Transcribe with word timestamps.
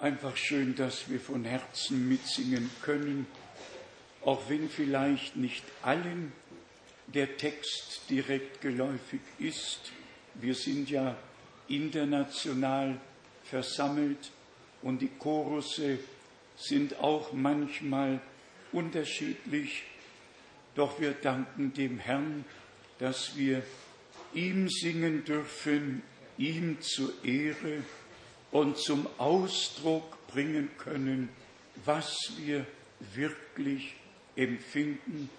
Einfach 0.00 0.36
schön, 0.36 0.76
dass 0.76 1.10
wir 1.10 1.18
von 1.18 1.44
Herzen 1.44 2.08
mitsingen 2.08 2.70
können, 2.82 3.26
auch 4.24 4.48
wenn 4.48 4.70
vielleicht 4.70 5.34
nicht 5.34 5.64
allen 5.82 6.32
der 7.08 7.36
Text 7.36 8.02
direkt 8.08 8.60
geläufig 8.60 9.20
ist. 9.40 9.90
Wir 10.34 10.54
sind 10.54 10.88
ja 10.88 11.16
international 11.66 13.00
versammelt 13.42 14.30
und 14.82 15.02
die 15.02 15.10
Chorusse 15.18 15.98
sind 16.56 17.00
auch 17.00 17.32
manchmal 17.32 18.20
unterschiedlich. 18.70 19.82
Doch 20.76 21.00
wir 21.00 21.10
danken 21.10 21.74
dem 21.74 21.98
Herrn, 21.98 22.44
dass 23.00 23.36
wir 23.36 23.64
ihm 24.32 24.68
singen 24.68 25.24
dürfen, 25.24 26.02
ihm 26.36 26.80
zur 26.80 27.12
Ehre 27.24 27.82
und 28.50 28.78
zum 28.78 29.06
Ausdruck 29.18 30.26
bringen 30.28 30.70
können, 30.78 31.28
was 31.84 32.16
wir 32.38 32.66
wirklich 33.14 33.94
empfinden. 34.36 35.30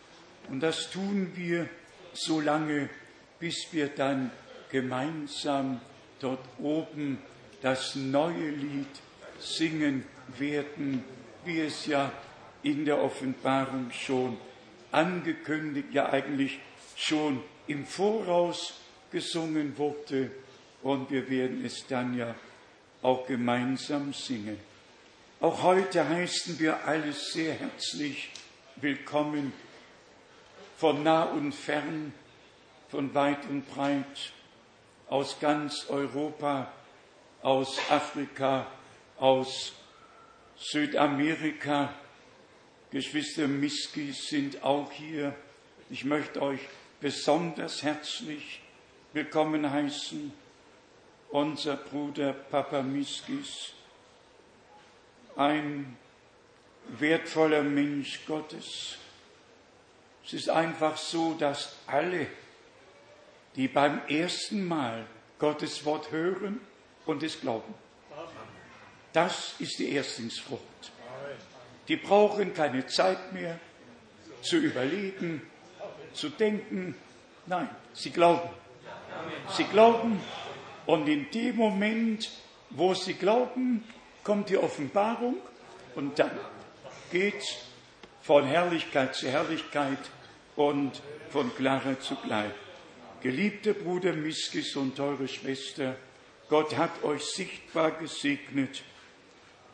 Und 0.50 0.62
das 0.62 0.90
tun 0.92 1.32
wir 1.36 1.70
so 2.14 2.40
lange, 2.40 2.90
bis 3.40 3.68
wir 3.72 3.88
dann 3.88 4.32
gemeinsam 4.72 5.82
dort 6.20 6.44
oben 6.60 7.20
das 7.62 7.96
neue 7.96 8.50
Lied 8.50 8.88
singen 9.40 10.06
werden, 10.38 11.04
wie 11.46 11.62
es 11.62 11.86
ja 11.86 12.12
in 12.64 12.86
der 12.86 13.02
Offenbarung 13.02 13.92
schon 13.92 14.38
angekündigt, 14.92 15.90
ja 15.94 16.10
eigentlich 16.10 16.60
schon 16.96 17.42
im 17.68 17.86
Voraus 17.86 18.74
gesungen 19.12 19.78
wurde. 19.78 20.32
Und 20.82 21.12
wir 21.12 21.30
werden 21.30 21.64
es 21.66 21.86
dann 21.88 22.18
ja 22.18 22.36
auch 23.02 23.26
gemeinsam 23.26 24.14
singen. 24.14 24.60
Auch 25.40 25.64
heute 25.64 26.08
heißen 26.08 26.60
wir 26.60 26.86
alles 26.86 27.32
sehr 27.32 27.54
herzlich 27.54 28.30
willkommen 28.76 29.54
von 30.78 31.04
nah 31.04 31.24
und 31.24 31.54
fern, 31.54 32.14
von 32.90 33.14
weit 33.14 33.46
und 33.50 33.70
breit, 33.70 34.34
aus 35.08 35.40
ganz 35.40 35.86
Europa, 35.90 36.72
aus 37.42 37.80
Afrika, 37.90 38.68
aus 39.18 39.74
Südamerika. 40.58 41.94
Geschwister 42.92 43.48
Miskis 43.48 44.28
sind 44.28 44.64
auch 44.64 44.92
hier. 44.92 45.34
Ich 45.90 46.04
möchte 46.04 46.42
euch 46.42 46.62
besonders 47.00 47.82
herzlich 47.82 48.62
willkommen 49.14 49.70
heißen 49.70 50.34
unser 51.32 51.76
Bruder 51.76 52.34
Papa 52.34 52.82
Miskis, 52.82 53.74
ein 55.36 55.98
wertvoller 56.88 57.64
Mensch 57.64 58.26
Gottes. 58.26 58.98
Es 60.26 60.34
ist 60.34 60.50
einfach 60.50 60.98
so, 60.98 61.34
dass 61.36 61.76
alle, 61.88 62.28
die 63.56 63.68
beim 63.68 64.02
ersten 64.08 64.68
Mal 64.68 65.06
Gottes 65.38 65.86
Wort 65.86 66.12
hören 66.12 66.60
und 67.06 67.24
es 67.24 67.40
glauben, 67.40 67.74
das 69.14 69.56
ist 69.60 69.80
die 69.80 69.92
Erstlingsfrucht. 69.92 70.92
Die 71.88 71.96
brauchen 71.96 72.54
keine 72.54 72.86
Zeit 72.86 73.34
mehr 73.34 73.60
zu 74.42 74.58
überlegen, 74.58 75.42
zu 76.14 76.30
denken. 76.30 76.96
Nein, 77.48 77.70
sie 77.94 78.12
glauben. 78.12 78.50
Sie 79.56 79.64
glauben 79.64 80.22
und 80.90 81.08
in 81.08 81.30
dem 81.30 81.56
Moment, 81.56 82.32
wo 82.72 82.96
sie 82.96 83.14
glauben, 83.14 83.84
kommt 84.24 84.50
die 84.50 84.58
Offenbarung 84.58 85.36
und 85.94 86.18
dann 86.18 86.32
geht 87.12 87.44
von 88.24 88.44
Herrlichkeit 88.44 89.14
zu 89.14 89.30
Herrlichkeit 89.30 90.00
und 90.56 91.00
von 91.30 91.56
Klarheit 91.56 92.02
zu 92.02 92.16
Klarheit. 92.16 92.56
Geliebter 93.22 93.74
Bruder 93.74 94.14
Miskis 94.14 94.76
und 94.76 94.96
teure 94.96 95.28
Schwester, 95.28 95.96
Gott 96.50 96.76
hat 96.76 97.04
euch 97.04 97.24
sichtbar 97.24 97.92
gesegnet, 97.92 98.82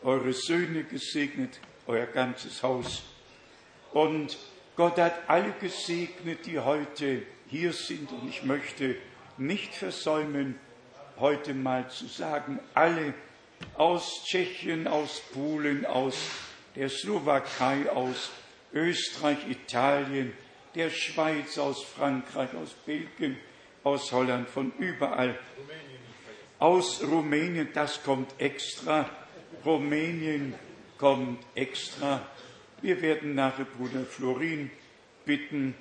eure 0.03 0.33
Söhne 0.33 0.83
gesegnet, 0.83 1.61
euer 1.87 2.07
ganzes 2.07 2.61
Haus. 2.61 3.03
Und 3.93 4.37
Gott 4.75 4.97
hat 4.97 5.29
alle 5.29 5.53
gesegnet, 5.61 6.45
die 6.45 6.59
heute 6.59 7.21
hier 7.47 7.71
sind. 7.71 8.11
Und 8.11 8.27
ich 8.27 8.43
möchte 8.43 8.97
nicht 9.37 9.73
versäumen, 9.73 10.59
heute 11.19 11.53
mal 11.53 11.89
zu 11.89 12.07
sagen, 12.07 12.59
alle 12.73 13.13
aus 13.77 14.23
Tschechien, 14.25 14.87
aus 14.87 15.21
Polen, 15.33 15.85
aus 15.85 16.17
der 16.75 16.89
Slowakei, 16.89 17.89
aus 17.89 18.31
Österreich, 18.73 19.37
Italien, 19.49 20.33
der 20.75 20.89
Schweiz, 20.89 21.57
aus 21.57 21.83
Frankreich, 21.83 22.53
aus 22.55 22.71
Belgien, 22.85 23.37
aus 23.83 24.11
Holland, 24.11 24.49
von 24.49 24.73
überall. 24.77 25.39
Aus 26.59 27.01
Rumänien, 27.03 27.69
das 27.73 28.03
kommt 28.03 28.33
extra. 28.39 29.09
Rumänien 29.65 30.53
kommt 30.97 31.39
extra. 31.55 32.21
Wir 32.81 33.01
werden 33.01 33.35
nachher 33.35 33.65
Bruder 33.65 34.05
Florin 34.05 34.69
bitten, 35.25 35.75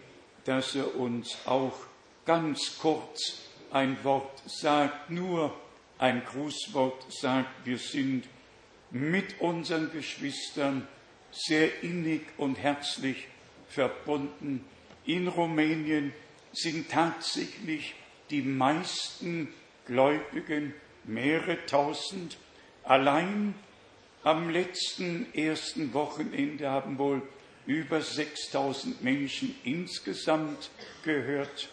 dass 0.45 0.75
er 0.75 0.97
uns 0.97 1.39
auch 1.47 1.77
ganz 2.25 2.78
kurz 2.78 3.53
ein 3.75 4.03
Wort 4.05 4.41
sagt, 4.47 5.11
nur 5.11 5.53
ein 5.99 6.23
Grußwort 6.25 7.12
sagt, 7.12 7.67
wir 7.67 7.79
sind 7.79 8.25
mit 8.93 9.41
unseren 9.41 9.91
Geschwistern 9.91 10.87
sehr 11.33 11.83
innig 11.83 12.23
und 12.39 12.57
herzlich 12.57 13.27
verbunden. 13.69 14.65
In 15.05 15.27
Rumänien 15.27 16.13
sind 16.53 16.89
tatsächlich 16.89 17.97
die 18.31 18.43
meisten 18.43 19.53
Gläubigen, 19.87 20.73
mehrere 21.03 21.67
tausend. 21.67 22.39
Allein 22.84 23.55
am 24.23 24.51
letzten 24.51 25.27
ersten 25.34 25.93
Wochenende 25.93 26.71
haben 26.71 26.97
wohl 26.99 27.23
über 27.67 28.01
6000 28.01 29.03
Menschen 29.03 29.57
insgesamt 29.65 30.71
gehört. 31.03 31.71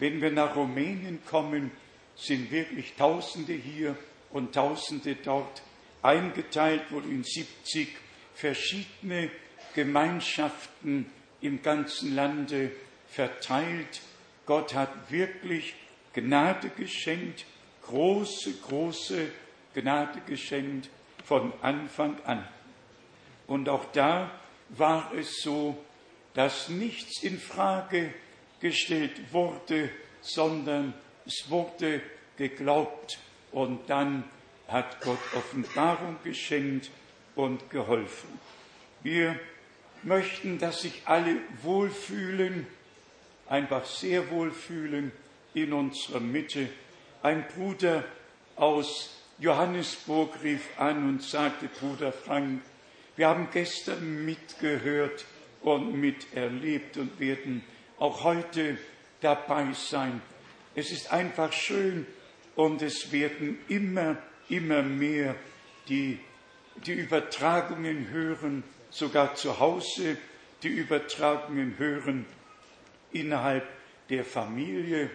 Wenn 0.00 0.22
wir 0.22 0.30
nach 0.30 0.56
Rumänien 0.56 1.20
kommen, 1.26 1.70
sind 2.16 2.50
wirklich 2.50 2.94
Tausende 2.96 3.52
hier 3.52 3.96
und 4.30 4.54
Tausende 4.54 5.14
dort 5.14 5.62
eingeteilt, 6.02 6.90
wohl 6.90 7.04
in 7.04 7.22
70 7.22 7.88
verschiedene 8.34 9.30
Gemeinschaften 9.74 11.06
im 11.42 11.62
ganzen 11.62 12.14
Lande 12.14 12.72
verteilt. 13.08 14.00
Gott 14.46 14.74
hat 14.74 15.10
wirklich 15.10 15.74
Gnade 16.14 16.70
geschenkt, 16.70 17.44
große, 17.82 18.54
große 18.66 19.28
Gnade 19.74 20.20
geschenkt 20.26 20.88
von 21.24 21.52
Anfang 21.60 22.16
an. 22.24 22.48
Und 23.46 23.68
auch 23.68 23.84
da 23.92 24.30
war 24.70 25.12
es 25.14 25.42
so, 25.42 25.76
dass 26.34 26.70
nichts 26.70 27.22
in 27.22 27.38
Frage 27.38 28.14
gestellt 28.60 29.32
wurde, 29.32 29.90
sondern 30.20 30.94
es 31.26 31.50
wurde 31.50 32.00
geglaubt 32.36 33.18
und 33.52 33.88
dann 33.88 34.24
hat 34.68 35.00
Gott 35.00 35.18
Offenbarung 35.34 36.16
geschenkt 36.22 36.90
und 37.34 37.70
geholfen. 37.70 38.28
Wir 39.02 39.38
möchten, 40.02 40.58
dass 40.58 40.82
sich 40.82 41.02
alle 41.04 41.36
wohlfühlen, 41.62 42.66
einfach 43.48 43.84
sehr 43.84 44.30
wohlfühlen 44.30 45.12
in 45.54 45.72
unserer 45.72 46.20
Mitte. 46.20 46.68
Ein 47.22 47.44
Bruder 47.48 48.04
aus 48.56 49.16
Johannesburg 49.38 50.42
rief 50.42 50.78
an 50.78 51.08
und 51.08 51.22
sagte, 51.22 51.66
Bruder 51.66 52.12
Frank, 52.12 52.62
wir 53.16 53.28
haben 53.28 53.48
gestern 53.52 54.24
mitgehört 54.24 55.24
und 55.62 55.94
miterlebt 56.00 56.96
und 56.96 57.18
werden 57.18 57.62
auch 58.00 58.24
heute 58.24 58.78
dabei 59.20 59.72
sein. 59.74 60.20
Es 60.74 60.90
ist 60.90 61.12
einfach 61.12 61.52
schön 61.52 62.06
und 62.56 62.82
es 62.82 63.12
werden 63.12 63.58
immer, 63.68 64.16
immer 64.48 64.82
mehr 64.82 65.36
die, 65.88 66.18
die 66.86 66.94
Übertragungen 66.94 68.08
hören, 68.08 68.64
sogar 68.90 69.34
zu 69.36 69.60
Hause 69.60 70.16
die 70.62 70.68
Übertragungen 70.68 71.78
hören 71.78 72.26
innerhalb 73.12 73.66
der 74.08 74.24
Familie. 74.24 75.10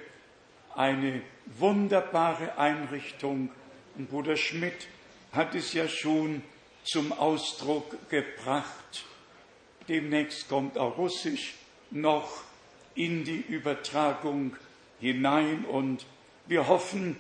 Eine 0.76 1.22
wunderbare 1.58 2.58
Einrichtung. 2.58 3.50
Und 3.98 4.10
Bruder 4.10 4.38
Schmidt 4.38 4.88
hat 5.32 5.56
es 5.56 5.74
ja 5.74 5.88
schon 5.88 6.44
zum 6.84 7.14
Ausdruck 7.14 8.10
gebracht. 8.10 9.06
Demnächst 9.88 10.50
kommt 10.50 10.78
auch 10.78 10.98
Russisch 10.98 11.56
noch 11.92 12.44
in 12.96 13.24
die 13.24 13.44
Übertragung 13.48 14.56
hinein 15.00 15.66
und 15.66 16.06
wir 16.48 16.68
hoffen, 16.68 17.18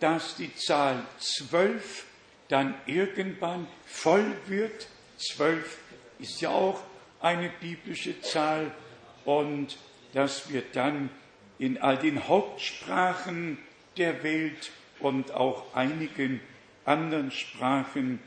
dass 0.00 0.36
die 0.36 0.54
Zahl 0.54 1.04
zwölf 1.18 2.06
dann 2.48 2.74
irgendwann 2.86 3.66
voll 3.86 4.32
wird. 4.46 4.88
Zwölf 5.18 5.78
ist 6.18 6.40
ja 6.40 6.50
auch 6.50 6.80
eine 7.20 7.50
biblische 7.60 8.20
Zahl 8.20 8.72
und 9.24 9.76
dass 10.12 10.50
wir 10.52 10.62
dann 10.72 11.10
in 11.58 11.78
all 11.78 11.98
den 11.98 12.28
Hauptsprachen 12.28 13.58
der 13.96 14.22
Welt 14.22 14.70
und 15.00 15.32
auch 15.32 15.74
einigen 15.74 16.40
anderen 16.84 17.30
Sprachen 17.30 18.20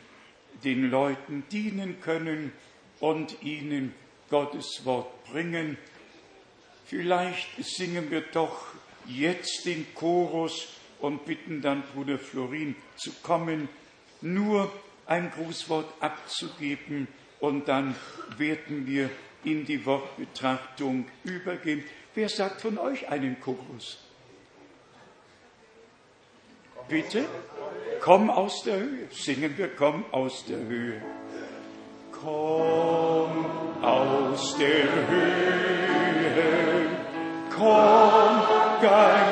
den 0.63 0.91
Leuten 0.91 1.43
dienen 1.51 2.01
können 2.01 2.51
und 2.99 3.41
ihnen 3.41 3.93
Gottes 4.29 4.81
Wort 4.83 5.25
bringen. 5.25 5.77
Vielleicht 6.91 7.47
singen 7.63 8.11
wir 8.11 8.19
doch 8.19 8.65
jetzt 9.07 9.65
den 9.65 9.87
Chorus 9.95 10.67
und 10.99 11.23
bitten 11.23 11.61
dann 11.61 11.83
Bruder 11.83 12.19
Florin 12.19 12.75
zu 12.97 13.11
kommen, 13.23 13.69
nur 14.19 14.69
ein 15.05 15.31
Grußwort 15.31 15.85
abzugeben 16.01 17.07
und 17.39 17.69
dann 17.69 17.95
werden 18.37 18.85
wir 18.85 19.09
in 19.45 19.65
die 19.65 19.85
Wortbetrachtung 19.85 21.05
übergehen. 21.23 21.85
Wer 22.13 22.27
sagt 22.27 22.59
von 22.59 22.77
euch 22.77 23.07
einen 23.07 23.39
Chorus? 23.39 23.97
Bitte? 26.89 27.23
Komm 28.01 28.29
aus 28.29 28.63
der 28.65 28.81
Höhe. 28.81 29.07
Singen 29.11 29.57
wir 29.57 29.69
Komm 29.77 30.03
aus 30.11 30.43
der 30.43 30.57
Höhe. 30.57 31.01
Komm 32.11 33.45
aus 33.81 34.57
der 34.57 35.07
Höhe. 35.07 35.60
Komm, 37.61 39.30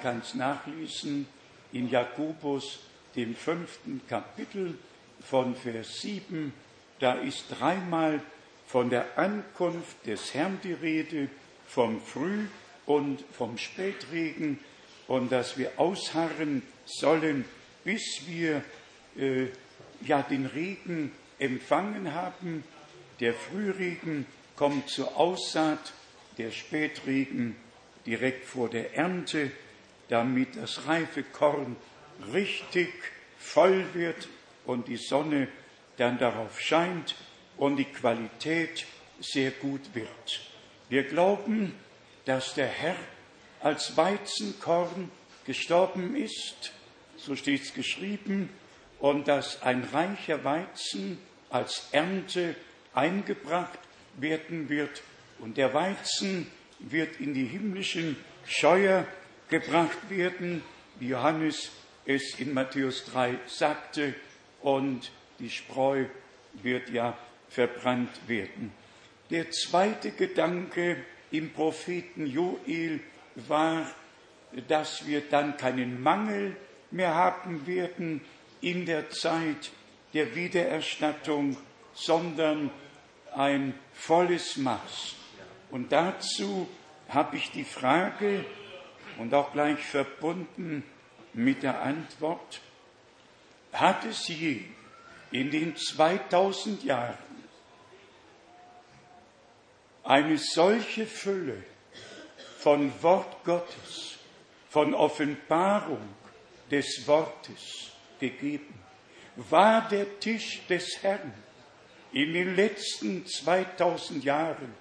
kann 0.00 0.20
es 0.20 0.34
nachlesen 0.34 1.26
in 1.72 1.88
Jakobus, 1.88 2.80
dem 3.16 3.34
fünften 3.34 4.00
Kapitel 4.08 4.78
von 5.20 5.54
Vers 5.54 6.00
7, 6.00 6.52
da 6.98 7.14
ist 7.14 7.44
dreimal 7.50 8.20
von 8.66 8.90
der 8.90 9.18
Ankunft 9.18 10.06
des 10.06 10.34
Herrn 10.34 10.58
die 10.62 10.72
Rede, 10.72 11.28
vom 11.66 12.00
Früh- 12.00 12.46
und 12.86 13.24
vom 13.32 13.56
Spätregen 13.58 14.58
und 15.06 15.30
dass 15.30 15.56
wir 15.56 15.72
ausharren 15.76 16.62
sollen, 16.84 17.44
bis 17.84 18.22
wir 18.26 18.62
äh, 19.16 19.46
ja 20.02 20.22
den 20.22 20.46
Regen 20.46 21.12
empfangen 21.38 22.12
haben. 22.12 22.64
Der 23.20 23.34
Frühregen 23.34 24.26
kommt 24.56 24.88
zur 24.88 25.16
Aussaat, 25.16 25.92
der 26.38 26.50
Spätregen 26.50 27.56
direkt 28.06 28.46
vor 28.46 28.68
der 28.68 28.94
Ernte, 28.94 29.50
damit 30.10 30.56
das 30.56 30.86
reife 30.86 31.22
Korn 31.22 31.76
richtig 32.32 32.92
voll 33.38 33.86
wird 33.94 34.28
und 34.66 34.88
die 34.88 34.96
Sonne 34.96 35.48
dann 35.96 36.18
darauf 36.18 36.60
scheint 36.60 37.14
und 37.56 37.76
die 37.76 37.84
Qualität 37.84 38.86
sehr 39.20 39.50
gut 39.50 39.94
wird. 39.94 40.50
Wir 40.88 41.04
glauben, 41.04 41.74
dass 42.24 42.54
der 42.54 42.66
Herr 42.66 42.96
als 43.60 43.96
Weizenkorn 43.96 45.10
gestorben 45.46 46.16
ist, 46.16 46.72
so 47.16 47.36
steht 47.36 47.62
es 47.62 47.74
geschrieben, 47.74 48.50
und 48.98 49.28
dass 49.28 49.62
ein 49.62 49.84
reicher 49.92 50.44
Weizen 50.44 51.18
als 51.48 51.88
Ernte 51.92 52.54
eingebracht 52.94 53.78
werden 54.16 54.68
wird 54.68 55.02
und 55.38 55.56
der 55.56 55.72
Weizen 55.72 56.46
wird 56.78 57.20
in 57.20 57.34
die 57.34 57.46
himmlischen 57.46 58.16
Scheuer 58.46 59.06
gebracht 59.50 60.08
werden, 60.08 60.62
wie 60.98 61.08
Johannes 61.08 61.70
es 62.06 62.38
in 62.38 62.54
Matthäus 62.54 63.04
3 63.06 63.38
sagte, 63.46 64.14
und 64.62 65.10
die 65.38 65.50
Spreu 65.50 66.04
wird 66.62 66.90
ja 66.90 67.16
verbrannt 67.48 68.10
werden. 68.26 68.72
Der 69.30 69.50
zweite 69.50 70.10
Gedanke 70.10 70.96
im 71.30 71.52
Propheten 71.52 72.26
Joel 72.26 73.00
war, 73.36 73.86
dass 74.68 75.06
wir 75.06 75.22
dann 75.22 75.56
keinen 75.56 76.02
Mangel 76.02 76.56
mehr 76.90 77.14
haben 77.14 77.66
werden 77.66 78.20
in 78.60 78.84
der 78.86 79.10
Zeit 79.10 79.70
der 80.12 80.34
Wiedererstattung, 80.34 81.56
sondern 81.94 82.70
ein 83.34 83.74
volles 83.94 84.56
Maß. 84.56 85.14
Und 85.70 85.92
dazu 85.92 86.68
habe 87.08 87.36
ich 87.36 87.50
die 87.52 87.64
Frage 87.64 88.44
und 89.20 89.34
auch 89.34 89.52
gleich 89.52 89.80
verbunden 89.80 90.82
mit 91.34 91.62
der 91.62 91.82
Antwort, 91.82 92.62
hat 93.70 94.06
es 94.06 94.26
je 94.28 94.62
in 95.30 95.50
den 95.50 95.76
2000 95.76 96.82
Jahren 96.82 97.18
eine 100.04 100.38
solche 100.38 101.06
Fülle 101.06 101.62
von 102.60 102.90
Wort 103.02 103.44
Gottes, 103.44 104.16
von 104.70 104.94
Offenbarung 104.94 106.14
des 106.70 107.06
Wortes 107.06 107.90
gegeben? 108.18 108.72
War 109.36 109.86
der 109.86 110.18
Tisch 110.18 110.62
des 110.66 111.02
Herrn 111.02 111.34
in 112.12 112.32
den 112.32 112.56
letzten 112.56 113.26
2000 113.26 114.24
Jahren 114.24 114.74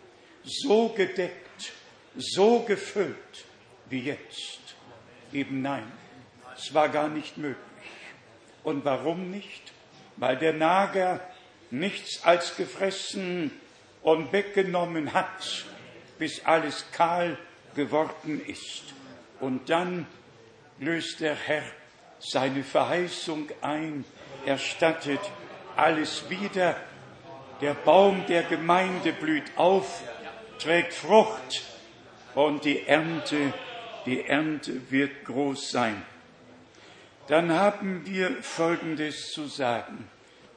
so 0.45 0.87
gedeckt, 0.87 1.73
so 2.15 2.61
gefüllt 2.61 3.48
wie 3.89 4.01
jetzt? 4.01 4.75
Eben 5.31 5.61
nein, 5.61 5.91
es 6.55 6.73
war 6.73 6.89
gar 6.89 7.07
nicht 7.07 7.37
möglich. 7.37 7.57
Und 8.63 8.85
warum 8.85 9.31
nicht? 9.31 9.73
Weil 10.17 10.37
der 10.37 10.53
Nager 10.53 11.21
nichts 11.71 12.23
als 12.23 12.55
gefressen 12.55 13.51
und 14.01 14.31
weggenommen 14.33 15.13
hat, 15.13 15.65
bis 16.17 16.45
alles 16.45 16.85
kahl 16.91 17.37
geworden 17.75 18.41
ist. 18.45 18.83
Und 19.39 19.69
dann 19.69 20.05
löst 20.79 21.19
der 21.19 21.35
Herr 21.35 21.63
seine 22.19 22.63
Verheißung 22.63 23.49
ein, 23.61 24.03
erstattet 24.45 25.21
alles 25.75 26.29
wieder. 26.29 26.75
Der 27.61 27.73
Baum 27.73 28.25
der 28.27 28.43
Gemeinde 28.43 29.13
blüht 29.13 29.51
auf, 29.55 30.03
trägt 30.59 30.93
Frucht 30.93 31.63
und 32.35 32.65
die 32.65 32.85
Ernte, 32.85 33.53
die 34.05 34.25
Ernte 34.25 34.91
wird 34.91 35.25
groß 35.25 35.71
sein. 35.71 36.01
Dann 37.27 37.51
haben 37.51 38.05
wir 38.05 38.41
Folgendes 38.41 39.31
zu 39.31 39.45
sagen. 39.45 40.09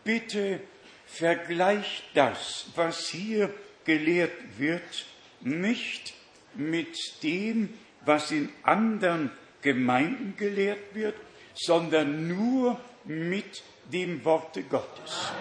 Bitte 0.04 0.60
vergleicht 1.06 2.04
das, 2.14 2.66
was 2.74 3.08
hier 3.08 3.52
gelehrt 3.84 4.32
wird, 4.58 5.06
nicht 5.42 6.14
mit 6.54 7.22
dem, 7.22 7.68
was 8.04 8.30
in 8.30 8.48
anderen 8.62 9.30
Gemeinden 9.60 10.34
gelehrt 10.36 10.94
wird, 10.94 11.14
sondern 11.54 12.28
nur 12.28 12.80
mit 13.04 13.62
dem 13.92 14.24
Worte 14.24 14.62
Gottes. 14.62 15.32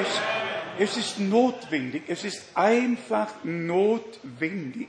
Es, 0.00 0.20
es 0.78 0.96
ist 0.96 1.18
notwendig, 1.20 2.04
es 2.08 2.24
ist 2.24 2.42
einfach 2.54 3.44
notwendig, 3.44 4.88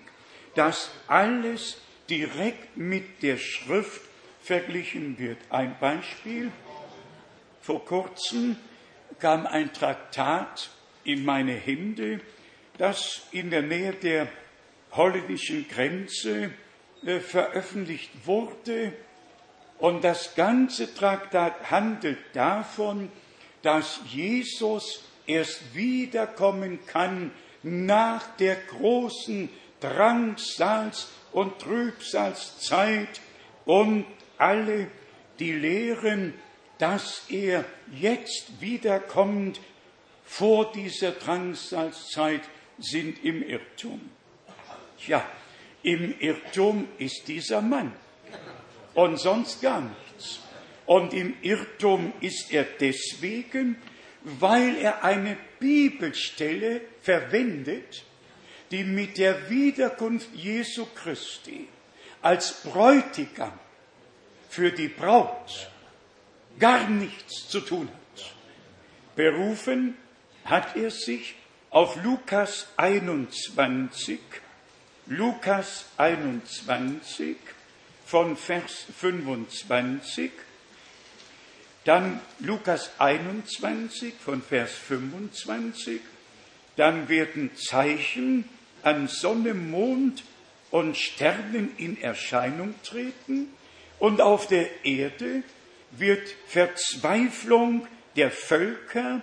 dass 0.56 0.90
alles 1.08 1.78
direkt 2.12 2.76
mit 2.76 3.24
der 3.24 3.38
Schrift 3.38 4.02
verglichen 4.44 5.18
wird. 5.18 5.38
Ein 5.50 5.78
Beispiel. 5.80 6.52
Vor 7.62 7.86
kurzem 7.86 8.58
kam 9.20 9.48
ein 9.48 9.72
Traktat 9.74 10.70
in 11.06 11.24
meine 11.24 11.54
Hände, 11.54 12.20
das 12.78 13.22
in 13.32 13.50
der 13.50 13.62
Nähe 13.62 13.94
der 13.94 14.28
holländischen 14.92 15.68
Grenze 15.70 16.52
äh, 17.06 17.20
veröffentlicht 17.20 18.12
wurde. 18.26 18.92
Und 19.78 20.04
das 20.04 20.36
ganze 20.36 20.94
Traktat 20.94 21.72
handelt 21.72 22.20
davon, 22.34 23.10
dass 23.62 24.02
Jesus 24.10 25.04
erst 25.28 25.74
wiederkommen 25.74 26.80
kann 26.88 27.32
nach 27.64 28.36
der 28.36 28.56
großen 28.56 29.50
Drangsals- 29.82 31.08
und 31.34 31.60
Trübsalzeit 31.60 33.22
und 33.66 34.06
alle, 34.38 34.88
die 35.40 35.54
lehren, 35.54 36.34
dass 36.78 37.26
er 37.30 37.66
jetzt 37.94 38.60
wiederkommt 38.60 39.60
vor 40.26 40.72
dieser 40.72 41.12
Drangsalzeit, 41.12 42.42
sind 42.80 43.24
im 43.24 43.44
Irrtum. 43.44 44.02
Ja, 45.06 45.24
im 45.84 46.20
Irrtum 46.20 46.88
ist 46.98 47.28
dieser 47.28 47.62
Mann 47.62 47.92
und 48.94 49.18
sonst 49.18 49.62
gar 49.62 49.82
nichts. 49.82 50.40
Und 50.86 51.14
im 51.14 51.36
Irrtum 51.42 52.14
ist 52.22 52.52
er 52.52 52.64
deswegen, 52.64 53.78
weil 54.24 54.78
er 54.78 55.04
eine 55.04 55.38
Bibelstelle 55.60 56.82
verwendet, 57.02 58.04
die 58.72 58.84
mit 58.86 59.18
der 59.18 59.50
Wiederkunft 59.50 60.34
Jesu 60.34 60.88
Christi 60.96 61.68
als 62.22 62.62
Bräutigam 62.64 63.54
für 64.50 64.72
die 64.72 64.88
Braut 64.88 65.70
gar 66.60 66.88
nichts 66.90 67.50
zu 67.50 67.60
tun 67.62 67.88
hat. 67.88 68.34
Berufen 69.16 69.98
hat 70.46 70.76
er 70.76 70.92
sich 70.92 71.36
auf 71.70 72.02
Lukas 72.04 72.68
21, 72.78 74.20
Lukas 75.08 75.86
21 75.98 77.38
von 78.06 78.36
Vers 78.38 78.86
25, 79.00 80.32
dann 81.86 82.20
Lukas 82.40 82.92
21 83.00 84.14
von 84.24 84.42
Vers 84.42 84.72
25, 84.74 86.02
dann 86.76 87.10
werden 87.10 87.56
Zeichen 87.56 88.48
an 88.84 89.08
Sonne, 89.08 89.54
Mond 89.54 90.24
und 90.72 90.98
Sternen 90.98 91.72
in 91.78 92.02
Erscheinung 92.02 92.76
treten. 92.84 93.48
Und 94.00 94.22
auf 94.22 94.48
der 94.48 94.86
Erde 94.86 95.44
wird 95.92 96.36
Verzweiflung 96.48 97.88
der 98.16 98.32
Völker 98.32 99.22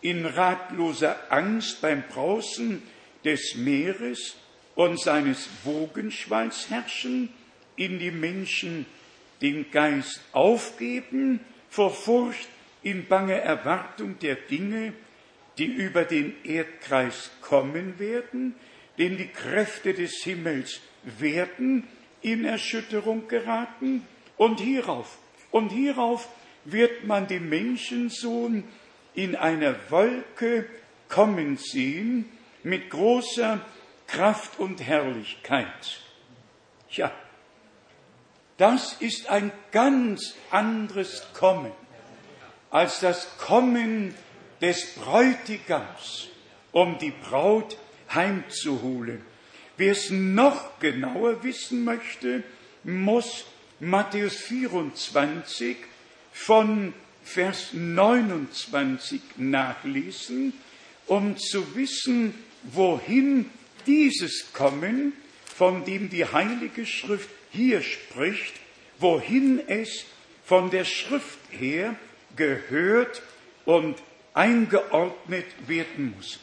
in 0.00 0.26
ratloser 0.26 1.16
Angst 1.30 1.80
beim 1.80 2.02
Brausen 2.08 2.82
des 3.24 3.54
Meeres 3.56 4.36
und 4.74 5.00
seines 5.00 5.48
Wogenschwalls 5.64 6.68
herrschen, 6.70 7.30
in 7.76 7.98
die 7.98 8.10
Menschen 8.10 8.86
den 9.40 9.70
Geist 9.70 10.20
aufgeben, 10.32 11.40
vor 11.68 11.92
Furcht 11.92 12.48
in 12.82 13.06
bange 13.08 13.40
Erwartung 13.40 14.18
der 14.20 14.36
Dinge, 14.36 14.92
die 15.58 15.66
über 15.66 16.04
den 16.04 16.34
Erdkreis 16.44 17.30
kommen 17.40 17.98
werden, 17.98 18.54
denn 18.98 19.16
die 19.16 19.28
Kräfte 19.28 19.94
des 19.94 20.22
Himmels 20.22 20.80
werden 21.02 21.86
in 22.22 22.44
Erschütterung 22.44 23.28
geraten 23.28 24.06
und 24.36 24.60
hierauf, 24.60 25.18
und 25.50 25.70
hierauf 25.70 26.28
wird 26.64 27.04
man 27.04 27.26
den 27.26 27.48
Menschensohn 27.48 28.64
in 29.14 29.36
einer 29.36 29.74
Wolke 29.90 30.66
kommen 31.08 31.56
sehen 31.56 32.28
mit 32.62 32.90
großer 32.90 33.60
Kraft 34.06 34.58
und 34.58 34.80
Herrlichkeit. 34.80 36.00
Ja, 36.90 37.12
das 38.56 38.94
ist 38.94 39.28
ein 39.28 39.52
ganz 39.70 40.34
anderes 40.50 41.26
Kommen 41.34 41.72
als 42.70 42.98
das 42.98 43.38
Kommen 43.38 44.14
des 44.60 44.96
Bräutigams, 44.96 46.28
um 46.72 46.98
die 46.98 47.12
Braut 47.12 47.76
heimzuholen. 48.14 49.20
Wer 49.76 49.92
es 49.92 50.10
noch 50.10 50.78
genauer 50.78 51.42
wissen 51.42 51.84
möchte, 51.84 52.42
muss 52.84 53.44
Matthäus 53.80 54.36
24 54.36 55.76
von 56.32 56.92
Vers 57.24 57.72
29 57.72 59.20
nachlesen, 59.36 60.52
um 61.06 61.36
zu 61.36 61.74
wissen, 61.74 62.34
wohin 62.62 63.50
dieses 63.86 64.52
Kommen, 64.52 65.12
von 65.44 65.84
dem 65.84 66.10
die 66.10 66.24
Heilige 66.24 66.86
Schrift 66.86 67.28
hier 67.50 67.82
spricht, 67.82 68.54
wohin 68.98 69.60
es 69.66 70.04
von 70.44 70.70
der 70.70 70.84
Schrift 70.84 71.38
her 71.50 71.96
gehört 72.36 73.22
und 73.64 73.96
eingeordnet 74.34 75.46
werden 75.66 76.14
muss. 76.16 76.40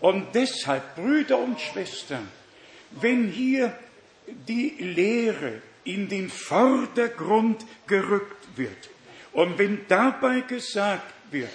Und 0.00 0.34
deshalb, 0.34 0.96
Brüder 0.96 1.38
und 1.38 1.60
Schwestern, 1.60 2.28
wenn 2.92 3.28
hier 3.28 3.76
die 4.26 4.70
Lehre 4.78 5.62
in 5.84 6.08
den 6.08 6.30
Vordergrund 6.30 7.64
gerückt 7.86 8.56
wird. 8.56 8.90
Und 9.32 9.58
wenn 9.58 9.86
dabei 9.88 10.40
gesagt 10.40 11.12
wird, 11.30 11.50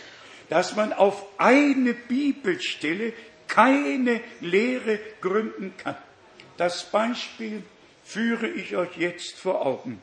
dass 0.50 0.76
man 0.76 0.94
auf 0.94 1.26
eine 1.38 1.94
Bibelstelle 1.94 3.14
keine 3.48 4.22
Lehre 4.42 5.00
gründen 5.22 5.74
kann, 5.78 5.98
das 6.58 6.90
Beispiel 6.90 7.64
führe 8.04 8.48
ich 8.48 8.76
euch 8.76 8.98
jetzt 8.98 9.36
vor 9.38 9.66
Augen. 9.66 10.02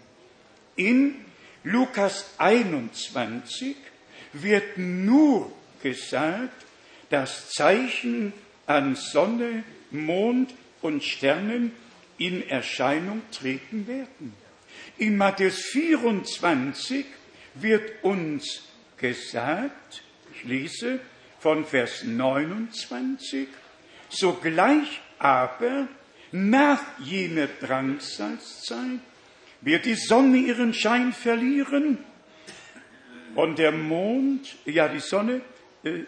In 0.77 1.25
Lukas 1.65 2.35
21 2.39 3.77
wird 4.33 4.77
nur 4.77 5.53
gesagt, 5.83 6.62
dass 7.13 7.51
Zeichen 7.51 8.33
an 8.67 8.97
Sonne, 8.97 9.65
Mond 9.91 10.55
und 10.81 11.05
Sternen 11.05 11.73
in 12.17 12.49
Erscheinung 12.49 13.21
treten 13.31 13.87
werden. 13.87 14.33
In 14.97 15.19
Matthäus 15.19 15.59
24 15.73 17.05
wird 17.55 18.03
uns 18.03 18.63
gesagt, 18.97 20.03
ich 20.35 20.45
lese 20.45 21.01
von 21.39 21.67
Vers 21.67 22.03
29, 22.05 23.47
sogleich 24.09 25.03
aber 25.19 25.89
nach 26.31 26.81
jener 26.99 27.49
Drangsalzzeit 27.61 29.01
wird 29.61 29.85
die 29.85 29.97
Sonne 29.97 30.39
ihren 30.39 30.73
Schein 30.73 31.13
verlieren 31.13 31.99
und 33.35 33.59
der 33.59 33.73
Mond, 33.73 34.57
ja 34.65 34.89
die 34.89 35.01
Sonne, 35.01 35.43
äh, 35.85 36.05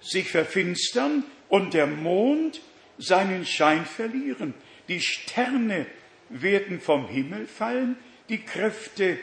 sich 0.00 0.28
verfinstern 0.28 1.24
und 1.48 1.74
der 1.74 1.86
Mond 1.86 2.60
seinen 2.98 3.44
Schein 3.46 3.84
verlieren. 3.84 4.54
Die 4.88 5.00
Sterne 5.00 5.86
werden 6.28 6.80
vom 6.80 7.08
Himmel 7.08 7.46
fallen, 7.46 7.96
die 8.28 8.38
Kräfte 8.38 9.18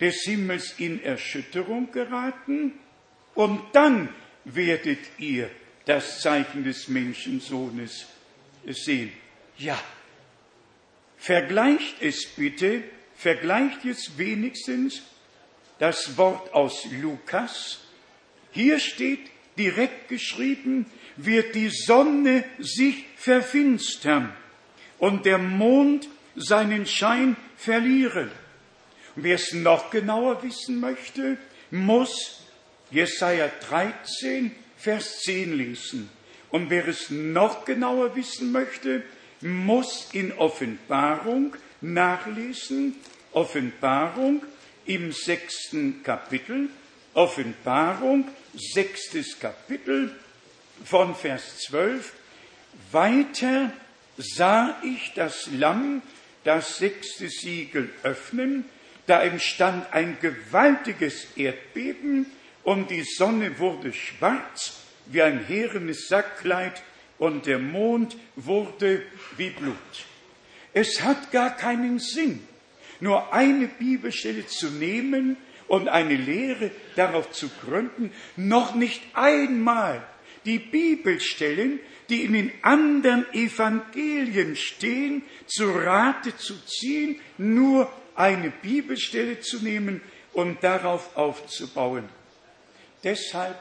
des 0.00 0.22
Himmels 0.24 0.74
in 0.78 1.02
Erschütterung 1.02 1.92
geraten 1.92 2.72
und 3.34 3.60
dann 3.72 4.08
werdet 4.44 4.98
ihr 5.18 5.50
das 5.84 6.20
Zeichen 6.20 6.64
des 6.64 6.88
Menschensohnes 6.88 8.06
sehen. 8.66 9.12
Ja, 9.58 9.80
vergleicht 11.16 12.00
es 12.00 12.26
bitte, 12.26 12.82
vergleicht 13.14 13.84
jetzt 13.84 14.18
wenigstens 14.18 15.02
das 15.78 16.16
Wort 16.16 16.52
aus 16.52 16.86
Lukas. 17.00 17.80
Hier 18.52 18.78
steht 18.78 19.31
direkt 19.58 20.08
geschrieben, 20.08 20.86
wird 21.16 21.54
die 21.54 21.68
Sonne 21.68 22.44
sich 22.58 23.04
verfinstern 23.16 24.32
und 24.98 25.26
der 25.26 25.38
Mond 25.38 26.08
seinen 26.36 26.86
Schein 26.86 27.36
verlieren. 27.56 28.30
Und 29.14 29.24
wer 29.24 29.34
es 29.34 29.52
noch 29.52 29.90
genauer 29.90 30.42
wissen 30.42 30.80
möchte, 30.80 31.36
muss 31.70 32.44
Jesaja 32.90 33.50
13, 33.68 34.52
Vers 34.76 35.20
10 35.20 35.56
lesen. 35.56 36.10
Und 36.50 36.70
wer 36.70 36.88
es 36.88 37.10
noch 37.10 37.64
genauer 37.64 38.14
wissen 38.16 38.52
möchte, 38.52 39.02
muss 39.40 40.08
in 40.12 40.32
Offenbarung 40.32 41.56
nachlesen. 41.80 42.96
Offenbarung 43.32 44.42
im 44.84 45.12
sechsten 45.12 46.02
Kapitel. 46.02 46.68
Offenbarung, 47.14 48.28
sechstes 48.54 49.38
Kapitel 49.38 50.14
von 50.84 51.14
Vers 51.14 51.58
12. 51.66 52.12
Weiter 52.90 53.72
sah 54.16 54.80
ich 54.82 55.12
das 55.14 55.48
Lamm 55.52 56.02
das 56.44 56.78
sechste 56.78 57.28
Siegel 57.28 57.90
öffnen, 58.02 58.64
da 59.06 59.22
entstand 59.22 59.92
ein 59.92 60.16
gewaltiges 60.20 61.26
Erdbeben 61.36 62.26
und 62.62 62.90
die 62.90 63.02
Sonne 63.02 63.58
wurde 63.58 63.92
schwarz 63.92 64.78
wie 65.06 65.22
ein 65.22 65.44
herenes 65.44 66.08
Sackkleid 66.08 66.82
und 67.18 67.46
der 67.46 67.58
Mond 67.58 68.16
wurde 68.36 69.02
wie 69.36 69.50
Blut. 69.50 69.76
Es 70.72 71.02
hat 71.02 71.32
gar 71.32 71.56
keinen 71.56 71.98
Sinn, 71.98 72.46
nur 73.00 73.32
eine 73.32 73.68
Bibelstelle 73.68 74.46
zu 74.46 74.70
nehmen 74.70 75.36
und 75.68 75.88
eine 75.88 76.16
Lehre 76.16 76.70
darauf 76.96 77.30
zu 77.30 77.48
gründen, 77.64 78.12
noch 78.36 78.74
nicht 78.74 79.02
einmal 79.14 80.02
die 80.44 80.58
Bibelstellen, 80.58 81.80
die 82.08 82.24
in 82.24 82.32
den 82.32 82.52
anderen 82.62 83.26
Evangelien 83.32 84.56
stehen, 84.56 85.22
zu 85.46 85.70
Rate 85.70 86.36
zu 86.36 86.54
ziehen, 86.66 87.20
nur 87.38 87.90
eine 88.14 88.50
Bibelstelle 88.50 89.40
zu 89.40 89.62
nehmen 89.62 90.00
und 90.32 90.62
darauf 90.62 91.16
aufzubauen. 91.16 92.08
Deshalb 93.04 93.56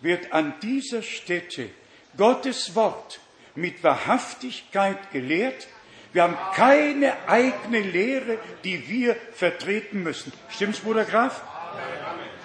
wird 0.00 0.32
an 0.32 0.54
dieser 0.62 1.02
Stätte 1.02 1.70
Gottes 2.16 2.74
Wort 2.74 3.20
mit 3.54 3.82
Wahrhaftigkeit 3.82 5.10
gelehrt. 5.12 5.68
Wir 6.12 6.24
haben 6.24 6.36
keine 6.54 7.28
eigene 7.28 7.80
Lehre, 7.80 8.38
die 8.62 8.88
wir 8.88 9.16
vertreten 9.32 10.02
müssen. 10.02 10.32
Stimmt's, 10.48 10.80
Bruder 10.80 11.04
Graf? 11.04 11.42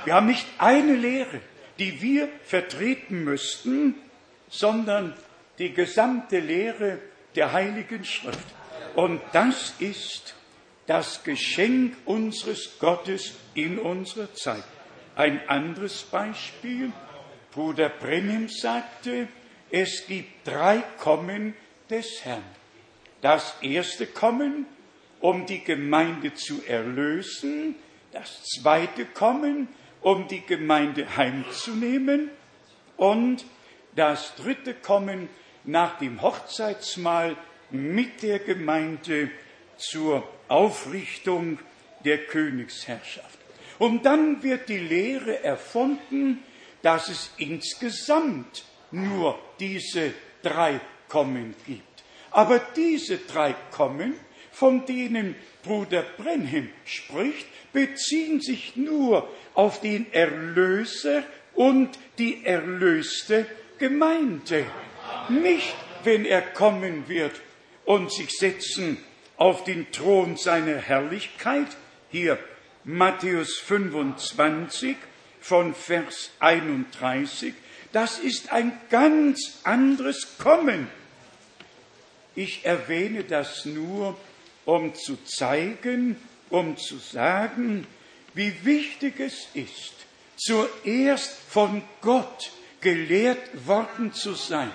Wir 0.05 0.13
haben 0.13 0.27
nicht 0.27 0.47
eine 0.57 0.95
Lehre, 0.95 1.41
die 1.77 2.01
wir 2.01 2.29
vertreten 2.43 3.23
müssten, 3.23 3.95
sondern 4.49 5.13
die 5.57 5.73
gesamte 5.73 6.39
Lehre 6.39 6.99
der 7.35 7.51
Heiligen 7.51 8.03
Schrift. 8.03 8.39
Und 8.95 9.21
das 9.33 9.75
ist 9.79 10.35
das 10.87 11.23
Geschenk 11.23 11.95
unseres 12.05 12.79
Gottes 12.79 13.35
in 13.53 13.77
unserer 13.77 14.33
Zeit. 14.33 14.63
Ein 15.15 15.47
anderes 15.47 16.03
Beispiel, 16.03 16.91
Bruder 17.51 17.89
Brennim 17.89 18.47
sagte, 18.49 19.27
es 19.69 20.07
gibt 20.07 20.47
drei 20.47 20.81
Kommen 20.97 21.53
des 21.89 22.23
Herrn. 22.23 22.43
Das 23.21 23.55
erste 23.61 24.07
Kommen, 24.07 24.65
um 25.19 25.45
die 25.45 25.63
Gemeinde 25.63 26.33
zu 26.33 26.63
erlösen, 26.65 27.75
das 28.11 28.43
zweite 28.43 29.05
Kommen, 29.05 29.67
um 30.01 30.27
die 30.27 30.45
Gemeinde 30.45 31.17
heimzunehmen 31.17 32.29
und 32.97 33.45
das 33.95 34.35
dritte 34.35 34.73
Kommen 34.73 35.29
nach 35.63 35.97
dem 35.97 36.21
Hochzeitsmahl 36.21 37.35
mit 37.71 38.23
der 38.23 38.39
Gemeinde 38.39 39.29
zur 39.77 40.27
Aufrichtung 40.47 41.59
der 42.05 42.25
Königsherrschaft. 42.25 43.37
Und 43.77 44.05
dann 44.05 44.43
wird 44.43 44.69
die 44.69 44.77
Lehre 44.77 45.43
erfunden, 45.43 46.43
dass 46.81 47.09
es 47.09 47.31
insgesamt 47.37 48.65
nur 48.91 49.39
diese 49.59 50.13
drei 50.41 50.79
Kommen 51.07 51.55
gibt. 51.65 51.83
Aber 52.31 52.59
diese 52.75 53.17
drei 53.17 53.55
Kommen, 53.71 54.13
von 54.59 54.85
denen 54.85 55.35
Bruder 55.63 56.03
Brenhem 56.17 56.67
spricht, 56.83 57.47
beziehen 57.71 58.41
sich 58.41 58.75
nur 58.75 59.29
auf 59.53 59.79
den 59.79 60.11
Erlöser 60.11 61.23
und 61.55 61.97
die 62.17 62.45
erlöste 62.45 63.45
Gemeinde. 63.77 64.65
Nicht, 65.29 65.73
wenn 66.03 66.25
er 66.25 66.41
kommen 66.41 67.07
wird 67.07 67.39
und 67.85 68.11
sich 68.11 68.31
setzen 68.31 68.97
auf 69.37 69.63
den 69.63 69.89
Thron 69.93 70.35
seiner 70.35 70.77
Herrlichkeit, 70.77 71.67
hier 72.11 72.37
Matthäus 72.83 73.59
25 73.59 74.97
von 75.39 75.73
Vers 75.73 76.31
31, 76.41 77.53
das 77.93 78.19
ist 78.19 78.51
ein 78.51 78.73
ganz 78.89 79.61
anderes 79.63 80.37
Kommen. 80.37 80.89
Ich 82.35 82.65
erwähne 82.65 83.23
das 83.23 83.63
nur, 83.65 84.17
um 84.69 84.93
zu 84.93 85.17
zeigen, 85.23 86.15
um 86.51 86.77
zu 86.77 86.97
sagen, 86.97 87.87
wie 88.35 88.53
wichtig 88.63 89.19
es 89.19 89.47
ist, 89.55 89.93
zuerst 90.35 91.39
von 91.49 91.81
Gott 92.01 92.51
gelehrt 92.79 93.67
worden 93.67 94.13
zu 94.13 94.33
sein. 94.33 94.71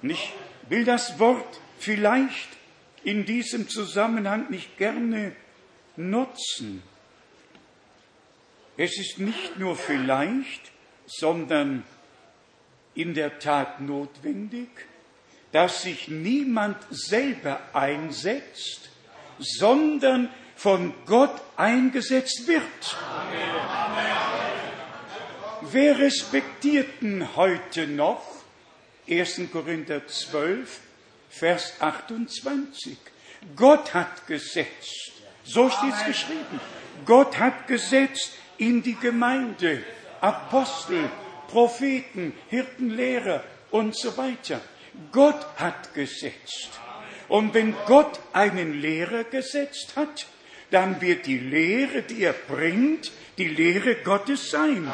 Ich 0.00 0.32
will 0.70 0.86
das 0.86 1.18
Wort 1.18 1.60
vielleicht 1.78 2.48
in 3.04 3.26
diesem 3.26 3.68
Zusammenhang 3.68 4.50
nicht 4.50 4.78
gerne 4.78 5.36
nutzen. 5.96 6.82
Es 8.78 8.98
ist 8.98 9.18
nicht 9.18 9.58
nur 9.58 9.76
vielleicht, 9.76 10.72
sondern 11.04 11.84
in 12.94 13.12
der 13.12 13.38
Tat 13.38 13.82
notwendig, 13.82 14.70
dass 15.52 15.82
sich 15.82 16.08
niemand 16.08 16.76
selber 16.90 17.60
einsetzt, 17.74 18.90
sondern 19.38 20.30
von 20.56 20.94
Gott 21.06 21.40
eingesetzt 21.56 22.46
wird. 22.46 22.96
Wer 25.70 25.98
respektierten 25.98 27.36
heute 27.36 27.86
noch 27.86 28.22
1. 29.08 29.42
Korinther 29.52 30.06
12, 30.06 30.80
Vers 31.28 31.74
28? 31.80 32.96
Gott 33.56 33.94
hat 33.94 34.26
gesetzt, 34.26 35.12
so 35.44 35.68
steht 35.68 35.94
es 35.94 36.06
geschrieben. 36.06 36.60
Gott 37.04 37.38
hat 37.38 37.66
gesetzt 37.66 38.32
in 38.58 38.82
die 38.82 38.94
Gemeinde 38.94 39.82
Apostel, 40.20 41.10
Propheten, 41.48 42.32
Hirten, 42.48 42.90
Lehrer 42.90 43.42
und 43.70 43.96
so 43.96 44.16
weiter. 44.16 44.60
Gott 45.10 45.46
hat 45.56 45.94
gesetzt. 45.94 46.70
Und 47.28 47.54
wenn 47.54 47.74
Gott 47.86 48.20
einen 48.32 48.80
Lehrer 48.80 49.24
gesetzt 49.24 49.94
hat, 49.96 50.26
dann 50.70 51.00
wird 51.00 51.26
die 51.26 51.38
Lehre, 51.38 52.02
die 52.02 52.24
er 52.24 52.32
bringt, 52.32 53.12
die 53.38 53.48
Lehre 53.48 53.96
Gottes 53.96 54.50
sein. 54.50 54.92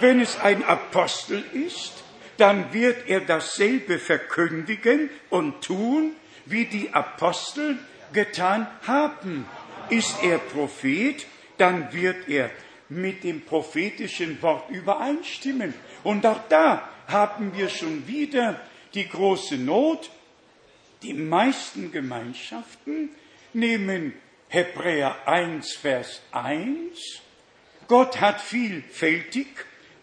Wenn 0.00 0.20
es 0.20 0.40
ein 0.40 0.64
Apostel 0.64 1.44
ist, 1.52 2.04
dann 2.36 2.72
wird 2.72 3.08
er 3.08 3.20
dasselbe 3.20 3.98
verkündigen 3.98 5.10
und 5.30 5.62
tun, 5.62 6.12
wie 6.46 6.64
die 6.64 6.92
Apostel 6.92 7.78
getan 8.12 8.66
haben. 8.86 9.46
Ist 9.90 10.22
er 10.22 10.38
Prophet, 10.38 11.26
dann 11.58 11.92
wird 11.92 12.28
er 12.28 12.50
mit 12.88 13.24
dem 13.24 13.42
prophetischen 13.42 14.40
Wort 14.42 14.70
übereinstimmen. 14.70 15.74
Und 16.02 16.26
auch 16.26 16.40
da 16.48 16.88
haben 17.08 17.56
wir 17.56 17.68
schon 17.68 18.06
wieder 18.06 18.60
die 18.94 19.08
große 19.08 19.56
Not. 19.56 20.10
Die 21.02 21.14
meisten 21.14 21.92
Gemeinschaften 21.92 23.10
nehmen 23.52 24.14
Hebräer 24.48 25.16
1, 25.26 25.72
Vers 25.74 26.22
1. 26.32 27.22
Gott 27.88 28.20
hat 28.20 28.40
vielfältig 28.40 29.46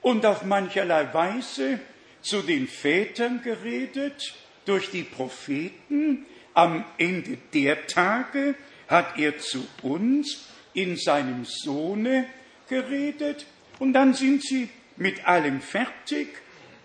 und 0.02 0.26
auf 0.26 0.44
mancherlei 0.44 1.12
Weise 1.14 1.80
zu 2.22 2.42
den 2.42 2.68
Vätern 2.68 3.42
geredet 3.44 4.36
durch 4.66 4.92
die 4.92 5.04
Propheten. 5.04 6.26
Am 6.54 6.86
Ende 6.98 7.38
der 7.54 7.88
Tage 7.88 8.56
hat 8.88 9.18
er 9.18 9.40
zu 9.40 9.66
uns 9.82 10.48
in 10.74 10.98
seinem 10.98 11.46
Sohne 11.46 12.26
geredet. 12.68 13.46
Und 13.80 13.94
dann 13.94 14.14
sind 14.14 14.44
sie 14.44 14.70
mit 14.98 15.26
allem 15.26 15.62
fertig 15.62 16.28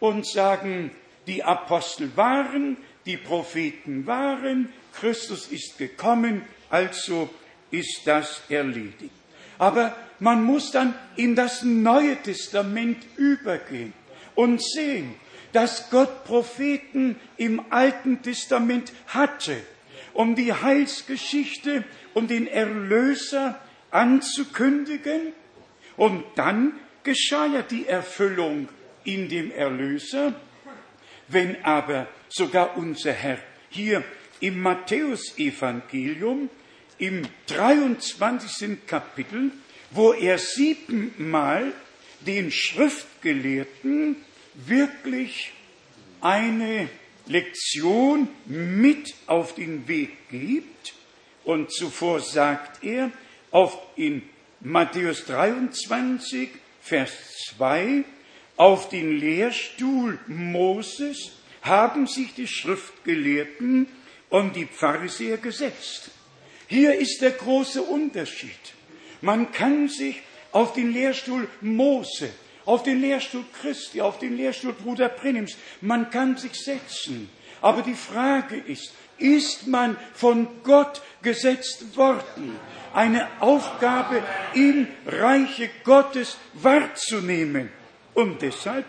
und 0.01 0.27
sagen, 0.27 0.91
die 1.27 1.43
Apostel 1.43 2.11
waren, 2.17 2.77
die 3.05 3.17
Propheten 3.17 4.07
waren, 4.07 4.73
Christus 4.99 5.49
ist 5.49 5.79
gekommen, 5.79 6.43
also 6.71 7.29
ist 7.71 8.03
das 8.05 8.43
erledigt. 8.49 9.11
Aber 9.59 9.97
man 10.19 10.45
muss 10.45 10.71
dann 10.71 10.95
in 11.17 11.35
das 11.35 11.63
Neue 11.63 12.17
Testament 12.23 13.05
übergehen 13.17 13.93
und 14.35 14.63
sehen, 14.63 15.15
dass 15.53 15.91
Gott 15.91 16.25
Propheten 16.25 17.17
im 17.37 17.63
Alten 17.71 18.23
Testament 18.23 18.93
hatte, 19.07 19.57
um 20.13 20.35
die 20.35 20.53
Heilsgeschichte 20.53 21.85
und 22.15 22.31
den 22.31 22.47
Erlöser 22.47 23.59
anzukündigen. 23.91 25.33
Und 25.97 26.25
dann 26.35 26.73
geschah 27.05 27.47
ja 27.47 27.63
die 27.63 27.87
Erfüllung 27.87 28.69
in 29.07 29.29
dem 29.29 29.51
Erlöser. 29.51 30.35
Wenn 31.29 31.65
aber 31.65 32.09
sogar 32.29 32.77
unser 32.77 33.13
Herr 33.13 33.39
hier 33.71 34.05
im 34.41 34.61
Matthäusevangelium 34.61 36.51
im 36.99 37.23
23. 37.47 38.87
Kapitel, 38.87 39.51
wo 39.91 40.13
er 40.13 40.39
siebenmal 40.39 41.73
den 42.21 42.51
Schriftgelehrten 42.51 44.17
wirklich 44.55 45.53
eine 46.21 46.89
Lektion 47.27 48.29
mit 48.47 49.15
auf 49.27 49.55
den 49.55 49.87
Weg 49.89 50.29
gibt. 50.31 50.95
Und 51.45 51.73
zuvor 51.73 52.21
sagt 52.21 52.83
er 52.83 53.11
auf 53.51 53.79
in 53.97 54.23
Matthäus 54.61 55.25
23, 55.27 56.51
Vers 56.81 57.13
2, 57.57 58.05
auf 58.57 58.89
den 58.89 59.19
Lehrstuhl 59.19 60.19
Moses 60.27 61.33
haben 61.63 62.07
sich 62.07 62.35
die 62.35 62.47
Schriftgelehrten 62.47 63.89
und 64.31 64.57
die 64.57 64.67
Pharisäer 64.67 65.37
gesetzt. 65.39 66.11
Hier 66.69 66.95
ist 66.95 67.21
der 67.21 67.33
große 67.33 67.83
Unterschied. 67.83 68.51
Man 69.21 69.53
kann 69.53 69.89
sich 69.89 70.23
auf 70.53 70.73
den 70.73 70.93
Lehrstuhl 70.93 71.49
Mose, 71.61 72.31
auf 72.65 72.83
den 72.83 73.01
Lehrstuhl 73.01 73.45
Christi, 73.61 74.01
auf 74.01 74.19
den 74.19 74.37
Lehrstuhl 74.37 74.73
Bruder 74.73 75.09
Prenims, 75.09 75.57
man 75.81 76.11
kann 76.11 76.37
sich 76.37 76.55
setzen. 76.55 77.29
Aber 77.61 77.83
die 77.83 77.95
Frage 77.95 78.57
ist, 78.57 78.93
ist 79.19 79.67
man 79.67 79.97
von 80.15 80.49
Gott 80.63 81.03
gesetzt 81.23 81.97
worden, 81.97 82.57
eine 82.93 83.29
Aufgabe 83.41 84.23
im 84.55 84.87
Reiche 85.07 85.71
Gottes 85.85 86.37
wahrzunehmen? 86.55 87.71
Und 88.17 88.41
deshalb 88.41 88.87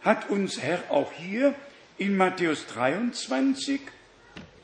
hat 0.00 0.30
uns 0.30 0.58
Herr 0.58 0.90
auch 0.90 1.12
hier 1.12 1.54
in 1.98 2.16
Matthäus 2.16 2.66
23 2.68 3.82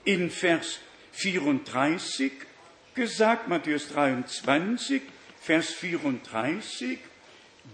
in 0.04 0.30
Vers 0.30 0.78
34 1.12 2.32
gesagt, 2.94 3.48
Matthäus 3.48 3.90
23, 3.90 5.02
Vers 5.42 5.74
34, 5.74 6.98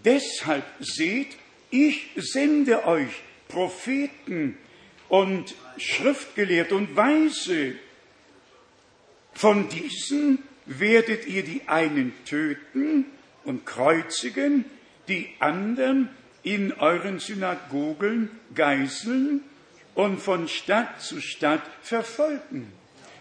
deshalb 0.04 0.64
seht, 0.80 1.36
ich 1.70 2.10
sende 2.16 2.84
euch 2.84 3.12
Propheten 3.46 4.58
und 5.08 5.54
Schriftgelehrte 5.76 6.74
und 6.74 6.96
Weise. 6.96 7.74
Von 9.34 9.68
diesen 9.68 10.42
werdet 10.66 11.28
ihr 11.28 11.44
die 11.44 11.62
einen 11.68 12.12
töten 12.24 13.06
und 13.44 13.64
kreuzigen, 13.64 14.64
die 15.06 15.28
anderen 15.38 16.08
in 16.44 16.72
euren 16.74 17.18
Synagogen 17.18 18.30
geißeln 18.54 19.42
und 19.94 20.20
von 20.20 20.46
Stadt 20.48 21.00
zu 21.00 21.20
Stadt 21.20 21.62
verfolgen. 21.82 22.72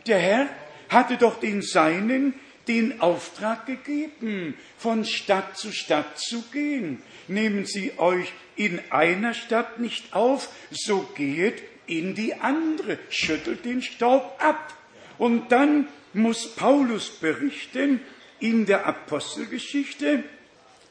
Der 0.05 0.19
Herr 0.19 0.49
hatte 0.89 1.17
doch 1.17 1.39
den 1.39 1.61
Seinen 1.61 2.35
den 2.67 3.01
Auftrag 3.01 3.65
gegeben, 3.65 4.55
von 4.77 5.05
Stadt 5.05 5.57
zu 5.57 5.71
Stadt 5.71 6.17
zu 6.17 6.43
gehen. 6.53 7.01
Nehmen 7.27 7.65
Sie 7.65 7.97
euch 7.97 8.31
in 8.55 8.79
einer 8.89 9.33
Stadt 9.33 9.79
nicht 9.79 10.13
auf, 10.13 10.49
so 10.71 11.01
geht 11.15 11.63
in 11.87 12.15
die 12.15 12.35
andere, 12.35 12.99
schüttelt 13.09 13.65
den 13.65 13.81
Staub 13.81 14.37
ab. 14.39 14.73
Und 15.17 15.51
dann 15.51 15.87
muss 16.13 16.55
Paulus 16.55 17.09
berichten 17.09 17.99
in 18.39 18.65
der 18.65 18.85
Apostelgeschichte, 18.85 20.23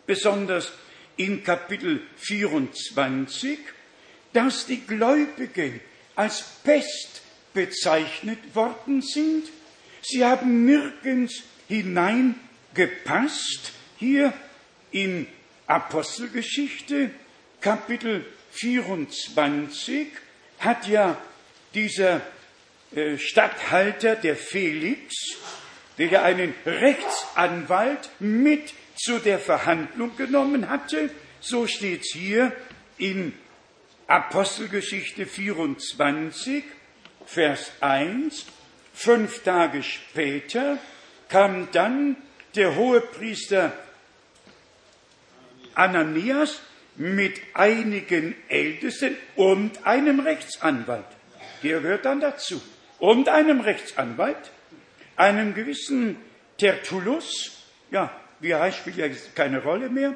besonders 0.07 0.73
in 1.17 1.45
Kapitel 1.45 2.01
24, 2.17 3.59
dass 4.33 4.67
die 4.67 4.81
Gläubigen 4.81 5.81
als 6.17 6.43
Pest 6.65 7.23
bezeichnet 7.55 8.39
worden 8.55 9.03
sind. 9.03 9.49
Sie 10.03 10.25
haben 10.25 10.65
nirgends 10.65 11.43
hineingepasst. 11.69 13.73
Hier 13.99 14.33
in 14.91 15.27
Apostelgeschichte, 15.67 17.11
Kapitel 17.61 18.25
24, 18.53 20.09
hat 20.59 20.89
ja 20.89 21.17
dieser 21.75 22.21
äh, 22.95 23.17
Statthalter, 23.17 24.17
der 24.17 24.37
Felix, 24.37 25.15
der 25.99 26.09
ja 26.09 26.23
einen 26.23 26.55
Rechtsanwalt 26.67 28.11
mit 28.19 28.75
zu 29.03 29.19
der 29.19 29.41
Verhandlung 29.41 30.17
genommen 30.17 30.69
hatte, 30.69 31.11
so 31.41 31.67
steht 31.67 32.03
es 32.03 32.13
hier 32.13 32.53
in 32.99 33.33
Apostelgeschichte 34.07 35.27
24, 35.27 36.63
Vers 37.27 37.73
1, 37.81 38.47
fünf 38.95 39.43
Tage 39.43 39.83
später 39.83 40.79
kam 41.29 41.69
dann 41.73 42.17
der 42.55 42.77
Hohepriester 42.77 43.73
Ananias 45.75 46.61
mit 46.95 47.41
einigen 47.55 48.37
Ältesten 48.49 49.17
und 49.35 49.85
einem 49.85 50.21
Rechtsanwalt. 50.21 51.07
Der 51.65 51.81
gehört 51.81 52.05
dann 52.05 52.21
dazu. 52.21 52.63
Und 53.01 53.29
einem 53.29 53.63
Rechtsanwalt, 53.63 54.53
einem 55.17 55.55
gewissen 55.55 56.17
Tertullus, 56.59 57.65
ja, 57.91 58.22
wie 58.43 58.51
er 58.51 58.61
heißt, 58.61 58.79
spielt 58.79 58.97
ja 58.97 59.07
keine 59.35 59.63
Rolle 59.63 59.89
mehr, 59.89 60.15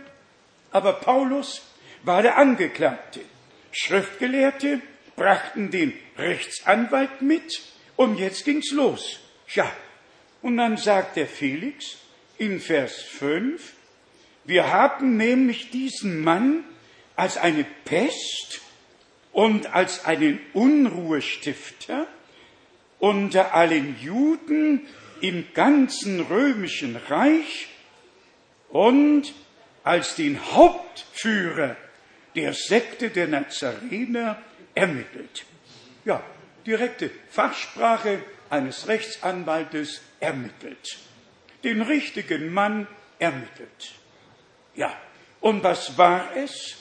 aber 0.72 0.94
Paulus 0.94 1.62
war 2.02 2.22
der 2.22 2.36
Angeklagte. 2.36 3.20
Schriftgelehrte 3.72 4.80
brachten 5.14 5.70
den 5.70 5.92
Rechtsanwalt 6.18 7.22
mit 7.22 7.62
und 7.96 8.18
jetzt 8.18 8.44
ging's 8.44 8.72
los. 8.72 9.20
Ja, 9.54 9.70
und 10.42 10.56
dann 10.58 10.76
sagt 10.76 11.16
der 11.16 11.26
Felix 11.26 11.96
in 12.36 12.60
Vers 12.60 13.00
5, 13.00 13.72
wir 14.44 14.72
haben 14.72 15.16
nämlich 15.16 15.70
diesen 15.70 16.22
Mann 16.22 16.64
als 17.16 17.36
eine 17.36 17.64
Pest 17.84 18.60
und 19.32 19.72
als 19.74 20.04
einen 20.04 20.40
Unruhestifter 20.52 22.06
unter 22.98 23.54
allen 23.54 23.96
Juden 24.00 24.86
im 25.20 25.46
ganzen 25.54 26.20
römischen 26.20 26.96
Reich 26.96 27.68
und 28.70 29.32
als 29.84 30.16
den 30.16 30.40
Hauptführer 30.52 31.76
der 32.34 32.52
Sekte 32.52 33.10
der 33.10 33.28
Nazarener 33.28 34.42
ermittelt. 34.74 35.44
Ja, 36.04 36.22
direkte 36.66 37.10
Fachsprache 37.30 38.22
eines 38.50 38.88
Rechtsanwaltes 38.88 40.02
ermittelt. 40.20 40.98
Den 41.64 41.82
richtigen 41.82 42.52
Mann 42.52 42.86
ermittelt. 43.18 43.94
Ja, 44.74 44.92
und 45.40 45.62
was 45.64 45.96
war 45.96 46.36
es? 46.36 46.76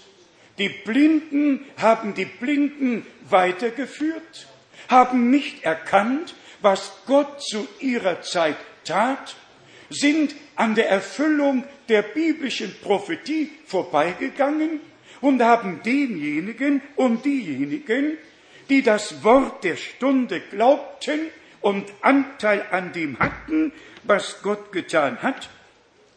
Die 0.58 0.70
Blinden 0.70 1.66
haben 1.78 2.14
die 2.14 2.26
Blinden 2.26 3.06
weitergeführt, 3.30 4.48
haben 4.90 5.30
nicht 5.30 5.64
erkannt, 5.64 6.34
was 6.62 6.94
Gott 7.06 7.42
zu 7.42 7.68
ihrer 7.80 8.22
Zeit 8.22 8.58
tat, 8.86 9.36
sind 9.90 10.36
an 10.56 10.76
der 10.76 10.90
Erfüllung 10.90 11.64
der 11.90 12.02
biblischen 12.02 12.76
Prophetie 12.82 13.52
vorbeigegangen 13.66 14.80
und 15.22 15.42
haben 15.42 15.82
denjenigen 15.84 16.82
und 16.96 17.26
diejenigen, 17.26 18.18
die 18.70 18.82
das 18.82 19.24
Wort 19.24 19.64
der 19.64 19.76
Stunde 19.76 20.42
glaubten, 20.52 21.20
und 21.66 21.92
Anteil 22.02 22.64
an 22.70 22.94
dem 22.94 23.18
hatten, 23.18 23.72
was 24.04 24.44
Gott 24.44 24.72
getan 24.72 25.24
hat, 25.24 25.50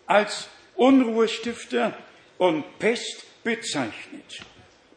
als 0.06 0.50
Unruhestifter 0.76 1.96
und 2.36 2.78
Pest 2.78 3.24
bezeichnet. 3.44 4.42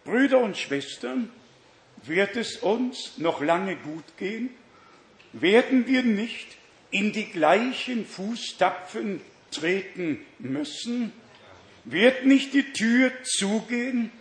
Brüder 0.03 0.39
und 0.39 0.57
Schwestern, 0.57 1.31
wird 2.03 2.36
es 2.36 2.57
uns 2.57 3.17
noch 3.17 3.41
lange 3.41 3.77
gut 3.77 4.03
gehen? 4.17 4.49
Werden 5.31 5.88
wir 5.88 6.03
nicht 6.03 6.47
in 6.89 7.13
die 7.13 7.31
gleichen 7.31 8.05
Fußtapfen 8.05 9.21
treten 9.51 10.19
müssen? 10.39 11.11
Wird 11.83 12.25
nicht 12.25 12.53
die 12.53 12.73
Tür 12.73 13.11
zugehen? 13.23 14.11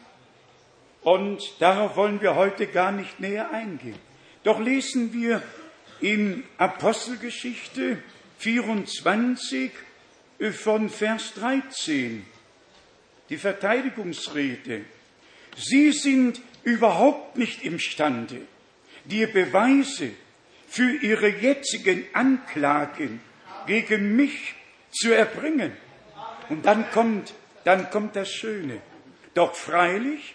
Und 1.02 1.42
darauf 1.60 1.96
wollen 1.96 2.20
wir 2.20 2.34
heute 2.34 2.66
gar 2.66 2.92
nicht 2.92 3.20
näher 3.20 3.50
eingehen. 3.50 3.98
Doch 4.42 4.60
lesen 4.60 5.12
wir 5.12 5.42
in 6.00 6.44
Apostelgeschichte 6.58 8.02
24 8.38 9.70
von 10.52 10.88
Vers 10.88 11.34
13, 11.34 12.24
die 13.28 13.36
Verteidigungsrede. 13.36 14.82
Sie 15.56 15.92
sind 15.92 16.40
überhaupt 16.64 17.36
nicht 17.36 17.64
imstande, 17.64 18.40
die 19.04 19.26
Beweise 19.26 20.10
für 20.68 20.90
ihre 21.02 21.28
jetzigen 21.28 22.04
Anklagen 22.12 23.20
gegen 23.66 24.16
mich 24.16 24.54
zu 24.90 25.12
erbringen. 25.12 25.72
Und 26.48 26.66
dann 26.66 26.90
kommt, 26.90 27.32
dann 27.64 27.90
kommt 27.90 28.16
das 28.16 28.30
Schöne. 28.30 28.80
Doch 29.34 29.54
freilich 29.54 30.34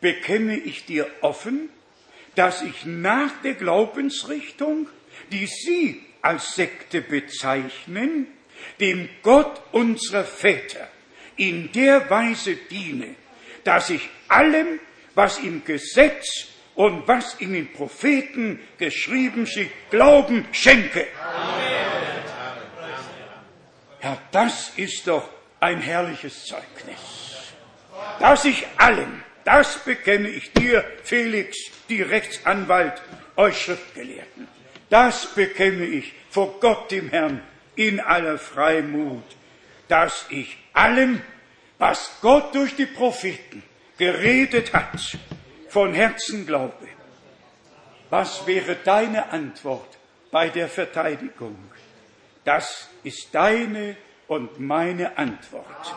bekenne 0.00 0.56
ich 0.56 0.86
dir 0.86 1.06
offen, 1.20 1.68
dass 2.34 2.62
ich 2.62 2.84
nach 2.84 3.30
der 3.42 3.54
Glaubensrichtung, 3.54 4.88
die 5.32 5.46
Sie 5.46 6.02
als 6.22 6.54
Sekte 6.54 7.00
bezeichnen, 7.00 8.26
dem 8.80 9.08
Gott 9.22 9.60
unserer 9.72 10.24
Väter 10.24 10.88
in 11.36 11.70
der 11.72 12.08
Weise 12.10 12.56
diene, 12.56 13.14
dass 13.64 13.90
ich 13.90 14.08
allem, 14.28 14.80
was 15.14 15.38
im 15.38 15.64
Gesetz 15.64 16.48
und 16.74 17.06
was 17.08 17.34
in 17.34 17.52
den 17.52 17.72
Propheten 17.72 18.60
geschrieben 18.78 19.46
steht, 19.46 19.70
Glauben 19.90 20.46
schenke. 20.52 21.06
Amen. 21.22 21.95
Ja, 24.06 24.16
das 24.30 24.70
ist 24.76 25.08
doch 25.08 25.28
ein 25.58 25.80
herrliches 25.80 26.44
Zeugnis. 26.44 27.00
Dass 28.20 28.44
ich 28.44 28.64
allem, 28.76 29.24
das 29.42 29.78
bekenne 29.78 30.28
ich 30.28 30.52
dir, 30.52 30.84
Felix, 31.02 31.56
die 31.88 32.02
Rechtsanwalt, 32.02 33.02
euch 33.34 33.60
Schriftgelehrten, 33.60 34.46
das 34.90 35.26
bekenne 35.34 35.84
ich 35.86 36.12
vor 36.30 36.60
Gott 36.60 36.88
dem 36.92 37.08
Herrn 37.08 37.42
in 37.74 37.98
aller 37.98 38.38
Freimut, 38.38 39.24
dass 39.88 40.26
ich 40.28 40.56
allem, 40.72 41.20
was 41.78 42.12
Gott 42.22 42.54
durch 42.54 42.76
die 42.76 42.86
Propheten 42.86 43.64
geredet 43.98 44.72
hat, 44.72 45.18
von 45.68 45.94
Herzen 45.94 46.46
glaube. 46.46 46.86
Was 48.10 48.46
wäre 48.46 48.76
deine 48.76 49.30
Antwort 49.32 49.98
bei 50.30 50.48
der 50.48 50.68
Verteidigung? 50.68 51.58
Das 52.46 52.88
ist 53.02 53.34
deine 53.34 53.96
und 54.28 54.60
meine 54.60 55.18
Antwort. 55.18 55.96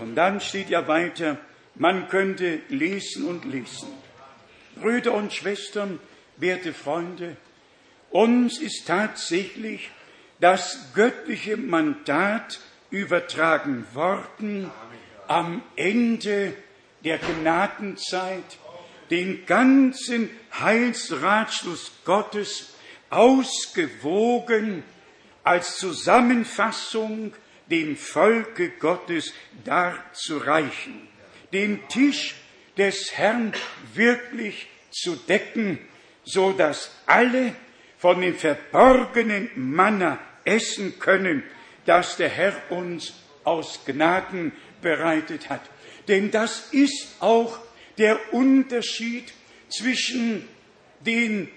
Und 0.00 0.14
dann 0.16 0.38
steht 0.42 0.68
ja 0.68 0.86
weiter, 0.86 1.38
man 1.76 2.10
könnte 2.10 2.60
lesen 2.68 3.26
und 3.26 3.46
lesen. 3.46 3.88
Brüder 4.76 5.14
und 5.14 5.32
Schwestern, 5.32 5.98
werte 6.36 6.74
Freunde, 6.74 7.38
uns 8.10 8.58
ist 8.60 8.86
tatsächlich 8.86 9.90
das 10.40 10.92
göttliche 10.94 11.56
Mandat 11.56 12.60
übertragen 12.90 13.86
worden, 13.94 14.70
am 15.26 15.62
Ende 15.76 16.52
der 17.02 17.16
Gnadenzeit 17.16 18.58
den 19.08 19.46
ganzen 19.46 20.28
Heilsratschluss 20.52 21.92
Gottes 22.04 22.74
ausgewogen 23.08 24.84
als 25.44 25.76
Zusammenfassung 25.76 27.32
dem 27.70 27.96
Volke 27.96 28.70
Gottes 28.70 29.32
darzureichen, 29.64 31.08
den 31.52 31.86
Tisch 31.88 32.34
des 32.76 33.12
Herrn 33.16 33.52
wirklich 33.94 34.68
zu 34.90 35.16
decken, 35.16 35.78
so 36.24 36.52
dass 36.52 36.94
alle 37.06 37.54
von 37.98 38.20
dem 38.20 38.36
verborgenen 38.36 39.50
Manna 39.54 40.18
essen 40.44 40.98
können, 40.98 41.42
das 41.86 42.16
der 42.16 42.28
Herr 42.28 42.54
uns 42.70 43.14
aus 43.44 43.84
Gnaden 43.84 44.52
bereitet 44.80 45.48
hat. 45.48 45.62
Denn 46.08 46.30
das 46.30 46.72
ist 46.72 47.16
auch 47.20 47.58
der 47.98 48.18
Unterschied 48.32 49.32
zwischen 49.68 50.48
den 51.00 51.48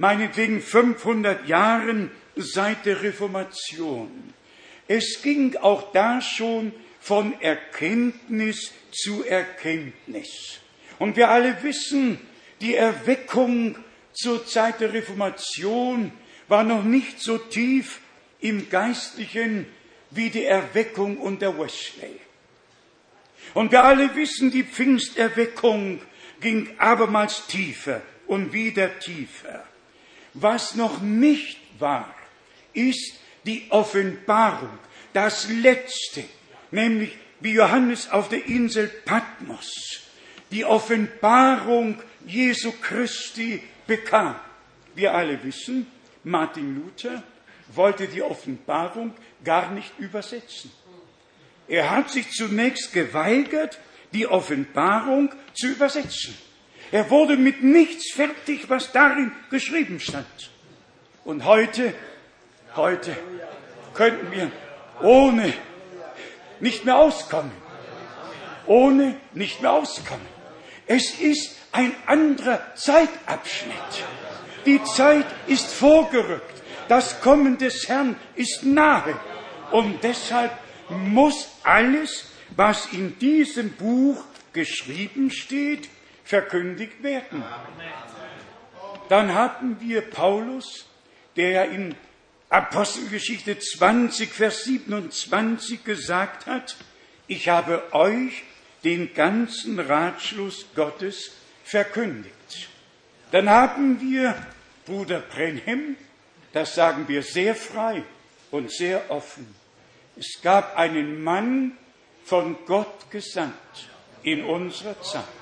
meinetwegen 0.00 0.62
500 0.62 1.46
Jahren 1.46 2.10
seit 2.34 2.86
der 2.86 3.02
Reformation. 3.02 4.32
Es 4.88 5.20
ging 5.22 5.56
auch 5.56 5.92
da 5.92 6.22
schon 6.22 6.72
von 7.00 7.38
Erkenntnis 7.42 8.72
zu 8.90 9.26
Erkenntnis. 9.26 10.60
Und 10.98 11.16
wir 11.16 11.28
alle 11.28 11.62
wissen, 11.62 12.18
die 12.62 12.76
Erweckung 12.76 13.76
zur 14.14 14.46
Zeit 14.46 14.80
der 14.80 14.94
Reformation 14.94 16.12
war 16.48 16.64
noch 16.64 16.82
nicht 16.82 17.20
so 17.20 17.36
tief 17.36 18.00
im 18.40 18.70
Geistlichen 18.70 19.66
wie 20.10 20.30
die 20.30 20.46
Erweckung 20.46 21.18
unter 21.18 21.58
Wesley. 21.58 22.18
Und 23.52 23.70
wir 23.70 23.84
alle 23.84 24.16
wissen, 24.16 24.50
die 24.50 24.64
Pfingsterweckung 24.64 26.00
ging 26.40 26.70
abermals 26.78 27.46
tiefer 27.48 28.00
und 28.26 28.54
wieder 28.54 28.98
tiefer. 28.98 29.66
Was 30.34 30.74
noch 30.74 31.00
nicht 31.00 31.58
war, 31.78 32.14
ist 32.72 33.14
die 33.44 33.66
Offenbarung, 33.70 34.78
das 35.12 35.48
Letzte, 35.48 36.24
nämlich 36.70 37.16
wie 37.40 37.52
Johannes 37.52 38.10
auf 38.10 38.28
der 38.28 38.46
Insel 38.46 38.88
Patmos 38.88 40.00
die 40.50 40.64
Offenbarung 40.64 42.00
Jesu 42.26 42.72
Christi 42.80 43.62
bekam. 43.86 44.34
Wir 44.94 45.14
alle 45.14 45.42
wissen, 45.44 45.86
Martin 46.24 46.76
Luther 46.76 47.22
wollte 47.72 48.08
die 48.08 48.22
Offenbarung 48.22 49.14
gar 49.44 49.70
nicht 49.70 49.98
übersetzen. 49.98 50.70
Er 51.68 51.90
hat 51.90 52.10
sich 52.10 52.30
zunächst 52.30 52.92
geweigert, 52.92 53.78
die 54.12 54.26
Offenbarung 54.26 55.32
zu 55.54 55.68
übersetzen. 55.68 56.36
Er 56.92 57.10
wurde 57.10 57.36
mit 57.36 57.62
nichts 57.62 58.12
fertig, 58.12 58.68
was 58.68 58.92
darin 58.92 59.32
geschrieben 59.50 60.00
stand. 60.00 60.50
Und 61.24 61.44
heute 61.44 61.94
Heute 62.76 63.16
könnten 63.94 64.30
wir 64.30 64.52
ohne 65.02 65.52
nicht 66.60 66.84
mehr 66.84 66.98
auskommen. 66.98 67.50
Ohne 68.66 69.16
nicht 69.32 69.60
mehr 69.60 69.72
auskommen. 69.72 70.26
Es 70.86 71.18
ist 71.18 71.56
ein 71.72 71.92
anderer 72.06 72.60
Zeitabschnitt. 72.76 73.74
Die 74.66 74.82
Zeit 74.84 75.26
ist 75.48 75.66
vorgerückt. 75.66 76.62
Das 76.88 77.20
Kommen 77.20 77.58
des 77.58 77.88
Herrn 77.88 78.14
ist 78.36 78.64
nahe. 78.64 79.18
Und 79.72 80.04
deshalb 80.04 80.52
muss 80.88 81.48
alles, 81.64 82.26
was 82.54 82.92
in 82.92 83.18
diesem 83.18 83.72
Buch 83.72 84.22
geschrieben 84.52 85.30
steht, 85.32 85.88
verkündigt 86.30 87.02
werden. 87.02 87.42
Dann 89.08 89.34
hatten 89.34 89.80
wir 89.80 90.00
Paulus, 90.00 90.86
der 91.34 91.50
ja 91.50 91.64
in 91.64 91.96
Apostelgeschichte 92.48 93.58
20, 93.58 94.32
Vers 94.32 94.62
27 94.62 95.82
gesagt 95.82 96.46
hat, 96.46 96.76
ich 97.26 97.48
habe 97.48 97.82
euch 97.92 98.44
den 98.84 99.12
ganzen 99.12 99.80
Ratschluss 99.80 100.66
Gottes 100.76 101.32
verkündigt. 101.64 102.68
Dann 103.32 103.50
haben 103.50 104.00
wir 104.00 104.36
Bruder 104.86 105.20
Brenhem, 105.20 105.96
das 106.52 106.76
sagen 106.76 107.08
wir 107.08 107.24
sehr 107.24 107.56
frei 107.56 108.04
und 108.52 108.70
sehr 108.70 109.10
offen. 109.10 109.52
Es 110.16 110.40
gab 110.42 110.76
einen 110.76 111.22
Mann 111.22 111.72
von 112.24 112.56
Gott 112.66 113.10
gesandt 113.10 113.54
in 114.22 114.44
unserer 114.44 115.00
Zeit. 115.02 115.39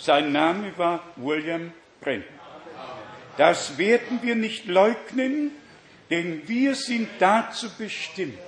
Sein 0.00 0.30
Name 0.30 0.72
war 0.76 1.02
William 1.16 1.72
Brenhem. 2.00 2.22
Das 3.36 3.78
werden 3.78 4.20
wir 4.22 4.36
nicht 4.36 4.66
leugnen, 4.66 5.50
denn 6.08 6.46
wir 6.46 6.76
sind 6.76 7.08
dazu 7.18 7.68
bestimmt, 7.76 8.38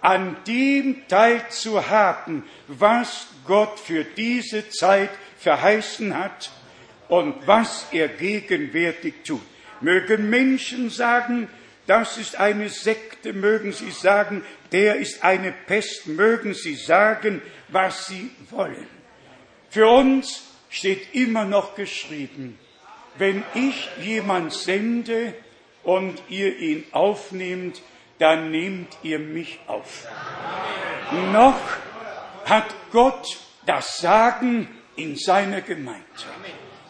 an 0.00 0.36
dem 0.46 1.06
teilzuhaben, 1.06 2.42
was 2.66 3.28
Gott 3.46 3.78
für 3.78 4.04
diese 4.04 4.68
Zeit 4.70 5.10
verheißen 5.38 6.18
hat 6.18 6.50
und 7.08 7.46
was 7.46 7.86
er 7.92 8.08
gegenwärtig 8.08 9.14
tut. 9.24 9.42
Mögen 9.80 10.28
Menschen 10.28 10.90
sagen, 10.90 11.48
das 11.86 12.18
ist 12.18 12.36
eine 12.36 12.68
Sekte, 12.68 13.32
mögen 13.32 13.72
sie 13.72 13.90
sagen, 13.90 14.44
der 14.72 14.96
ist 14.96 15.22
eine 15.22 15.52
Pest, 15.52 16.08
mögen 16.08 16.52
sie 16.52 16.74
sagen, 16.74 17.42
was 17.68 18.06
sie 18.06 18.30
wollen. 18.50 18.88
Für 19.70 19.88
uns 19.88 20.53
steht 20.74 21.14
immer 21.14 21.44
noch 21.44 21.74
geschrieben, 21.74 22.58
wenn 23.16 23.44
ich 23.54 23.88
jemand 24.02 24.52
sende, 24.52 25.34
und 25.84 26.20
ihr 26.28 26.58
ihn 26.58 26.84
aufnehmt, 26.92 27.82
dann 28.18 28.50
nehmt 28.50 28.96
ihr 29.02 29.18
mich 29.18 29.60
auf. 29.66 30.06
Noch 31.32 31.60
hat 32.46 32.74
Gott 32.90 33.38
das 33.66 33.98
Sagen 33.98 34.68
in 34.96 35.16
seiner 35.16 35.60
Gemeinde. 35.60 36.02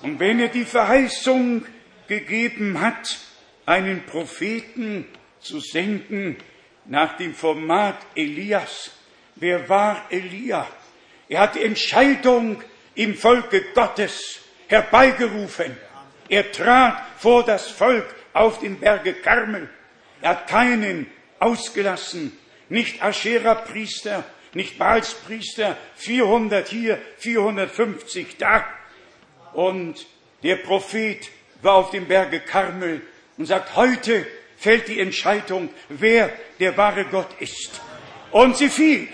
Und 0.03 0.21
wenn 0.21 0.41
er 0.41 0.49
die 0.49 0.65
Verheißung 0.65 1.65
gegeben 2.07 2.81
hat, 2.81 3.19
einen 3.67 4.05
Propheten 4.05 5.07
zu 5.41 5.61
senden 5.61 6.37
nach 6.85 7.17
dem 7.17 7.35
Format 7.35 7.97
Elias, 8.15 8.91
wer 9.37 9.69
war 9.69 10.07
Elia? 10.11 10.67
Er 11.29 11.41
hat 11.41 11.55
die 11.55 11.65
Entscheidung 11.65 12.63
im 12.95 13.15
Volke 13.15 13.63
Gottes 13.75 14.41
herbeigerufen. 14.69 15.77
Er 16.29 16.51
trat 16.53 17.03
vor 17.19 17.45
das 17.45 17.71
Volk 17.71 18.15
auf 18.33 18.61
den 18.61 18.79
Berge 18.81 19.15
Karmel. 19.15 19.69
Er 20.21 20.31
hat 20.31 20.49
keinen 20.49 21.11
ausgelassen, 21.39 22.37
nicht 22.69 23.03
Aschera-Priester, 23.03 24.25
nicht 24.55 24.79
Baals-Priester, 24.79 25.77
400 25.97 26.69
hier, 26.69 26.99
450 27.19 28.37
da. 28.39 28.65
Und 29.53 30.07
Der 30.45 30.57
Prophet 30.57 31.31
war 31.63 31.75
auf 31.77 31.91
dem 31.91 32.07
Berge 32.07 32.41
Karmel 32.41 33.01
und 33.39 33.47
sagt, 33.47 33.75
heute 33.77 34.27
fällt 34.59 34.89
die 34.89 35.01
Entscheidung, 35.01 35.71
wer 35.89 36.31
der 36.61 36.77
wahre 36.77 37.07
Gott 37.07 37.31
ist. 37.41 37.81
Und 38.31 38.57
sie 38.57 38.69
fiel. 38.69 39.09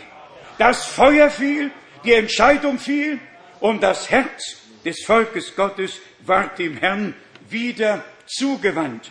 Das 0.58 0.84
Feuer 0.86 1.30
fiel, 1.30 1.70
die 2.04 2.14
Entscheidung 2.14 2.78
fiel 2.80 3.20
und 3.60 3.82
das 3.82 4.10
Herz 4.10 4.56
des 4.84 5.04
Volkes 5.04 5.54
Gottes 5.54 6.00
ward 6.20 6.58
dem 6.58 6.76
Herrn 6.76 7.14
wieder 7.48 8.04
zugewandt. 8.26 9.10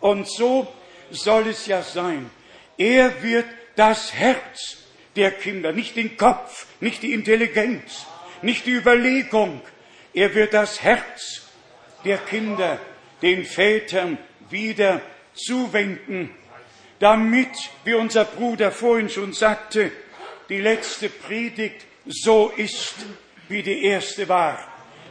Und 0.00 0.28
so 0.28 0.72
soll 1.10 1.48
es 1.48 1.66
ja 1.66 1.82
sein. 1.82 2.30
Er 2.76 3.22
wird 3.22 3.46
das 3.76 4.12
Herz 4.12 4.78
der 5.16 5.30
Kinder, 5.30 5.72
nicht 5.72 5.96
den 5.96 6.16
Kopf, 6.16 6.66
nicht 6.80 7.02
die 7.02 7.12
Intelligenz, 7.12 8.06
nicht 8.42 8.66
die 8.66 8.72
Überlegung. 8.72 9.60
Er 10.14 10.34
wird 10.34 10.54
das 10.54 10.82
Herz 10.82 11.42
der 12.04 12.18
Kinder 12.18 12.78
den 13.20 13.44
Vätern 13.44 14.18
wieder 14.50 15.00
zuwenden, 15.34 16.34
damit, 16.98 17.50
wie 17.84 17.94
unser 17.94 18.24
Bruder 18.24 18.70
vorhin 18.70 19.08
schon 19.08 19.32
sagte, 19.32 19.92
die 20.48 20.60
letzte 20.60 21.08
Predigt 21.08 21.86
so 22.06 22.52
ist, 22.56 22.94
wie 23.48 23.62
die 23.62 23.84
erste 23.84 24.28
war, 24.28 24.58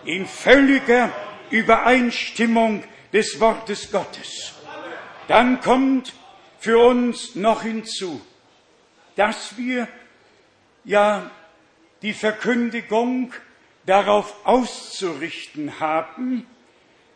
in 0.06 0.26
völliger 0.26 1.12
Übereinstimmung 1.50 2.84
des 3.13 3.39
Wortes 3.39 3.91
Gottes. 3.91 4.54
Dann 5.28 5.62
kommt 5.62 6.13
für 6.60 6.80
uns 6.80 7.36
noch 7.36 7.62
hinzu, 7.63 8.22
dass 9.15 9.58
wir 9.58 9.88
ja 10.84 11.32
die 12.02 12.13
Verkündigung 12.13 13.34
darauf 13.86 14.46
auszurichten 14.46 15.80
haben, 15.80 16.48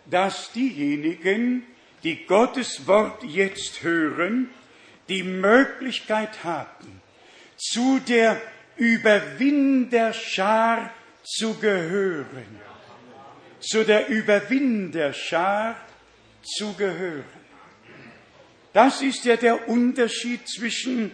dass 0.06 0.52
diejenigen, 0.52 1.66
die 2.04 2.26
Gottes 2.26 2.88
Wort 2.88 3.24
jetzt 3.24 3.82
hören, 3.82 4.52
die 5.10 5.24
Möglichkeit 5.24 6.44
haben, 6.44 7.02
zu 7.58 8.00
der 8.00 8.40
Überwinderschar 8.78 10.92
zu 11.26 11.56
gehören. 11.56 12.60
Zu 13.60 13.84
der 13.84 14.10
Überwinderschar 14.10 15.76
zu 16.44 16.74
gehören. 16.74 17.24
Das 18.74 19.02
ist 19.02 19.26
ja 19.26 19.36
der 19.36 19.68
Unterschied 19.68 20.48
zwischen 20.48 21.12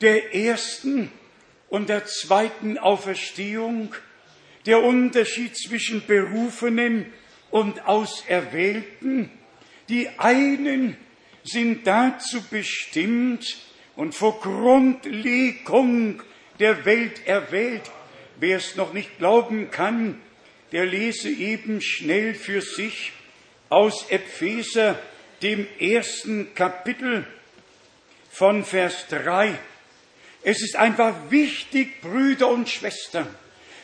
der 0.00 0.34
ersten 0.34 1.10
und 1.68 1.88
der 1.88 2.06
zweiten 2.06 2.78
Auferstehung, 2.78 3.94
der 4.66 4.82
Unterschied 4.82 5.56
zwischen 5.56 6.06
Berufenen 6.06 7.06
und 7.50 7.86
Auserwählten. 7.86 9.30
Die 9.88 10.08
einen 10.18 10.96
sind 11.42 11.86
dazu 11.86 12.42
bestimmt 12.48 13.58
und 13.96 14.14
vor 14.14 14.40
Grundlegung 14.40 16.22
der 16.58 16.84
Welt 16.84 17.26
erwählt. 17.26 17.82
Wer 18.40 18.56
es 18.56 18.74
noch 18.74 18.94
nicht 18.94 19.18
glauben 19.18 19.70
kann, 19.70 20.18
der 20.72 20.86
lese 20.86 21.28
eben 21.28 21.82
schnell 21.82 22.32
für 22.34 22.62
sich 22.62 23.12
aus 23.68 24.06
Epheser, 24.08 24.98
dem 25.42 25.66
ersten 25.78 26.54
Kapitel 26.54 27.26
von 28.30 28.64
Vers 28.64 29.06
3. 29.10 29.58
Es 30.42 30.62
ist 30.62 30.76
einfach 30.76 31.14
wichtig, 31.28 32.00
Brüder 32.00 32.48
und 32.48 32.70
Schwestern, 32.70 33.26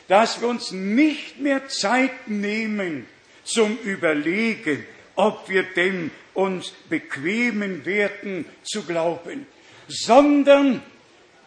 dass 0.07 0.41
wir 0.41 0.47
uns 0.47 0.71
nicht 0.71 1.39
mehr 1.39 1.67
Zeit 1.67 2.27
nehmen 2.27 3.05
zum 3.43 3.77
Überlegen, 3.77 4.83
ob 5.15 5.49
wir 5.49 5.63
denn 5.63 6.09
uns 6.33 6.71
bequemen 6.89 7.85
werden 7.85 8.45
zu 8.63 8.83
glauben, 8.83 9.45
sondern 9.87 10.81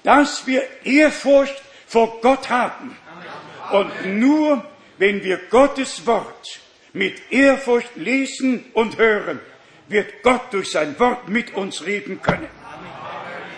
dass 0.05 0.47
wir 0.47 0.63
Ehrfurcht 0.85 1.61
vor 1.91 2.21
Gott 2.21 2.49
haben. 2.49 2.97
Und 3.73 4.19
nur 4.21 4.65
wenn 4.99 5.25
wir 5.25 5.39
Gottes 5.51 6.07
Wort 6.07 6.61
mit 6.93 7.33
Ehrfurcht 7.33 7.97
lesen 7.97 8.65
und 8.75 8.97
hören, 8.97 9.41
wird 9.89 10.23
Gott 10.23 10.53
durch 10.53 10.71
sein 10.71 10.97
Wort 11.01 11.29
mit 11.29 11.55
uns 11.55 11.85
reden 11.85 12.23
können. 12.23 12.49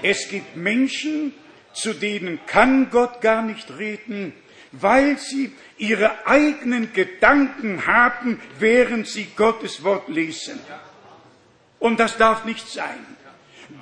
Es 0.03 0.31
gibt 0.31 0.57
Menschen, 0.57 1.35
zu 1.75 1.93
denen 1.93 2.41
kann 2.47 2.89
Gott 2.91 3.21
gar 3.21 3.43
nicht 3.43 3.71
reden, 3.77 4.33
weil 4.73 5.19
sie 5.19 5.53
ihre 5.77 6.27
eigenen 6.27 6.95
Gedanken 6.95 7.87
haben, 7.87 8.41
während 8.59 9.09
sie 9.09 9.27
Gottes 9.37 9.85
Wort 9.85 10.09
lesen. 10.09 10.59
Und 11.79 12.01
das 12.01 12.17
darf 12.17 12.47
nicht 12.47 12.67
sein. 12.67 13.05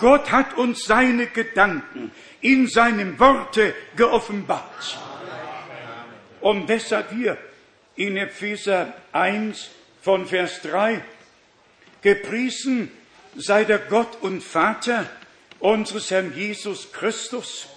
Gott 0.00 0.32
hat 0.32 0.56
uns 0.56 0.84
seine 0.84 1.26
Gedanken 1.26 2.10
in 2.40 2.66
seinem 2.66 3.18
Worte 3.18 3.74
geoffenbart. 3.96 4.98
Und 6.40 6.68
deshalb 6.68 7.10
hier 7.10 7.36
in 7.96 8.16
Epheser 8.16 8.94
1 9.12 9.70
von 10.00 10.26
Vers 10.26 10.62
3, 10.62 11.02
gepriesen 12.02 12.90
sei 13.36 13.64
der 13.64 13.78
Gott 13.78 14.22
und 14.22 14.42
Vater 14.42 15.08
unseres 15.58 16.10
Herrn 16.10 16.34
Jesus 16.34 16.92
Christus, 16.92 17.68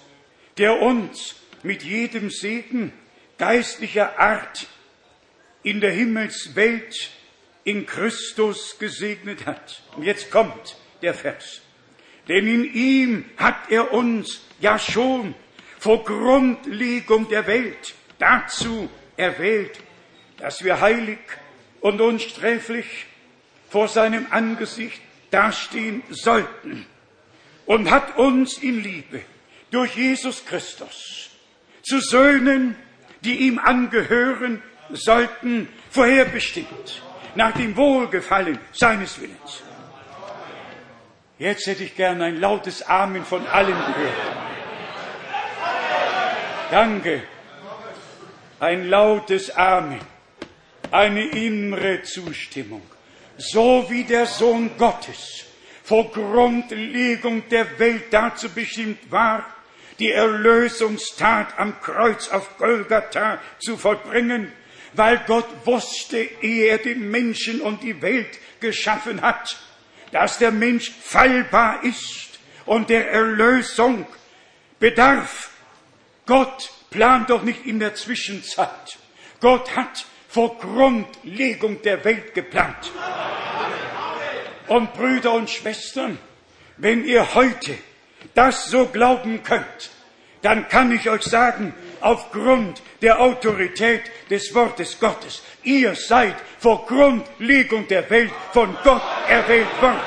der 0.56 0.80
uns 0.80 1.36
mit 1.62 1.82
jedem 1.82 2.30
Segen 2.30 2.92
geistlicher 3.36 4.18
Art 4.18 4.66
in 5.62 5.80
der 5.80 5.92
Himmelswelt 5.92 7.10
in 7.64 7.86
Christus 7.86 8.78
gesegnet 8.78 9.46
hat. 9.46 9.82
Und 9.96 10.04
jetzt 10.04 10.30
kommt 10.30 10.76
der 11.02 11.14
Vers. 11.14 11.63
Denn 12.28 12.46
in 12.46 12.64
ihm 12.64 13.24
hat 13.36 13.70
er 13.70 13.92
uns 13.92 14.42
ja 14.60 14.78
schon 14.78 15.34
vor 15.78 16.04
Grundlegung 16.04 17.28
der 17.28 17.46
Welt 17.46 17.94
dazu 18.18 18.88
erwählt, 19.16 19.78
dass 20.38 20.64
wir 20.64 20.80
heilig 20.80 21.18
und 21.80 22.00
unsträflich 22.00 23.06
vor 23.68 23.88
seinem 23.88 24.26
Angesicht 24.30 25.00
dastehen 25.30 26.02
sollten 26.08 26.86
und 27.66 27.90
hat 27.90 28.16
uns 28.16 28.58
in 28.58 28.82
Liebe 28.82 29.20
durch 29.70 29.96
Jesus 29.96 30.44
Christus 30.46 31.30
zu 31.82 32.00
Söhnen, 32.00 32.76
die 33.22 33.46
ihm 33.46 33.58
angehören 33.58 34.62
sollten, 34.90 35.68
vorherbestimmt, 35.90 37.02
nach 37.34 37.52
dem 37.52 37.76
Wohlgefallen 37.76 38.58
seines 38.72 39.20
Willens. 39.20 39.62
Jetzt 41.38 41.66
hätte 41.66 41.82
ich 41.82 41.96
gern 41.96 42.22
ein 42.22 42.38
lautes 42.38 42.82
Amen 42.82 43.24
von 43.24 43.44
allen 43.46 43.74
gehört. 43.74 44.36
Danke. 46.70 47.22
Ein 48.60 48.88
lautes 48.88 49.50
Amen. 49.56 50.00
Eine 50.92 51.24
innere 51.26 52.02
Zustimmung. 52.02 52.82
So 53.36 53.86
wie 53.88 54.04
der 54.04 54.26
Sohn 54.26 54.70
Gottes 54.78 55.44
vor 55.82 56.10
Grundlegung 56.12 57.48
der 57.48 57.80
Welt 57.80 58.04
dazu 58.12 58.48
bestimmt 58.48 59.10
war, 59.10 59.44
die 59.98 60.12
Erlösungstat 60.12 61.58
am 61.58 61.80
Kreuz 61.80 62.28
auf 62.28 62.56
Golgatha 62.58 63.40
zu 63.58 63.76
vollbringen, 63.76 64.52
weil 64.92 65.20
Gott 65.26 65.48
wusste, 65.64 66.18
ehe 66.18 66.68
er 66.68 66.78
den 66.78 67.10
Menschen 67.10 67.60
und 67.60 67.82
die 67.82 68.00
Welt 68.00 68.38
geschaffen 68.60 69.20
hat, 69.20 69.58
dass 70.14 70.38
der 70.38 70.52
Mensch 70.52 70.92
fallbar 70.92 71.82
ist 71.82 72.38
und 72.66 72.88
der 72.88 73.10
Erlösung 73.10 74.06
bedarf. 74.78 75.50
Gott 76.24 76.70
plant 76.90 77.30
doch 77.30 77.42
nicht 77.42 77.66
in 77.66 77.80
der 77.80 77.96
Zwischenzeit. 77.96 78.96
Gott 79.40 79.74
hat 79.74 80.06
vor 80.28 80.56
Grundlegung 80.58 81.82
der 81.82 82.04
Welt 82.04 82.32
geplant. 82.32 82.92
Und 84.68 84.94
Brüder 84.94 85.32
und 85.32 85.50
Schwestern, 85.50 86.16
wenn 86.76 87.04
ihr 87.04 87.34
heute 87.34 87.76
das 88.34 88.66
so 88.66 88.86
glauben 88.86 89.42
könnt, 89.42 89.90
dann 90.42 90.68
kann 90.68 90.92
ich 90.92 91.10
euch 91.10 91.24
sagen, 91.24 91.74
aufgrund 92.04 92.82
der 93.00 93.18
Autorität 93.18 94.02
des 94.28 94.54
Wortes 94.54 95.00
Gottes, 95.00 95.42
ihr 95.62 95.94
seid 95.94 96.34
vor 96.58 96.84
Grundlegung 96.84 97.88
der 97.88 98.08
Welt 98.10 98.30
von 98.52 98.76
Gott 98.84 99.02
erwählt 99.26 99.80
worden. 99.80 100.00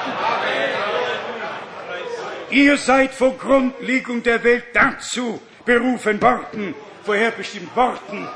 Ihr 2.51 2.77
seid 2.77 3.13
vor 3.13 3.35
Grundlegung 3.35 4.21
der 4.21 4.43
Welt 4.43 4.65
dazu 4.73 5.41
berufen 5.65 6.21
worden, 6.21 6.75
vorherbestimmt 7.03 7.75
worden, 7.75 8.27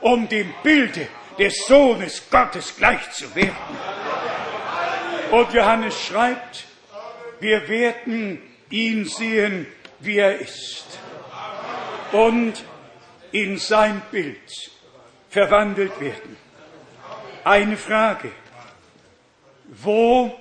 um 0.00 0.28
dem 0.28 0.54
Bilde 0.62 1.08
des 1.38 1.66
Sohnes 1.66 2.22
Gottes 2.30 2.76
gleich 2.76 3.10
zu 3.10 3.34
werden. 3.34 3.56
Und 5.32 5.52
Johannes 5.52 6.00
schreibt, 6.00 6.66
wir 7.40 7.68
werden 7.68 8.40
ihn 8.70 9.06
sehen, 9.06 9.66
wie 9.98 10.18
er 10.18 10.38
ist. 10.38 10.98
Und 12.12 12.64
in 13.32 13.58
sein 13.58 14.02
Bild 14.10 14.70
verwandelt 15.30 15.98
werden. 16.00 16.36
Eine 17.44 17.76
Frage. 17.76 18.30
Wo, 19.66 20.38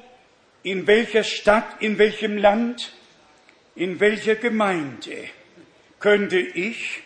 in 0.63 0.85
welcher 0.87 1.23
Stadt, 1.23 1.81
in 1.81 1.97
welchem 1.97 2.37
Land, 2.37 2.93
in 3.75 3.99
welcher 3.99 4.35
Gemeinde 4.35 5.29
könnte 5.99 6.37
ich 6.37 7.01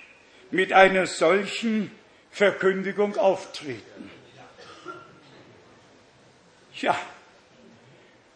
mit 0.52 0.74
einer 0.74 1.06
solchen 1.06 1.92
Verkündigung 2.32 3.18
auftreten? 3.18 4.10
Ja, 6.82 6.98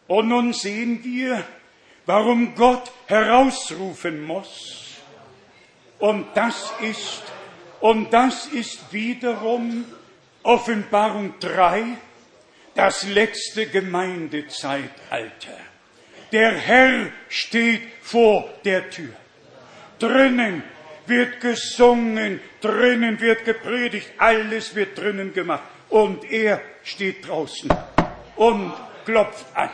und 0.07 0.29
nun 0.29 0.53
sehen 0.53 1.03
wir, 1.03 1.43
warum 2.05 2.55
Gott 2.55 2.91
herausrufen 3.07 4.25
muss. 4.25 4.95
Und 5.99 6.25
das 6.35 6.73
ist, 6.81 7.21
und 7.81 8.11
das 8.11 8.47
ist 8.47 8.91
wiederum 8.91 9.85
Offenbarung 10.43 11.33
3, 11.39 11.83
das 12.75 13.03
letzte 13.07 13.67
Gemeindezeitalter. 13.67 15.57
Der 16.31 16.51
Herr 16.51 17.07
steht 17.27 17.81
vor 18.01 18.49
der 18.63 18.89
Tür. 18.89 19.13
Drinnen 19.97 20.63
wird 21.07 21.41
gesungen, 21.41 22.39
drinnen 22.61 23.19
wird 23.19 23.43
gepredigt, 23.45 24.11
alles 24.17 24.75
wird 24.75 24.97
drinnen 24.97 25.33
gemacht. 25.33 25.63
Und 25.89 26.23
er 26.31 26.61
steht 26.83 27.27
draußen 27.27 27.69
und 28.35 28.73
klopft 29.05 29.45
an 29.55 29.71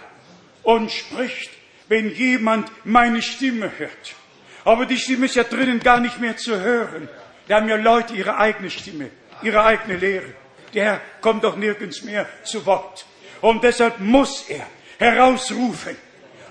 und 0.64 0.91
spricht, 0.91 1.51
wenn 1.89 2.10
jemand 2.10 2.72
meine 2.86 3.22
Stimme 3.22 3.72
hört. 3.78 4.16
Aber 4.64 4.86
die 4.86 4.97
Stimme 4.97 5.26
ist 5.26 5.36
ja 5.36 5.43
drinnen 5.43 5.80
gar 5.80 5.99
nicht 5.99 6.20
mehr 6.20 6.38
zu 6.38 6.60
hören. 6.60 7.08
Da 7.48 7.58
haben 7.58 7.70
ja 7.70 7.76
Leute 7.76 8.14
ihre 8.14 8.38
eigene 8.38 8.70
Stimme, 8.70 9.10
ihre 9.41 9.64
eigene 9.64 9.98
Lehre. 9.98 10.34
Der 10.74 10.86
Herr 10.86 11.02
kommt 11.22 11.43
doch 11.43 11.56
nirgends 11.56 12.04
mehr 12.04 12.28
zu 12.43 12.66
Wort. 12.66 13.06
Und 13.41 13.64
deshalb 13.64 14.00
muss 14.00 14.50
er 14.50 14.66
herausrufen, 14.98 15.96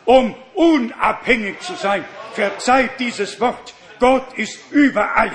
um 0.05 0.35
unabhängig 0.55 1.61
zu 1.61 1.75
sein. 1.75 2.05
Verzeiht 2.33 2.99
dieses 3.01 3.41
Wort. 3.41 3.75
Gott 3.99 4.35
ist 4.35 4.59
über 4.71 5.17
allem. 5.17 5.33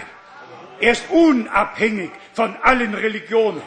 Er 0.79 0.93
ist 0.93 1.09
unabhängig 1.09 2.11
von 2.33 2.55
allen 2.57 2.93
Religionen. 2.93 3.61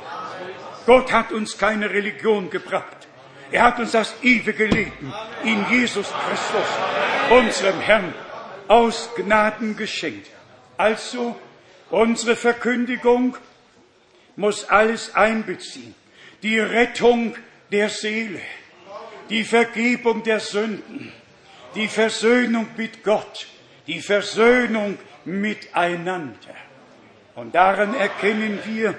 Gott 0.87 1.13
hat 1.13 1.33
uns 1.33 1.59
keine 1.59 1.91
Religion 1.91 2.51
gebracht. 2.51 3.07
Er 3.51 3.65
hat 3.65 3.79
uns 3.79 3.93
das 3.93 4.15
ewige 4.23 4.65
Leben 4.65 5.13
in 5.45 5.65
Jesus 5.71 6.11
Christus, 6.27 6.67
unserem 7.31 7.81
Herrn, 7.81 8.15
aus 8.67 9.11
Gnaden 9.15 9.77
geschenkt. 9.77 10.31
Also, 10.79 11.37
unsere 11.93 12.35
Verkündigung 12.35 13.37
muss 14.35 14.65
alles 14.65 15.15
einbeziehen. 15.15 15.95
Die 16.43 16.59
Rettung 16.59 17.37
der 17.71 17.89
Seele, 17.89 18.41
die 19.31 19.45
Vergebung 19.45 20.25
der 20.25 20.41
Sünden, 20.41 21.13
die 21.77 21.87
Versöhnung 21.87 22.67
mit 22.77 23.05
Gott, 23.05 23.47
die 23.87 24.01
Versöhnung 24.01 24.99
miteinander. 25.25 26.57
Und 27.37 27.55
daran 27.55 27.95
erkennen 27.95 28.59
wir, 28.65 28.99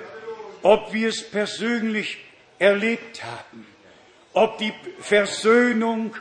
ob 0.62 0.94
wir 0.94 1.10
es 1.10 1.30
persönlich 1.30 2.20
erlebt 2.58 3.22
haben 3.24 3.66
ob 4.34 4.58
die 4.58 4.74
Versöhnung 5.00 6.16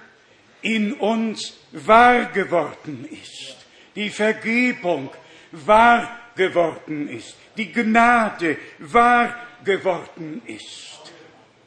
in 0.61 0.93
uns 0.93 1.55
wahr 1.73 2.27
geworden 2.27 3.09
ist, 3.11 3.57
die 3.97 4.11
Vergebung 4.11 5.11
wahr 5.51 6.19
geworden 6.37 7.09
ist, 7.09 7.37
die 7.57 7.73
Gnade 7.73 8.57
wahr 8.79 9.35
geworden 9.65 10.43
ist. 10.47 11.01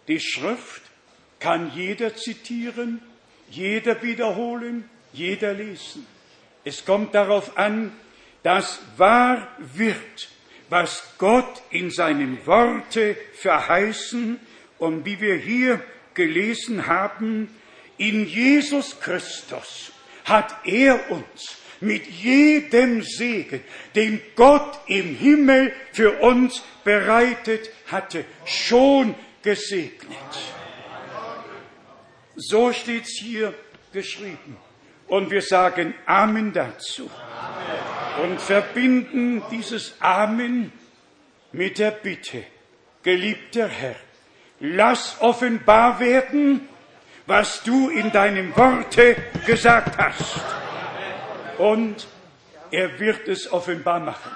Die 0.08 0.20
Schrift 0.20 0.82
kann 1.40 1.72
jeder 1.76 2.16
zitieren, 2.16 3.02
jeder 3.50 4.02
wiederholen, 4.02 4.90
jeder 5.14 5.54
lesen. 5.54 6.06
Es 6.64 6.86
kommt 6.86 7.14
darauf 7.14 7.58
an, 7.58 7.92
dass 8.44 8.80
wahr 8.98 9.48
wird, 9.58 10.30
was 10.70 11.04
Gott 11.18 11.62
in 11.70 11.92
seinem 11.92 12.46
Worte 12.46 13.16
verheißen 13.34 14.40
und 14.80 15.06
wie 15.06 15.22
wir 15.22 15.36
hier 15.36 15.82
gelesen 16.14 16.88
haben, 16.88 17.50
in 17.98 18.28
Jesus 18.28 19.00
Christus 19.00 19.92
hat 20.26 20.56
er 20.66 21.12
uns 21.12 21.58
mit 21.82 22.08
jedem 22.08 23.02
Segen, 23.02 23.62
den 23.96 24.22
Gott 24.36 24.80
im 24.88 25.16
Himmel 25.16 25.74
für 25.92 26.20
uns 26.20 26.64
bereitet 26.84 27.70
hatte, 27.88 28.26
schon 28.46 29.16
gesegnet. 29.42 30.18
So 32.36 32.74
steht's 32.74 33.18
hier 33.20 33.54
geschrieben. 33.94 34.58
Und 35.08 35.30
wir 35.30 35.42
sagen 35.42 35.94
Amen 36.06 36.52
dazu. 36.52 37.10
Und 38.24 38.42
verbinden 38.42 39.44
dieses 39.52 39.96
Amen 40.00 40.72
mit 41.52 41.80
der 41.80 41.92
Bitte, 41.92 42.44
geliebter 43.04 43.68
Herr, 43.68 43.96
lass 44.60 45.18
offenbar 45.20 46.00
werden, 46.00 46.68
was 47.28 47.64
du 47.64 47.90
in 47.90 48.12
deinem 48.12 48.56
Worte 48.56 49.16
gesagt 49.46 49.98
hast. 49.98 50.65
Und 51.58 52.08
er 52.72 53.00
wird 53.00 53.28
es 53.28 53.52
offenbar 53.52 54.00
machen. 54.00 54.32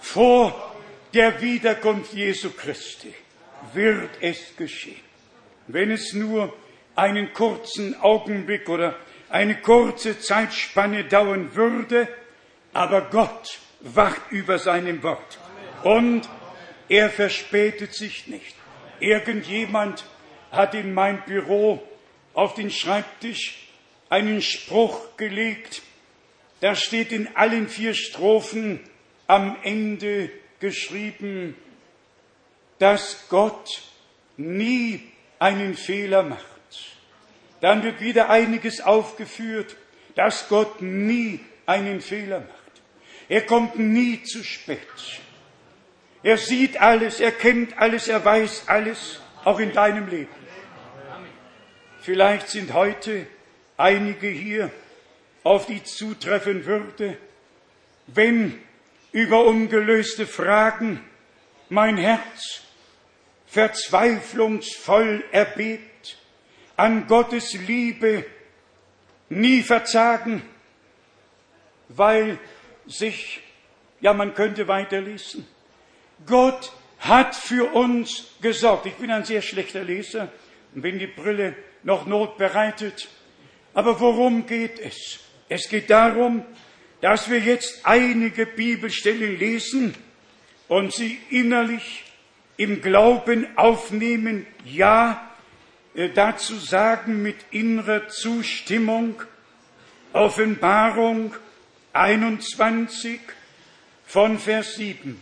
Vor 0.00 0.74
der 1.14 1.40
Wiederkunft 1.40 2.12
Jesu 2.12 2.50
Christi 2.50 3.14
wird 3.72 4.10
es 4.20 4.56
geschehen. 4.56 5.00
Wenn 5.66 5.90
es 5.90 6.12
nur 6.12 6.52
einen 6.94 7.32
kurzen 7.32 7.98
Augenblick 8.00 8.68
oder 8.68 8.96
eine 9.28 9.56
kurze 9.60 10.18
Zeitspanne 10.18 11.04
dauern 11.04 11.54
würde, 11.54 12.08
aber 12.72 13.02
Gott 13.02 13.58
wacht 13.80 14.20
über 14.30 14.58
seinem 14.58 15.02
Wort 15.02 15.38
und 15.82 16.28
er 16.88 17.10
verspätet 17.10 17.94
sich 17.94 18.26
nicht. 18.26 18.54
Irgendjemand 19.00 20.04
hat 20.50 20.74
in 20.74 20.94
mein 20.94 21.22
Büro 21.24 21.82
auf 22.34 22.54
den 22.54 22.70
Schreibtisch 22.70 23.68
einen 24.08 24.40
Spruch 24.40 25.16
gelegt. 25.16 25.82
Da 26.60 26.74
steht 26.74 27.12
in 27.12 27.36
allen 27.36 27.68
vier 27.68 27.94
Strophen 27.94 28.80
am 29.26 29.56
Ende 29.62 30.30
geschrieben, 30.60 31.54
dass 32.78 33.28
Gott 33.28 33.82
nie 34.36 35.02
einen 35.38 35.74
Fehler 35.74 36.22
macht. 36.22 36.44
Dann 37.60 37.82
wird 37.82 38.00
wieder 38.00 38.30
einiges 38.30 38.80
aufgeführt, 38.80 39.76
dass 40.14 40.48
Gott 40.48 40.80
nie 40.80 41.40
einen 41.66 42.00
Fehler 42.00 42.40
macht. 42.40 42.50
Er 43.28 43.42
kommt 43.42 43.78
nie 43.78 44.22
zu 44.22 44.44
spät. 44.44 44.78
Er 46.22 46.38
sieht 46.38 46.80
alles, 46.80 47.20
er 47.20 47.32
kennt 47.32 47.78
alles, 47.78 48.08
er 48.08 48.24
weiß 48.24 48.64
alles, 48.66 49.20
auch 49.44 49.58
in 49.58 49.72
deinem 49.72 50.08
Leben. 50.08 50.28
Vielleicht 52.00 52.48
sind 52.48 52.72
heute 52.72 53.26
einige 53.76 54.28
hier, 54.28 54.70
auf 55.46 55.66
die 55.66 55.84
zutreffen 55.84 56.66
würde, 56.66 57.16
wenn 58.08 58.60
über 59.12 59.44
ungelöste 59.44 60.26
Fragen 60.26 61.00
mein 61.68 61.96
Herz 61.96 62.62
verzweiflungsvoll 63.46 65.22
erbebt, 65.30 66.18
an 66.74 67.06
Gottes 67.06 67.52
Liebe 67.54 68.26
nie 69.28 69.62
verzagen, 69.62 70.42
weil 71.90 72.40
sich, 72.88 73.40
ja 74.00 74.12
man 74.14 74.34
könnte 74.34 74.66
weiterlesen, 74.66 75.46
Gott 76.26 76.72
hat 76.98 77.36
für 77.36 77.72
uns 77.72 78.32
gesorgt. 78.42 78.86
Ich 78.86 78.94
bin 78.94 79.12
ein 79.12 79.24
sehr 79.24 79.42
schlechter 79.42 79.84
Leser 79.84 80.28
und 80.74 80.82
wenn 80.82 80.98
die 80.98 81.06
Brille 81.06 81.54
noch 81.84 82.04
Not 82.04 82.36
bereitet. 82.36 83.08
Aber 83.74 84.00
worum 84.00 84.46
geht 84.46 84.80
es? 84.80 85.20
Es 85.48 85.68
geht 85.68 85.90
darum, 85.90 86.44
dass 87.00 87.30
wir 87.30 87.38
jetzt 87.38 87.80
einige 87.84 88.46
Bibelstellen 88.46 89.38
lesen 89.38 89.94
und 90.68 90.92
sie 90.92 91.18
innerlich 91.30 92.04
im 92.56 92.80
Glauben 92.82 93.46
aufnehmen, 93.56 94.46
ja, 94.64 95.30
äh, 95.94 96.08
dazu 96.08 96.56
sagen 96.56 97.22
mit 97.22 97.36
innerer 97.50 98.08
Zustimmung, 98.08 99.22
Offenbarung 100.12 101.34
21 101.92 103.20
von 104.06 104.38
Vers 104.38 104.76
7. 104.76 105.20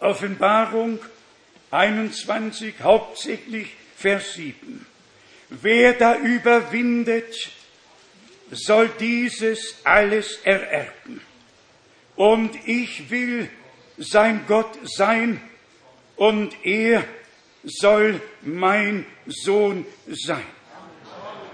Offenbarung 0.00 0.98
21, 1.70 2.74
hauptsächlich 2.82 3.68
Vers 3.96 4.34
7. 4.34 4.86
Wer 5.48 5.92
da 5.94 6.16
überwindet, 6.16 7.50
soll 8.50 8.88
dieses 9.00 9.76
alles 9.84 10.38
ererben. 10.44 11.20
Und 12.14 12.56
ich 12.66 13.10
will 13.10 13.48
sein 13.98 14.44
Gott 14.46 14.78
sein 14.84 15.40
und 16.16 16.54
er 16.64 17.04
soll 17.64 18.20
mein 18.42 19.06
Sohn 19.26 19.84
sein. 20.06 20.44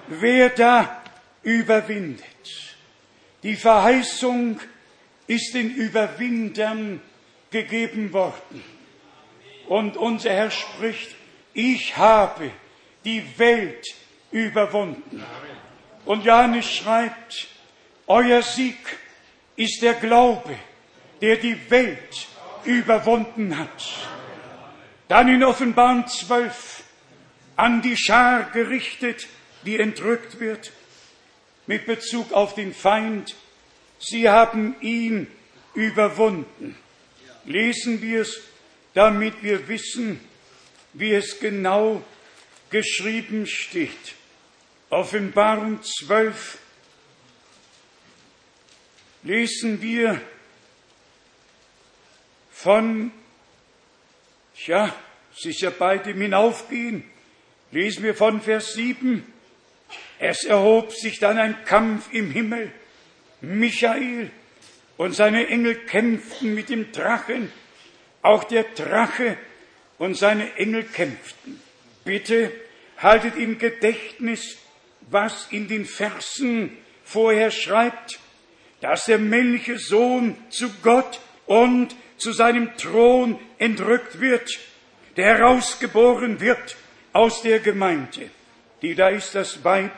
Wer 0.08 0.50
da 0.50 1.02
überwindet, 1.42 2.24
die 3.42 3.56
Verheißung 3.56 4.60
ist 5.26 5.54
den 5.54 5.74
Überwindern 5.74 7.00
gegeben 7.50 8.12
worden. 8.12 8.62
Und 9.68 9.96
unser 9.96 10.30
Herr 10.30 10.50
spricht, 10.50 11.14
ich 11.54 11.96
habe 11.96 12.50
die 13.04 13.24
Welt 13.38 13.86
überwunden. 14.30 15.22
Und 16.04 16.24
Johannes 16.24 16.66
schreibt, 16.66 17.48
euer 18.06 18.42
Sieg 18.42 18.76
ist 19.56 19.82
der 19.82 19.94
Glaube, 19.94 20.56
der 21.20 21.36
die 21.36 21.58
Welt 21.70 22.26
überwunden 22.64 23.56
hat. 23.56 24.08
Dann 25.08 25.28
in 25.28 25.44
Offenbarung 25.44 26.06
12 26.06 26.82
an 27.56 27.82
die 27.82 27.96
Schar 27.96 28.50
gerichtet, 28.50 29.28
die 29.64 29.78
entrückt 29.78 30.40
wird, 30.40 30.72
mit 31.66 31.86
Bezug 31.86 32.32
auf 32.32 32.54
den 32.54 32.74
Feind. 32.74 33.36
Sie 33.98 34.28
haben 34.28 34.74
ihn 34.80 35.28
überwunden. 35.74 36.76
Lesen 37.44 38.02
wir 38.02 38.22
es, 38.22 38.40
damit 38.94 39.42
wir 39.42 39.68
wissen, 39.68 40.20
wie 40.92 41.12
es 41.12 41.38
genau 41.38 42.02
geschrieben 42.70 43.46
steht. 43.46 44.14
Offenbarung 44.92 45.80
12 45.82 46.58
lesen 49.22 49.80
wir 49.80 50.20
von, 52.50 53.10
ja, 54.66 54.94
ja 55.34 55.70
bald 55.70 56.06
im 56.08 56.20
Hinaufgehen, 56.20 57.04
lesen 57.70 58.02
wir 58.04 58.14
von 58.14 58.42
Vers 58.42 58.74
7. 58.74 59.24
Es 60.18 60.44
erhob 60.44 60.92
sich 60.92 61.18
dann 61.18 61.38
ein 61.38 61.64
Kampf 61.64 62.12
im 62.12 62.30
Himmel. 62.30 62.70
Michael 63.40 64.30
und 64.98 65.14
seine 65.14 65.46
Engel 65.46 65.74
kämpften 65.86 66.54
mit 66.54 66.68
dem 66.68 66.92
Drachen. 66.92 67.50
Auch 68.20 68.44
der 68.44 68.64
Drache 68.64 69.38
und 69.96 70.18
seine 70.18 70.54
Engel 70.56 70.84
kämpften. 70.84 71.62
Bitte 72.04 72.52
haltet 72.98 73.36
im 73.36 73.56
Gedächtnis, 73.56 74.58
was 75.12 75.46
in 75.50 75.68
den 75.68 75.84
Versen 75.84 76.76
vorher 77.04 77.50
schreibt, 77.50 78.18
dass 78.80 79.04
der 79.04 79.18
männliche 79.18 79.78
Sohn 79.78 80.36
zu 80.50 80.70
Gott 80.82 81.20
und 81.46 81.94
zu 82.16 82.32
seinem 82.32 82.76
Thron 82.76 83.38
entrückt 83.58 84.20
wird, 84.20 84.48
der 85.16 85.38
herausgeboren 85.38 86.40
wird 86.40 86.76
aus 87.12 87.42
der 87.42 87.60
Gemeinde. 87.60 88.30
Die 88.80 88.94
da 88.94 89.08
ist 89.08 89.34
das 89.34 89.64
Weib 89.64 89.92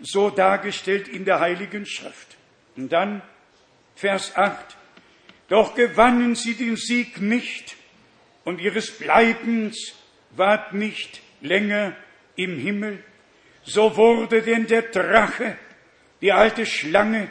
so 0.00 0.30
dargestellt 0.30 1.08
in 1.08 1.24
der 1.24 1.40
Heiligen 1.40 1.86
Schrift. 1.86 2.36
Und 2.76 2.92
dann 2.92 3.22
Vers 3.94 4.36
8. 4.36 4.76
Doch 5.48 5.74
gewannen 5.74 6.34
sie 6.34 6.54
den 6.54 6.76
Sieg 6.76 7.20
nicht 7.20 7.76
und 8.44 8.60
ihres 8.60 8.98
Bleibens 8.98 9.94
ward 10.32 10.74
nicht 10.74 11.20
länger 11.40 11.96
im 12.36 12.58
Himmel. 12.58 13.02
So 13.66 13.96
wurde 13.96 14.42
denn 14.42 14.66
der 14.66 14.82
Drache, 14.82 15.58
die 16.20 16.32
alte 16.32 16.64
Schlange, 16.64 17.28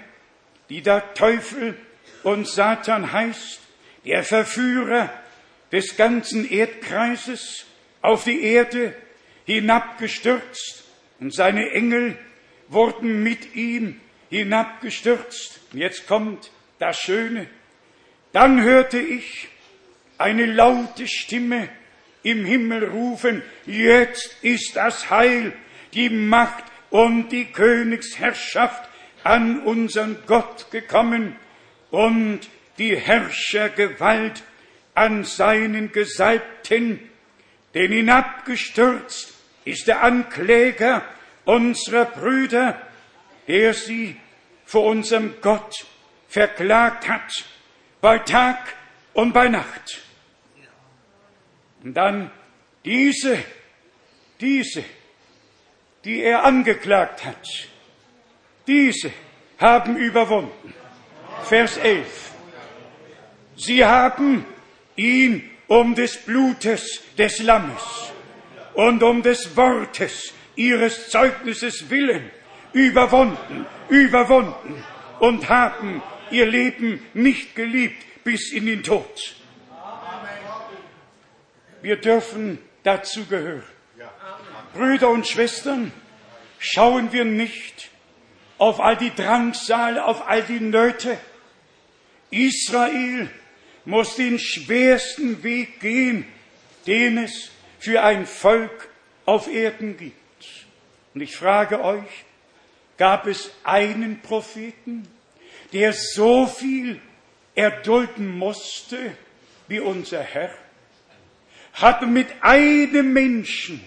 die 0.70 0.82
da 0.82 1.00
Teufel 1.00 1.78
und 2.24 2.48
Satan 2.48 3.12
heißt, 3.12 3.62
der 4.06 4.24
Verführer 4.24 5.10
des 5.72 5.98
ganzen 5.98 6.50
Erdkreises, 6.50 7.66
auf 8.02 8.24
die 8.24 8.44
Erde 8.44 8.94
hinabgestürzt 9.46 10.84
und 11.20 11.34
seine 11.34 11.72
Engel 11.72 12.18
wurden 12.68 13.24
mit 13.24 13.56
ihm 13.56 14.00
hinabgestürzt. 14.30 15.60
Und 15.74 15.80
jetzt 15.80 16.08
kommt 16.08 16.52
das 16.78 17.00
Schöne. 17.00 17.48
Dann 18.32 18.62
hörte 18.62 19.00
ich 19.00 19.48
eine 20.18 20.46
laute 20.46 21.08
Stimme 21.08 21.70
im 22.22 22.46
Himmel 22.46 22.86
rufen, 22.86 23.42
jetzt 23.66 24.38
ist 24.42 24.76
das 24.76 25.10
Heil, 25.10 25.54
die 25.96 26.10
Macht 26.10 26.66
und 26.89 27.30
die 27.30 27.46
Königsherrschaft 27.46 28.89
an 29.24 29.64
unseren 29.64 30.18
Gott 30.28 30.70
gekommen 30.72 31.36
und 31.89 32.41
die 32.78 32.96
Herrschergewalt 32.96 34.43
an 34.93 35.24
seinen 35.24 35.91
Gesalbten, 35.91 37.00
denn 37.74 37.91
hinabgestürzt 37.91 39.34
ist 39.66 39.88
der 39.88 40.04
Ankläger 40.04 41.04
unserer 41.43 42.06
Brüder, 42.06 42.82
der 43.48 43.74
sie 43.74 44.16
vor 44.66 44.86
unserem 44.86 45.36
Gott 45.41 45.86
verklagt 46.28 47.08
hat, 47.08 47.32
bei 48.02 48.20
Tag 48.20 48.76
und 49.14 49.34
bei 49.34 49.48
Nacht. 49.48 50.02
Und 51.84 51.93
dann 51.93 52.32
diese, 52.84 53.38
diese, 54.39 54.84
die 56.06 56.22
er 56.22 56.45
angeklagt 56.45 57.26
hat, 57.26 57.68
diese 58.68 59.12
haben 59.58 59.97
überwunden. 59.97 60.74
Vers 61.43 61.78
11. 61.78 62.32
Sie 63.58 63.84
haben 63.84 64.45
ihn 64.95 65.49
um 65.68 65.95
des 65.95 66.18
Blutes 66.18 67.01
des 67.18 67.39
Lammes 67.39 68.12
und 68.76 69.01
um 69.01 69.24
des 69.24 69.56
Wortes 69.58 70.34
ihres 70.56 71.10
Zeugnisses 71.10 71.89
willen 71.89 72.30
überwunden, 72.74 73.66
überwunden 73.89 74.84
und 75.20 75.49
haben 75.49 76.01
ihr 76.30 76.45
Leben 76.45 77.01
nicht 77.14 77.56
geliebt 77.56 78.03
bis 78.24 78.51
in 78.51 78.66
den 78.66 78.84
Tod. 78.84 79.36
Wir 81.82 81.95
dürfen 81.95 82.60
dazu 82.84 83.26
gehören. 83.26 83.75
Brüder 84.76 85.10
und 85.10 85.26
Schwestern, 85.26 85.94
schauen 86.60 87.14
wir 87.14 87.24
nicht 87.24 87.90
auf 88.58 88.82
all 88.82 88.98
die 88.98 89.16
Drangsale, 89.16 90.04
auf 90.04 90.28
all 90.28 90.44
die 90.44 90.60
Nöte. 90.60 91.18
Israel 92.30 93.30
muss 93.86 94.18
den 94.18 94.38
schwersten 94.38 95.44
Weg 95.44 95.80
gehen, 95.80 96.26
den 96.88 97.20
es 97.20 97.52
für 97.80 98.04
ein 98.04 98.26
Volk 98.26 98.90
auf 99.26 99.48
Erden 99.48 99.96
gibt. 99.96 100.16
Und 101.14 101.22
ich 101.22 101.38
frage 101.38 101.82
euch, 101.82 102.26
gab 102.98 103.28
es 103.28 103.52
einen 103.64 104.22
Propheten, 104.22 105.08
der 105.72 105.94
so 105.94 106.48
viel 106.48 107.00
erdulden 107.56 108.38
musste 108.38 109.16
wie 109.70 109.80
unser 109.80 110.22
Herr? 110.22 110.54
Hat 111.74 112.02
mit 112.08 112.28
einem 112.42 113.14
Menschen 113.14 113.82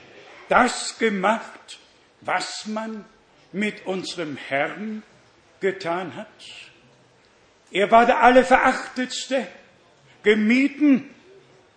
das 0.49 0.99
gemacht, 0.99 1.79
was 2.21 2.67
man 2.67 3.05
mit 3.53 3.87
unserem 3.87 4.37
Herrn 4.37 5.03
getan 5.61 6.15
hat? 6.17 6.27
Er 7.71 7.91
war 7.91 8.07
der 8.07 8.23
Allerverachtetste, 8.23 9.47
gemieden 10.23 11.11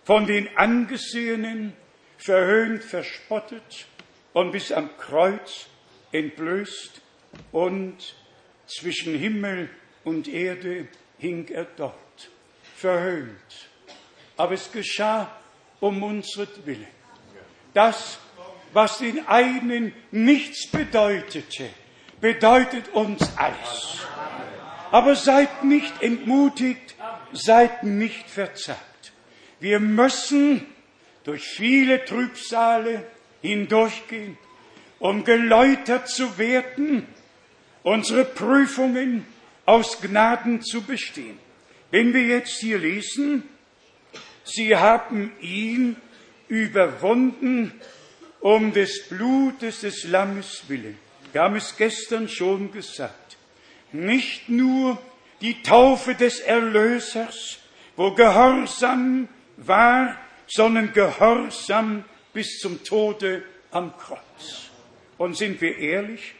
von 0.04 0.26
den 0.26 0.56
Angesehenen, 0.56 1.74
verhöhnt, 2.18 2.82
verspottet 2.82 3.86
und 4.32 4.52
bis 4.52 4.72
am 4.72 4.96
Kreuz 4.96 5.66
entblößt 6.12 7.00
und 7.52 8.14
zwischen 8.66 9.16
Himmel 9.18 9.68
und 10.04 10.28
Erde 10.28 10.88
hing 11.18 11.48
er 11.48 11.66
dort, 11.76 12.30
verhöhnt. 12.76 13.68
Aber 14.36 14.54
es 14.54 14.70
geschah 14.72 15.30
um 15.80 16.02
unsretwillen. 16.02 16.86
Das, 17.74 18.18
was 18.72 18.98
den 18.98 19.26
einen 19.26 19.92
nichts 20.10 20.66
bedeutete, 20.66 21.68
bedeutet 22.20 22.88
uns 22.90 23.36
alles. 23.36 23.98
Aber 24.90 25.16
seid 25.16 25.64
nicht 25.64 26.02
entmutigt, 26.02 26.94
seid 27.32 27.82
nicht 27.82 28.28
verzagt. 28.28 29.12
Wir 29.60 29.80
müssen 29.80 30.66
durch 31.24 31.42
viele 31.42 32.04
Trübsale 32.04 33.06
hindurchgehen, 33.40 34.36
um 34.98 35.24
geläutert 35.24 36.08
zu 36.08 36.38
werden, 36.38 37.06
unsere 37.82 38.24
Prüfungen 38.24 39.26
aus 39.64 40.00
Gnaden 40.00 40.62
zu 40.62 40.82
bestehen. 40.82 41.38
Wenn 41.90 42.14
wir 42.14 42.22
jetzt 42.22 42.60
hier 42.60 42.78
lesen, 42.78 43.44
Sie 44.44 44.76
haben 44.76 45.32
ihn 45.40 45.96
überwunden 46.48 47.72
um 48.42 48.72
des 48.72 49.08
Blutes 49.08 49.80
des 49.80 50.04
Lammes 50.04 50.64
willen. 50.68 50.98
Wir 51.32 51.42
haben 51.42 51.56
es 51.56 51.76
gestern 51.76 52.28
schon 52.28 52.72
gesagt. 52.72 53.38
Nicht 53.92 54.48
nur 54.48 54.98
die 55.40 55.62
Taufe 55.62 56.14
des 56.14 56.40
Erlösers, 56.40 57.58
wo 57.96 58.10
Gehorsam 58.10 59.28
war, 59.56 60.16
sondern 60.46 60.92
Gehorsam 60.92 62.04
bis 62.32 62.58
zum 62.58 62.82
Tode 62.84 63.44
am 63.70 63.96
Kreuz. 63.96 64.70
Und 65.18 65.36
sind 65.36 65.60
wir 65.60 65.78
ehrlich? 65.78 66.34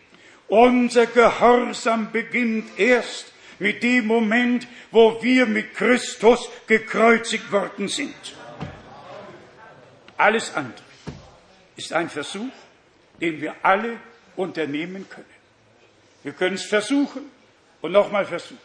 Unser 0.49 1.07
Gehorsam 1.07 2.11
beginnt 2.11 2.79
erst 2.79 3.33
mit 3.61 3.83
dem 3.83 4.09
Moment, 4.09 4.67
wo 4.91 5.23
wir 5.23 5.47
mit 5.47 5.75
Christus 5.75 6.51
gekreuzigt 6.67 7.53
worden 7.53 7.87
sind. 7.87 8.15
Alles 10.17 10.53
andere 10.55 10.82
ist 11.77 11.93
ein 11.93 12.09
Versuch, 12.09 12.53
den 13.21 13.41
wir 13.41 13.55
alle 13.63 13.99
unternehmen 14.37 15.09
können. 15.09 15.27
Wir 16.23 16.33
können 16.33 16.55
es 16.55 16.65
versuchen 16.65 17.23
und 17.81 17.93
nochmal 17.93 18.25
versuchen. 18.25 18.59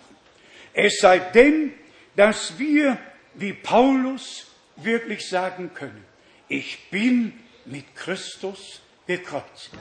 Es 0.74 1.00
sei 1.00 1.20
denn, 1.20 1.74
dass 2.16 2.58
wir, 2.60 2.98
wie 3.36 3.54
Paulus, 3.54 4.48
wirklich 4.76 5.28
sagen 5.28 5.72
können, 5.74 6.06
ich 6.48 6.90
bin 6.90 7.34
mit 7.66 7.96
Christus 7.96 8.82
gekreuzigt. 9.08 9.76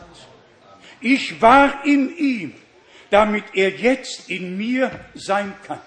Ich 1.01 1.41
war 1.41 1.85
in 1.85 2.16
ihm, 2.16 2.55
damit 3.11 3.45
er 3.53 3.70
jetzt 3.70 4.31
in 4.31 4.57
mir 4.57 4.91
sein 5.14 5.55
kann. 5.66 5.81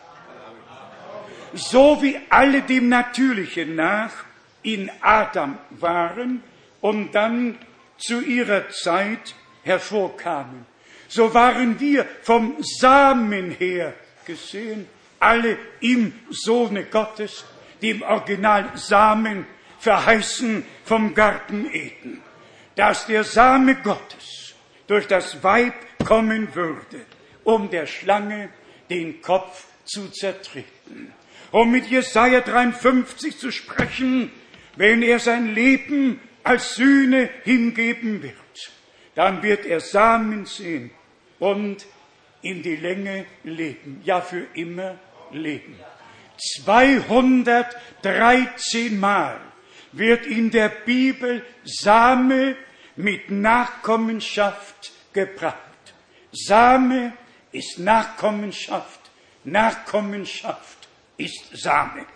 So 1.54 2.02
wie 2.02 2.20
alle 2.30 2.62
dem 2.62 2.90
Natürlichen 2.90 3.76
nach 3.76 4.14
in 4.62 4.92
Adam 5.02 5.58
waren 5.72 6.44
und 6.82 7.14
dann 7.14 7.58
zu 7.98 8.22
ihrer 8.22 8.70
Zeit 8.70 9.36
hervorkamen, 9.64 10.66
so 11.08 11.34
waren 11.34 11.80
wir 11.80 12.06
vom 12.22 12.58
Samen 12.62 13.52
her 13.52 13.94
gesehen 14.26 14.88
alle 15.20 15.58
im 15.82 16.14
Sohne 16.30 16.86
Gottes, 16.86 17.46
dem 17.82 18.02
Original 18.02 18.72
Samen 18.76 19.46
verheißen 19.80 20.66
vom 20.84 21.14
Garten 21.14 21.70
Eden, 21.72 22.22
dass 22.76 23.06
der 23.08 23.24
Same 23.24 23.76
Gottes 23.76 24.56
durch 24.88 25.08
das 25.08 25.44
Weib 25.44 25.74
kommen 26.06 26.54
würde, 26.56 27.06
um 27.44 27.70
der 27.70 27.86
Schlange 27.86 28.50
den 28.90 29.22
Kopf 29.22 29.66
zu 29.86 30.10
zertreten. 30.10 31.14
Um 31.52 31.72
mit 31.72 31.88
Jesaja 31.88 32.42
53 32.42 33.38
zu 33.38 33.52
sprechen, 33.52 34.32
wenn 34.76 35.02
er 35.02 35.20
sein 35.20 35.54
Leben 35.54 36.20
als 36.50 36.76
Sühne 36.76 37.30
hingeben 37.44 38.24
wird, 38.24 38.72
dann 39.14 39.44
wird 39.44 39.68
er 39.68 39.82
Samen 39.82 40.48
sehen 40.48 40.90
und 41.38 41.86
in 42.42 42.64
die 42.64 42.76
Länge 42.76 43.28
leben, 43.44 44.02
ja 44.04 44.20
für 44.20 44.48
immer 44.56 44.98
leben. 45.32 45.76
213 46.64 49.00
Mal 49.00 49.40
wird 49.92 50.26
in 50.26 50.50
der 50.50 50.70
Bibel 50.70 51.46
Same 51.66 52.56
mit 52.96 53.30
Nachkommenschaft 53.30 54.92
gebracht. 55.14 55.56
Same 56.32 57.14
ist 57.52 57.78
Nachkommenschaft, 57.78 59.12
Nachkommenschaft 59.44 60.88
ist 61.16 61.56
Same. 61.56 62.08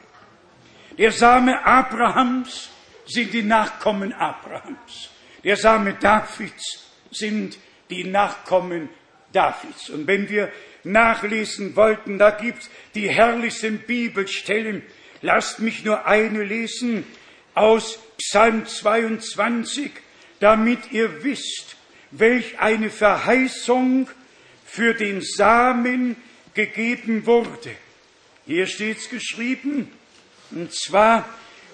Der 0.98 1.12
Same 1.12 1.64
Abrahams 1.64 2.73
sind 3.06 3.34
die 3.34 3.44
Nachkommen 3.44 4.14
Abrahams. 4.14 5.10
Der 5.44 5.58
Same 5.58 5.94
Davids 5.96 6.86
sind 7.12 7.58
die 7.90 8.04
Nachkommen 8.04 8.90
Davids. 9.32 9.90
Und 9.90 10.08
wenn 10.08 10.30
wir 10.30 10.52
nachlesen 10.84 11.76
wollten, 11.76 12.18
da 12.18 12.32
gibt's 12.32 12.70
die 12.96 13.10
herrlichsten 13.10 13.80
Bibelstellen. 13.80 14.84
Lasst 15.22 15.60
mich 15.60 15.84
nur 15.84 16.06
eine 16.06 16.44
lesen 16.44 17.06
aus 17.54 18.00
Psalm 18.18 18.66
22, 18.66 19.92
damit 20.40 20.92
ihr 20.92 21.24
wisst, 21.24 21.78
welch 22.12 22.60
eine 22.60 22.90
Verheißung 22.90 24.10
für 24.66 24.94
den 24.94 25.22
Samen 25.22 26.16
gegeben 26.54 27.26
wurde. 27.26 27.76
Hier 28.46 28.68
steht's 28.68 29.10
geschrieben, 29.10 29.92
und 30.52 30.74
zwar 30.74 31.28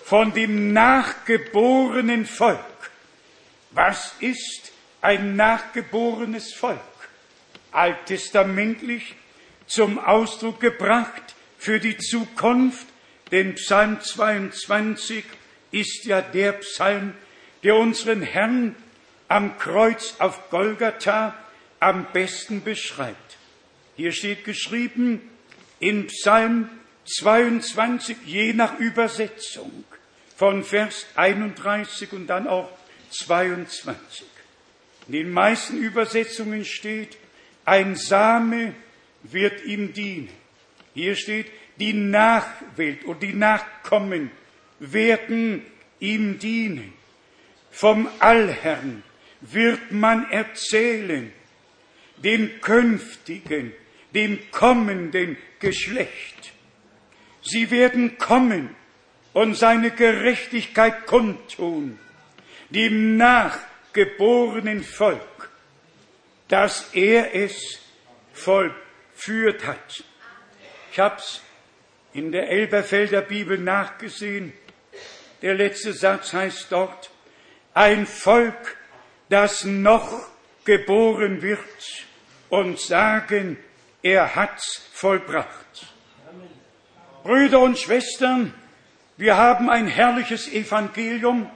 von 0.09 0.33
dem 0.33 0.73
nachgeborenen 0.73 2.25
Volk. 2.25 2.59
Was 3.69 4.15
ist 4.19 4.71
ein 5.01 5.35
nachgeborenes 5.35 6.53
Volk? 6.53 6.79
alttestamentlich 7.71 9.15
zum 9.67 9.99
Ausdruck 9.99 10.59
gebracht 10.59 11.35
für 11.59 11.79
die 11.79 11.97
Zukunft, 11.97 12.87
denn 13.31 13.53
Psalm 13.53 14.01
22 14.01 15.23
ist 15.71 16.05
ja 16.05 16.21
der 16.21 16.53
Psalm, 16.53 17.13
der 17.63 17.75
unseren 17.75 18.23
Herrn 18.23 18.75
am 19.27 19.59
Kreuz 19.59 20.15
auf 20.17 20.49
Golgatha 20.49 21.35
am 21.79 22.07
besten 22.11 22.63
beschreibt. 22.63 23.37
Hier 23.95 24.11
steht 24.11 24.43
geschrieben 24.43 25.21
in 25.79 26.07
Psalm 26.07 26.69
22, 27.05 28.17
je 28.25 28.53
nach 28.53 28.79
Übersetzung, 28.79 29.83
von 30.39 30.63
Vers 30.63 31.05
31 31.15 32.13
und 32.13 32.27
dann 32.27 32.47
auch 32.47 32.69
22. 33.11 34.25
In 35.07 35.13
den 35.13 35.31
meisten 35.31 35.75
Übersetzungen 35.75 36.63
steht, 36.63 37.17
ein 37.65 37.97
Same 37.97 38.73
wird 39.23 39.65
ihm 39.65 39.91
dienen. 39.91 40.29
Hier 40.93 41.17
steht, 41.17 41.47
die 41.75 41.91
Nachwelt 41.91 43.03
und 43.03 43.21
die 43.21 43.33
Nachkommen 43.33 44.31
werden 44.79 45.65
ihm 45.99 46.39
dienen. 46.39 46.93
Vom 47.69 48.07
Allherrn 48.19 49.03
wird 49.41 49.91
man 49.91 50.31
erzählen, 50.31 51.33
dem 52.23 52.61
künftigen, 52.61 53.73
dem 54.15 54.39
kommenden 54.51 55.35
Geschlecht. 55.59 56.53
Sie 57.41 57.69
werden 57.71 58.17
kommen 58.17 58.78
und 59.39 59.55
seine 59.55 59.91
Gerechtigkeit 59.91 61.05
kundtun, 61.05 61.97
dem 62.69 63.17
nachgeborenen 63.17 64.83
Volk 64.83 65.39
dass 66.49 66.89
er 66.93 67.33
es 67.33 67.79
vollführt 68.33 69.65
hat. 69.65 70.03
Ich 70.91 70.99
habe 70.99 71.17
es 71.17 71.41
in 72.11 72.31
der 72.31 72.49
Elberfelder 72.49 73.21
Bibel 73.21 73.57
nachgesehen. 73.57 74.51
Der 75.41 75.53
letzte 75.53 75.93
Satz 75.93 76.33
heißt 76.33 76.71
dort, 76.71 77.11
ein 77.73 78.05
Volk, 78.07 78.77
das 79.29 79.63
noch 79.63 80.27
geboren 80.65 81.41
wird 81.41 81.59
und 82.49 82.79
sagen, 82.79 83.57
er 84.01 84.35
hat's 84.35 84.89
vollbracht. 84.91 85.93
Brüder 87.23 87.59
und 87.59 87.77
Schwestern, 87.77 88.53
wir 89.19 89.35
haben 89.35 89.69
ein 89.69 89.87
herrliches 89.87 90.47
Evangelium 90.47 91.51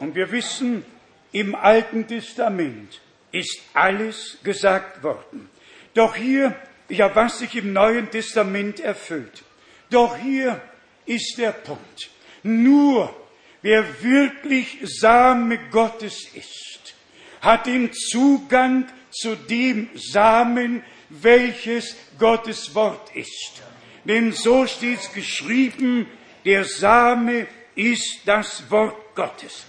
und 0.00 0.14
wir 0.14 0.32
wissen, 0.32 0.86
im 1.30 1.54
Alten 1.54 2.06
Testament 2.06 3.02
ist 3.30 3.60
alles 3.74 4.38
gesagt 4.42 5.02
worden. 5.02 5.50
Doch 5.92 6.16
hier, 6.16 6.56
ja, 6.88 7.14
was 7.14 7.40
sich 7.40 7.56
im 7.56 7.74
Neuen 7.74 8.10
Testament 8.10 8.80
erfüllt. 8.80 9.44
Doch 9.90 10.16
hier 10.16 10.62
ist 11.04 11.36
der 11.36 11.52
Punkt. 11.52 12.10
Nur 12.42 13.14
wer 13.60 14.02
wirklich 14.02 14.78
Same 14.82 15.58
Gottes 15.70 16.26
ist, 16.34 16.94
hat 17.42 17.66
den 17.66 17.92
Zugang 17.92 18.86
zu 19.10 19.36
dem 19.36 19.90
Samen, 19.94 20.82
welches 21.10 21.96
Gottes 22.18 22.74
Wort 22.74 23.14
ist. 23.14 23.60
Denn 24.06 24.32
so 24.32 24.66
steht 24.66 25.00
es 25.00 25.12
geschrieben, 25.12 26.06
der 26.44 26.64
Same 26.64 27.46
ist 27.74 28.20
das 28.26 28.70
Wort 28.70 29.14
Gottes. 29.14 29.64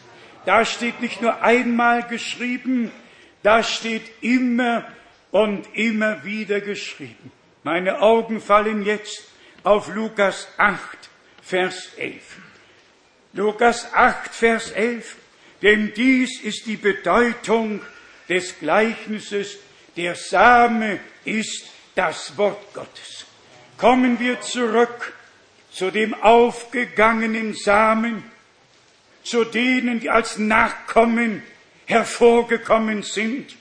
Da 0.45 0.65
steht 0.65 1.01
nicht 1.01 1.21
nur 1.21 1.41
einmal 1.41 2.03
geschrieben, 2.03 2.91
das 3.43 3.69
steht 3.69 4.03
immer 4.21 4.85
und 5.31 5.67
immer 5.73 6.23
wieder 6.23 6.61
geschrieben. 6.61 7.31
Meine 7.63 8.01
Augen 8.01 8.41
fallen 8.41 8.85
jetzt 8.85 9.23
auf 9.63 9.87
Lukas 9.93 10.47
8, 10.57 10.79
Vers 11.41 11.91
11. 11.97 12.21
Lukas 13.33 13.93
8, 13.93 14.33
Vers 14.33 14.71
11. 14.71 15.15
Denn 15.61 15.93
dies 15.95 16.41
ist 16.41 16.65
die 16.65 16.75
Bedeutung 16.75 17.81
des 18.27 18.59
Gleichnisses. 18.59 19.57
Der 19.95 20.15
Same 20.15 20.99
ist 21.23 21.65
das 21.95 22.37
Wort 22.37 22.73
Gottes. 22.73 23.25
Kommen 23.77 24.19
wir 24.19 24.41
zurück 24.41 25.13
zu 25.73 25.89
dem 25.89 26.13
aufgegangenen 26.13 27.55
Samen, 27.55 28.23
zu 29.23 29.43
denen, 29.43 29.99
die 29.99 30.09
als 30.09 30.37
Nachkommen 30.37 31.41
hervorgekommen 31.85 33.01
sind. 33.01 33.55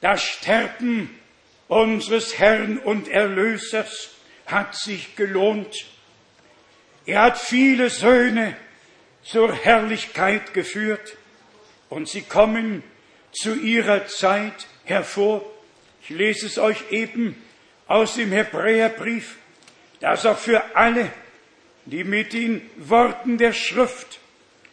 Das 0.00 0.22
Sterben 0.22 1.10
unseres 1.68 2.38
Herrn 2.38 2.78
und 2.78 3.08
Erlösers 3.08 4.10
hat 4.46 4.74
sich 4.74 5.14
gelohnt. 5.16 5.86
Er 7.06 7.22
hat 7.22 7.38
viele 7.38 7.88
Söhne 7.88 8.56
zur 9.22 9.52
Herrlichkeit 9.54 10.54
geführt 10.54 11.16
und 11.88 12.08
sie 12.08 12.22
kommen 12.22 12.82
zu 13.32 13.54
ihrer 13.54 14.06
Zeit 14.06 14.66
hervor. 14.84 15.44
Ich 16.02 16.10
lese 16.10 16.46
es 16.46 16.58
euch 16.58 16.90
eben 16.90 17.40
aus 17.86 18.14
dem 18.14 18.32
Hebräerbrief, 18.32 19.36
dass 20.00 20.26
auch 20.26 20.38
für 20.38 20.76
alle, 20.76 21.10
die 21.84 22.04
mit 22.04 22.32
den 22.32 22.68
Worten 22.76 23.38
der 23.38 23.52
Schrift 23.52 24.20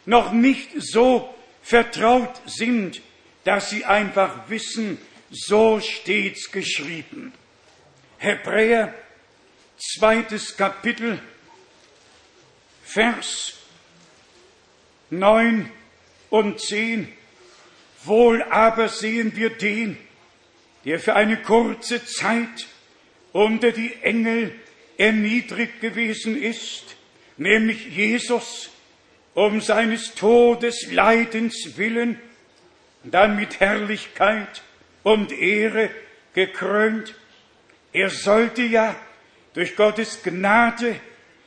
noch 0.06 0.32
nicht 0.32 0.70
so 0.78 1.34
vertraut 1.62 2.40
sind, 2.46 3.00
dass 3.44 3.70
sie 3.70 3.84
einfach 3.84 4.48
wissen, 4.48 4.98
so 5.30 5.80
steht's 5.80 6.50
geschrieben. 6.50 7.32
Hebräer, 8.18 8.94
zweites 9.78 10.56
Kapitel, 10.56 11.20
Vers 12.84 13.54
9 15.10 15.70
und 16.30 16.60
10. 16.60 17.12
Wohl 18.04 18.42
aber 18.42 18.88
sehen 18.88 19.34
wir 19.36 19.50
den, 19.50 19.96
der 20.84 21.00
für 21.00 21.14
eine 21.14 21.40
kurze 21.42 22.04
Zeit 22.04 22.66
unter 23.32 23.72
die 23.72 23.94
Engel 24.02 24.54
erniedrigt 24.96 25.80
gewesen 25.80 26.40
ist, 26.40 26.96
nämlich 27.36 27.86
Jesus, 27.88 28.70
um 29.34 29.60
seines 29.60 30.14
Todes 30.14 30.90
Leidens 30.92 31.76
willen, 31.76 32.18
dann 33.02 33.36
mit 33.36 33.60
Herrlichkeit 33.60 34.62
und 35.02 35.32
Ehre 35.32 35.90
gekrönt. 36.34 37.14
Er 37.92 38.10
sollte 38.10 38.62
ja 38.62 38.96
durch 39.52 39.76
Gottes 39.76 40.22
Gnade 40.22 41.00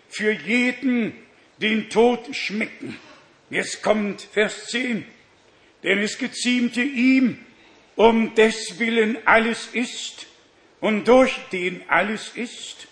für 0.10 0.32
jeden 0.32 1.14
den 1.58 1.90
Tod 1.90 2.36
schmecken. 2.36 2.98
Jetzt 3.50 3.82
kommt 3.82 4.22
Vers 4.22 4.68
10. 4.68 5.06
Denn 5.84 6.00
es 6.00 6.18
geziemte 6.18 6.82
ihm, 6.82 7.40
um 7.96 8.36
deswillen 8.36 9.18
alles 9.26 9.68
ist 9.74 10.28
und 10.80 11.08
durch 11.08 11.34
den 11.52 11.82
alles 11.90 12.32
ist, 12.36 12.88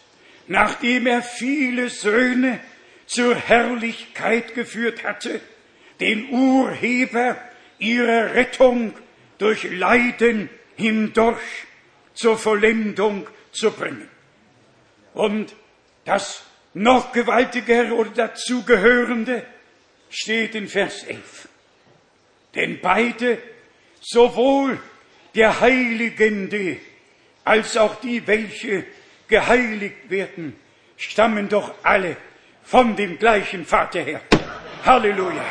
nachdem 0.47 1.07
er 1.07 1.21
viele 1.21 1.89
Söhne 1.89 2.59
zur 3.05 3.35
Herrlichkeit 3.35 4.55
geführt 4.55 5.03
hatte, 5.03 5.41
den 5.99 6.29
Urheber 6.29 7.37
ihrer 7.79 8.33
Rettung 8.33 8.93
durch 9.37 9.63
Leiden 9.63 10.49
hindurch 10.75 11.41
zur 12.13 12.37
Vollendung 12.37 13.27
zu 13.51 13.71
bringen. 13.71 14.09
Und 15.13 15.55
das 16.05 16.43
noch 16.73 17.11
gewaltigere 17.13 17.93
oder 17.93 18.09
dazugehörende 18.11 19.45
steht 20.09 20.55
in 20.55 20.67
Vers 20.67 21.03
11. 21.03 21.47
Denn 22.53 22.79
beide, 22.81 23.37
sowohl 24.01 24.79
der 25.35 25.59
Heiligende 25.59 26.77
als 27.43 27.77
auch 27.77 27.99
die, 27.99 28.25
welche 28.27 28.85
geheiligt 29.27 30.09
werden, 30.09 30.55
stammen 30.97 31.49
doch 31.49 31.73
alle 31.83 32.17
von 32.63 32.95
dem 32.95 33.17
gleichen 33.17 33.65
Vater 33.65 34.01
her. 34.01 34.21
Halleluja. 34.85 35.43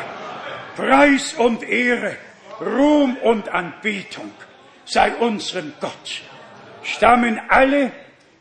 Preis 0.75 1.33
und 1.33 1.63
Ehre, 1.63 2.17
Ruhm 2.59 3.17
und 3.17 3.49
Anbetung 3.49 4.31
sei 4.85 5.15
unserem 5.15 5.73
Gott. 5.79 6.21
Stammen 6.83 7.39
alle 7.49 7.91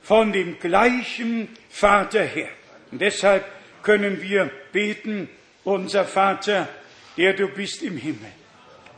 von 0.03 0.33
dem 0.33 0.59
gleichen 0.59 1.49
Vater 1.71 2.25
her. 2.25 2.49
Und 2.91 3.01
deshalb 3.01 3.45
können 3.83 4.21
wir 4.21 4.51
beten, 4.73 5.29
unser 5.65 6.05
Vater, 6.05 6.69
der 7.17 7.33
du 7.33 7.49
bist 7.49 7.83
im 7.83 7.97
Himmel. 7.97 8.31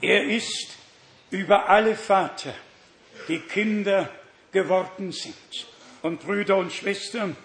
Er 0.00 0.24
ist 0.24 0.76
über 1.30 1.68
alle 1.68 1.94
Vater, 1.94 2.54
die 3.28 3.38
Kinder 3.40 4.08
geworden 4.52 5.12
sind. 5.12 5.66
Und 6.02 6.20
Brüder 6.20 6.56
und 6.56 6.72
Schwestern, 6.72 7.36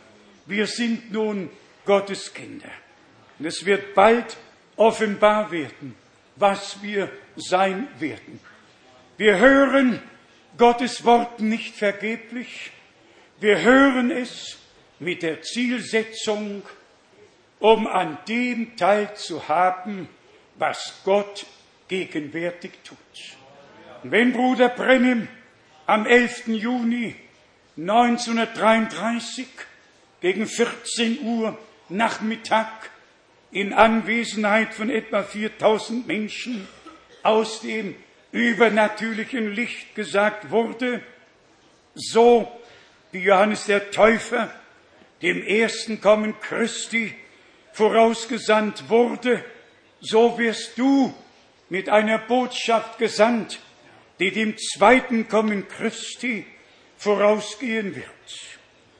wir 0.45 0.67
sind 0.67 1.11
nun 1.11 1.49
Gottes 1.85 2.33
Kinder. 2.33 2.69
Und 3.39 3.45
es 3.45 3.65
wird 3.65 3.93
bald 3.95 4.37
offenbar 4.75 5.51
werden, 5.51 5.95
was 6.35 6.81
wir 6.81 7.11
sein 7.35 7.87
werden. 7.99 8.39
Wir 9.17 9.37
hören 9.37 10.01
Gottes 10.57 11.05
Wort 11.05 11.39
nicht 11.39 11.75
vergeblich. 11.75 12.71
Wir 13.39 13.61
hören 13.61 14.11
es 14.11 14.57
mit 14.99 15.23
der 15.23 15.41
Zielsetzung, 15.41 16.63
um 17.59 17.87
an 17.87 18.17
dem 18.27 18.75
teilzuhaben, 18.75 20.07
was 20.55 21.01
Gott 21.03 21.45
gegenwärtig 21.87 22.71
tut. 22.83 22.97
Und 24.03 24.11
wenn 24.11 24.33
Bruder 24.33 24.69
Brennim 24.69 25.27
am 25.85 26.05
11. 26.05 26.47
Juni 26.47 27.15
1933 27.81 29.47
gegen 30.21 30.45
14 30.45 31.21
Uhr 31.23 31.57
Nachmittag 31.89 32.91
in 33.51 33.73
Anwesenheit 33.73 34.75
von 34.75 34.91
etwa 34.91 35.23
4000 35.23 36.05
Menschen 36.05 36.67
aus 37.23 37.61
dem 37.61 37.95
übernatürlichen 38.31 39.53
Licht 39.55 39.95
gesagt 39.95 40.51
wurde, 40.51 41.01
so 41.95 42.51
wie 43.11 43.23
Johannes 43.23 43.65
der 43.65 43.89
Täufer 43.89 44.53
dem 45.23 45.41
ersten 45.41 45.99
Kommen 46.01 46.39
Christi 46.39 47.15
vorausgesandt 47.73 48.89
wurde, 48.89 49.43
so 50.01 50.37
wirst 50.37 50.77
du 50.77 51.13
mit 51.69 51.89
einer 51.89 52.19
Botschaft 52.19 52.99
gesandt, 52.99 53.59
die 54.19 54.29
dem 54.29 54.55
zweiten 54.57 55.27
Kommen 55.27 55.67
Christi 55.67 56.45
vorausgehen 57.01 57.95
wird. 57.95 58.05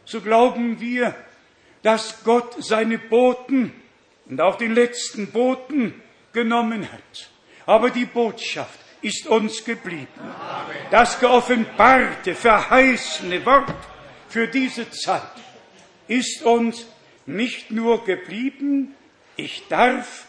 So 0.06 0.22
glauben 0.22 0.80
wir, 0.80 1.16
dass 1.84 2.24
Gott 2.24 2.56
seine 2.58 2.98
Boten 2.98 3.72
und 4.28 4.42
auch 4.42 4.58
den 4.58 4.74
letzten 4.74 5.28
Boten 5.28 6.02
genommen 6.34 6.92
hat. 6.92 7.30
Aber 7.68 7.92
die 7.92 8.06
Botschaft 8.06 8.80
ist 9.04 9.28
uns 9.28 9.64
geblieben. 9.64 10.08
Das 10.90 11.20
geoffenbarte, 11.20 12.34
verheißene 12.34 13.46
Wort 13.46 13.76
für 14.30 14.48
diese 14.48 14.90
Zeit 14.90 15.22
ist 16.08 16.42
uns 16.42 16.88
nicht 17.28 17.70
nur 17.70 18.04
geblieben, 18.04 18.96
ich 19.36 19.68
darf 19.70 20.26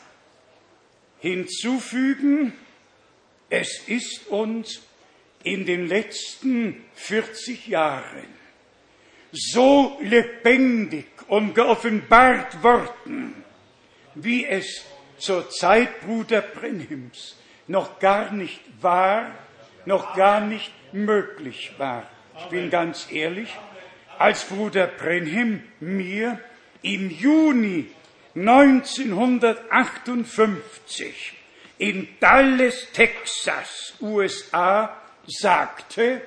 hinzufügen, 1.21 2.53
es 3.49 3.89
ist 3.89 4.27
uns 4.29 4.83
in 5.45 5.67
den 5.67 5.87
letzten 5.87 6.83
40 6.95 7.69
Jahren 7.69 8.27
so 9.33 9.99
lebendig 10.03 11.07
und 11.29 11.55
geoffenbart 11.55 12.63
worden, 12.63 13.45
wie 14.15 14.47
es 14.47 14.85
zur 15.17 15.49
Zeit 15.51 16.03
Bruder 16.03 16.43
Brenhims 16.43 17.37
noch 17.67 17.99
gar 17.99 18.31
nicht 18.33 18.61
war, 18.81 19.33
noch 19.87 20.15
gar 20.17 20.41
nicht 20.41 20.71
möglich 20.93 21.73
war. 21.79 22.09
Ich 22.39 22.45
bin 22.47 22.71
ganz 22.71 23.11
ehrlich, 23.11 23.53
als 24.19 24.45
Bruder 24.45 24.87
Brenhim 24.87 25.65
mir 25.81 26.39
im 26.83 27.11
Juni 27.11 27.91
1958 28.35 31.35
in 31.79 32.09
Dallas, 32.21 32.93
Texas, 32.93 33.95
USA, 34.01 35.02
sagte, 35.27 36.23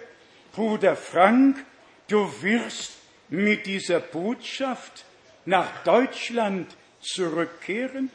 Bruder 0.51 0.95
Frank, 0.95 1.65
du 2.07 2.31
wirst 2.41 2.93
mit 3.29 3.65
dieser 3.65 3.99
Botschaft 3.99 5.05
nach 5.45 5.83
Deutschland 5.83 6.75
zurückkehren? 7.01 8.11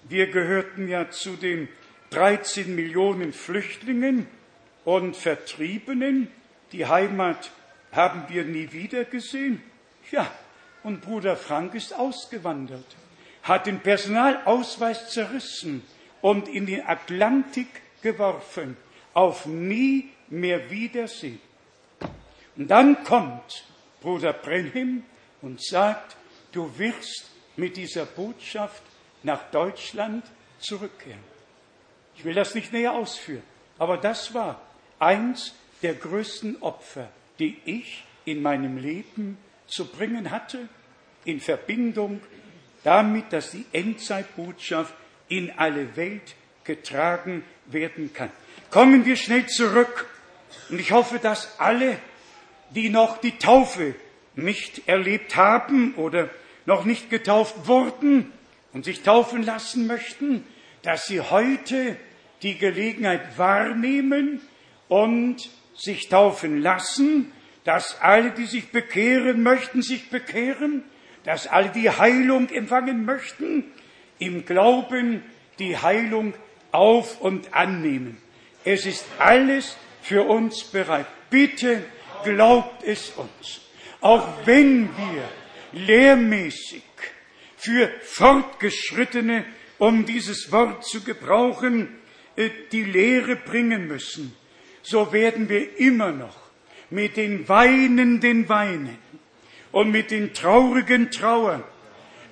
wir 0.09 0.27
gehörten 0.27 0.89
ja 0.89 1.09
zu 1.09 1.37
den 1.37 1.69
13 2.09 2.75
Millionen 2.75 3.31
Flüchtlingen 3.31 4.27
und 4.83 5.15
Vertriebenen. 5.15 6.27
Die 6.73 6.85
Heimat 6.85 7.51
haben 7.93 8.25
wir 8.27 8.43
nie 8.43 8.71
wieder 8.73 9.05
gesehen. 9.05 9.63
Ja, 10.11 10.29
und 10.83 11.01
Bruder 11.01 11.37
Frank 11.37 11.73
ist 11.73 11.93
ausgewandert, 11.93 12.85
hat 13.43 13.65
den 13.65 13.79
Personalausweis 13.79 15.09
zerrissen 15.09 15.83
und 16.21 16.49
in 16.49 16.65
den 16.65 16.85
Atlantik 16.85 17.67
geworfen, 18.01 18.75
auf 19.13 19.45
nie 19.45 20.09
mehr 20.29 20.69
Wiedersehen. 20.69 21.39
Und 22.57 22.67
dann 22.69 23.03
kommt 23.05 23.65
Bruder 24.01 24.33
Brenhim 24.33 25.03
und 25.41 25.63
sagt, 25.63 26.17
du 26.53 26.77
wirst 26.77 27.29
mit 27.57 27.77
dieser 27.77 28.05
Botschaft 28.05 28.81
nach 29.23 29.51
Deutschland 29.51 30.25
zurückkehren. 30.59 31.19
Ich 32.15 32.23
will 32.23 32.33
das 32.33 32.55
nicht 32.55 32.71
näher 32.71 32.93
ausführen, 32.93 33.43
aber 33.77 33.97
das 33.97 34.33
war 34.33 34.61
eins 34.99 35.53
der 35.81 35.95
größten 35.95 36.61
Opfer, 36.61 37.09
die 37.39 37.59
ich 37.65 38.05
in 38.25 38.41
meinem 38.41 38.77
Leben 38.77 39.37
zu 39.67 39.85
bringen 39.85 40.31
hatte, 40.31 40.69
in 41.25 41.39
Verbindung 41.39 42.21
damit, 42.83 43.31
dass 43.31 43.51
die 43.51 43.65
Endzeitbotschaft 43.71 44.93
in 45.27 45.51
alle 45.57 45.95
Welt 45.95 46.35
getragen 46.63 47.43
werden 47.65 48.13
kann. 48.13 48.29
Kommen 48.69 49.05
wir 49.05 49.15
schnell 49.15 49.47
zurück. 49.47 50.07
Und 50.69 50.79
ich 50.79 50.91
hoffe, 50.91 51.19
dass 51.19 51.59
alle, 51.59 51.97
die 52.71 52.89
noch 52.89 53.17
die 53.17 53.37
Taufe 53.37 53.95
nicht 54.35 54.87
erlebt 54.87 55.35
haben 55.35 55.95
oder 55.95 56.29
noch 56.65 56.85
nicht 56.85 57.09
getauft 57.09 57.67
wurden 57.67 58.31
und 58.73 58.85
sich 58.85 59.03
taufen 59.03 59.43
lassen 59.43 59.87
möchten, 59.87 60.43
dass 60.81 61.07
sie 61.07 61.21
heute 61.21 61.97
die 62.41 62.57
Gelegenheit 62.57 63.37
wahrnehmen 63.37 64.41
und 64.87 65.49
sich 65.75 66.09
taufen 66.09 66.61
lassen, 66.61 67.31
dass 67.63 68.01
alle, 68.01 68.31
die 68.31 68.45
sich 68.45 68.69
bekehren 68.71 69.41
möchten, 69.43 69.81
sich 69.81 70.09
bekehren, 70.09 70.83
dass 71.23 71.47
alle, 71.47 71.69
die 71.69 71.89
Heilung 71.89 72.49
empfangen 72.49 73.05
möchten, 73.05 73.63
im 74.19 74.45
Glauben 74.45 75.23
die 75.59 75.77
Heilung 75.77 76.33
auf 76.71 77.21
und 77.21 77.53
annehmen. 77.53 78.17
Es 78.65 78.85
ist 78.85 79.05
alles 79.19 79.77
für 80.01 80.23
uns 80.23 80.63
bereit. 80.63 81.05
Bitte 81.29 81.83
glaubt 82.23 82.83
es 82.83 83.11
uns. 83.11 83.61
Auch 84.01 84.27
wenn 84.45 84.89
wir 84.89 85.23
lehrmäßig 85.73 86.83
für 87.57 87.89
Fortgeschrittene, 88.01 89.45
um 89.77 90.05
dieses 90.05 90.51
Wort 90.51 90.85
zu 90.85 91.01
gebrauchen, 91.01 91.89
äh, 92.35 92.49
die 92.71 92.83
Lehre 92.83 93.35
bringen 93.35 93.87
müssen, 93.87 94.35
so 94.81 95.13
werden 95.13 95.49
wir 95.49 95.79
immer 95.79 96.11
noch 96.11 96.37
mit 96.89 97.17
den 97.17 97.47
Weinenden 97.47 98.49
weinen 98.49 98.97
und 99.71 99.91
mit 99.91 100.11
den 100.11 100.33
Traurigen 100.33 101.09
trauern, 101.09 101.63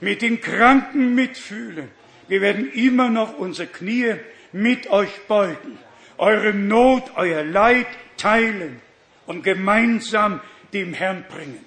mit 0.02 0.22
den 0.22 0.42
Kranken 0.42 1.16
mitfühlen. 1.16 1.90
Wir 2.28 2.42
werden 2.42 2.72
immer 2.72 3.10
noch 3.10 3.38
unsere 3.38 3.68
Knie 3.68 4.16
mit 4.52 4.90
euch 4.90 5.22
beugen, 5.28 5.78
eure 6.18 6.54
Not, 6.54 7.12
euer 7.16 7.44
Leid 7.44 7.88
teilen 8.18 8.80
und 9.26 9.44
gemeinsam 9.44 10.42
dem 10.74 10.94
Herrn 10.94 11.26
bringen. 11.28 11.66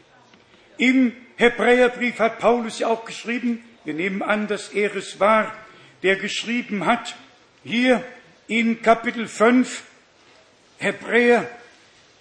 Im 0.77 1.13
Hebräerbrief 1.37 2.19
hat 2.19 2.39
Paulus 2.39 2.79
ja 2.79 2.89
auch 2.89 3.05
geschrieben, 3.05 3.65
wir 3.85 3.95
nehmen 3.95 4.23
an, 4.23 4.47
dass 4.47 4.69
er 4.69 4.95
es 4.95 5.21
war, 5.21 5.53
der 6.03 6.17
geschrieben 6.17 6.87
hat, 6.87 7.17
hier 7.65 8.05
in 8.47 8.83
Kapitel 8.83 9.27
5, 9.27 9.83
Hebräer, 10.79 11.49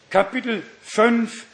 Kapitel 0.09 0.63
5, 0.83 1.45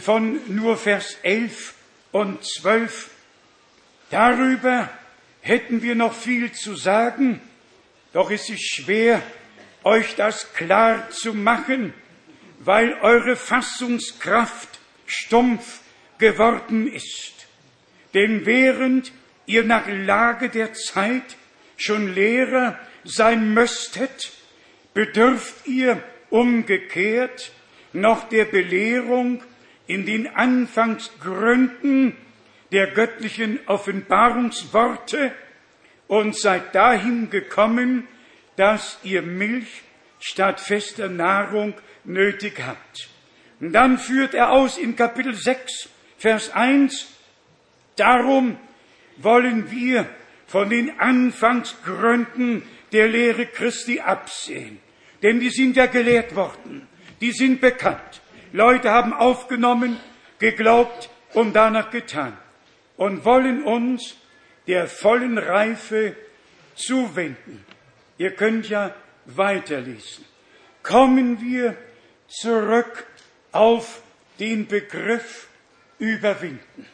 von 0.00 0.40
nur 0.54 0.76
Vers 0.76 1.18
11 1.22 1.74
und 2.12 2.44
12. 2.44 3.10
Darüber 4.10 4.88
hätten 5.42 5.82
wir 5.82 5.94
noch 5.94 6.14
viel 6.14 6.52
zu 6.52 6.76
sagen, 6.76 7.40
doch 8.12 8.30
es 8.30 8.48
ist 8.48 8.74
schwer, 8.74 9.22
euch 9.82 10.14
das 10.14 10.54
klar 10.54 11.10
zu 11.10 11.34
machen, 11.34 11.92
weil 12.60 12.94
eure 13.02 13.36
Fassungskraft 13.36 14.68
stumpf 15.06 15.80
geworden 16.24 16.90
ist. 16.90 17.46
Denn 18.14 18.46
während 18.46 19.12
ihr 19.44 19.62
nach 19.62 19.86
Lage 19.86 20.48
der 20.48 20.72
Zeit 20.72 21.36
schon 21.76 22.14
Lehrer 22.14 22.78
sein 23.04 23.52
müsstet, 23.52 24.32
bedürft 24.94 25.66
ihr 25.66 26.02
umgekehrt 26.30 27.52
noch 27.92 28.26
der 28.30 28.46
Belehrung 28.46 29.42
in 29.86 30.06
den 30.06 30.26
Anfangsgründen 30.34 32.16
der 32.72 32.86
göttlichen 32.86 33.60
Offenbarungsworte 33.66 35.30
und 36.08 36.38
seid 36.38 36.74
dahin 36.74 37.28
gekommen, 37.28 38.08
dass 38.56 38.98
ihr 39.02 39.20
Milch 39.20 39.82
statt 40.20 40.58
fester 40.58 41.10
Nahrung 41.10 41.74
nötig 42.04 42.62
habt. 42.66 43.10
Und 43.60 43.72
dann 43.74 43.98
führt 43.98 44.32
er 44.32 44.52
aus 44.52 44.78
in 44.78 44.96
Kapitel 44.96 45.34
6, 45.34 45.90
Vers 46.24 46.48
1, 46.54 47.06
darum 47.96 48.56
wollen 49.18 49.70
wir 49.70 50.08
von 50.46 50.70
den 50.70 50.98
Anfangsgründen 50.98 52.62
der 52.92 53.08
Lehre 53.08 53.44
Christi 53.44 54.00
absehen. 54.00 54.80
Denn 55.22 55.38
die 55.38 55.50
sind 55.50 55.76
ja 55.76 55.84
gelehrt 55.84 56.34
worden, 56.34 56.88
die 57.20 57.32
sind 57.32 57.60
bekannt. 57.60 58.22
Leute 58.54 58.90
haben 58.90 59.12
aufgenommen, 59.12 60.00
geglaubt 60.38 61.10
und 61.34 61.52
danach 61.52 61.90
getan 61.90 62.34
und 62.96 63.26
wollen 63.26 63.62
uns 63.62 64.16
der 64.66 64.86
vollen 64.86 65.36
Reife 65.36 66.16
zuwenden. 66.74 67.66
Ihr 68.16 68.30
könnt 68.30 68.70
ja 68.70 68.94
weiterlesen. 69.26 70.24
Kommen 70.82 71.42
wir 71.42 71.76
zurück 72.28 73.06
auf 73.52 74.00
den 74.40 74.66
Begriff 74.66 75.48
überwinden. 76.04 76.86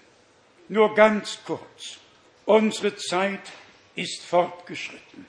Nur 0.69 0.95
ganz 0.95 1.39
kurz. 1.45 1.99
Unsere 2.45 2.97
Zeit 2.97 3.41
ist 3.95 4.23
fortgeschritten. 4.23 5.27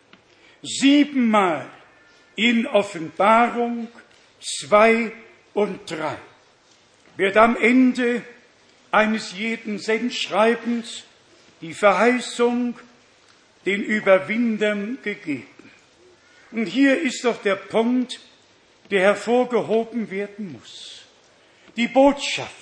Siebenmal 0.61 1.67
in 2.35 2.67
Offenbarung 2.67 3.87
zwei 4.39 5.11
und 5.53 5.89
drei 5.89 6.17
wird 7.17 7.37
am 7.37 7.57
Ende 7.57 8.23
eines 8.91 9.33
jeden 9.33 9.79
Sendschreibens 9.79 11.03
die 11.61 11.73
Verheißung 11.73 12.75
den 13.65 13.83
Überwindern 13.83 14.97
gegeben. 15.03 15.47
Und 16.51 16.65
hier 16.65 16.99
ist 17.01 17.23
doch 17.23 17.41
der 17.41 17.55
Punkt, 17.55 18.19
der 18.89 19.01
hervorgehoben 19.01 20.11
werden 20.11 20.53
muss. 20.53 21.03
Die 21.77 21.87
Botschaft 21.87 22.60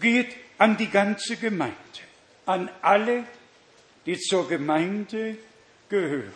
geht 0.00 0.34
an 0.58 0.76
die 0.76 0.88
ganze 0.88 1.36
Gemeinde, 1.36 1.74
an 2.46 2.70
alle, 2.82 3.24
die 4.06 4.18
zur 4.18 4.48
Gemeinde 4.48 5.36
gehören. 5.88 6.32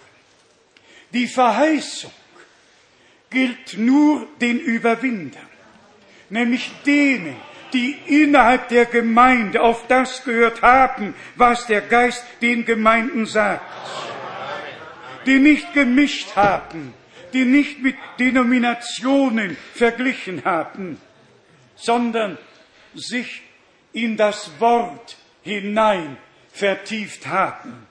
Die 1.12 1.26
Verheißung 1.26 2.12
gilt 3.30 3.76
nur 3.78 4.26
den 4.40 4.58
Überwindern, 4.60 5.48
nämlich 6.30 6.70
denen, 6.86 7.36
die 7.72 7.96
innerhalb 8.06 8.68
der 8.68 8.84
Gemeinde 8.84 9.62
auf 9.62 9.86
das 9.86 10.24
gehört 10.24 10.62
haben, 10.62 11.14
was 11.36 11.66
der 11.66 11.80
Geist 11.80 12.24
den 12.40 12.64
Gemeinden 12.64 13.26
sagt, 13.26 13.64
die 15.26 15.38
nicht 15.38 15.72
gemischt 15.72 16.36
haben, 16.36 16.92
die 17.32 17.44
nicht 17.44 17.82
mit 17.82 17.96
Denominationen 18.18 19.56
verglichen 19.74 20.44
haben, 20.44 21.00
sondern 21.76 22.36
sich 22.94 23.42
in 23.92 24.16
das 24.16 24.50
Wort 24.58 25.16
hinein 25.42 26.16
vertieft 26.52 27.26
haben 27.26 27.86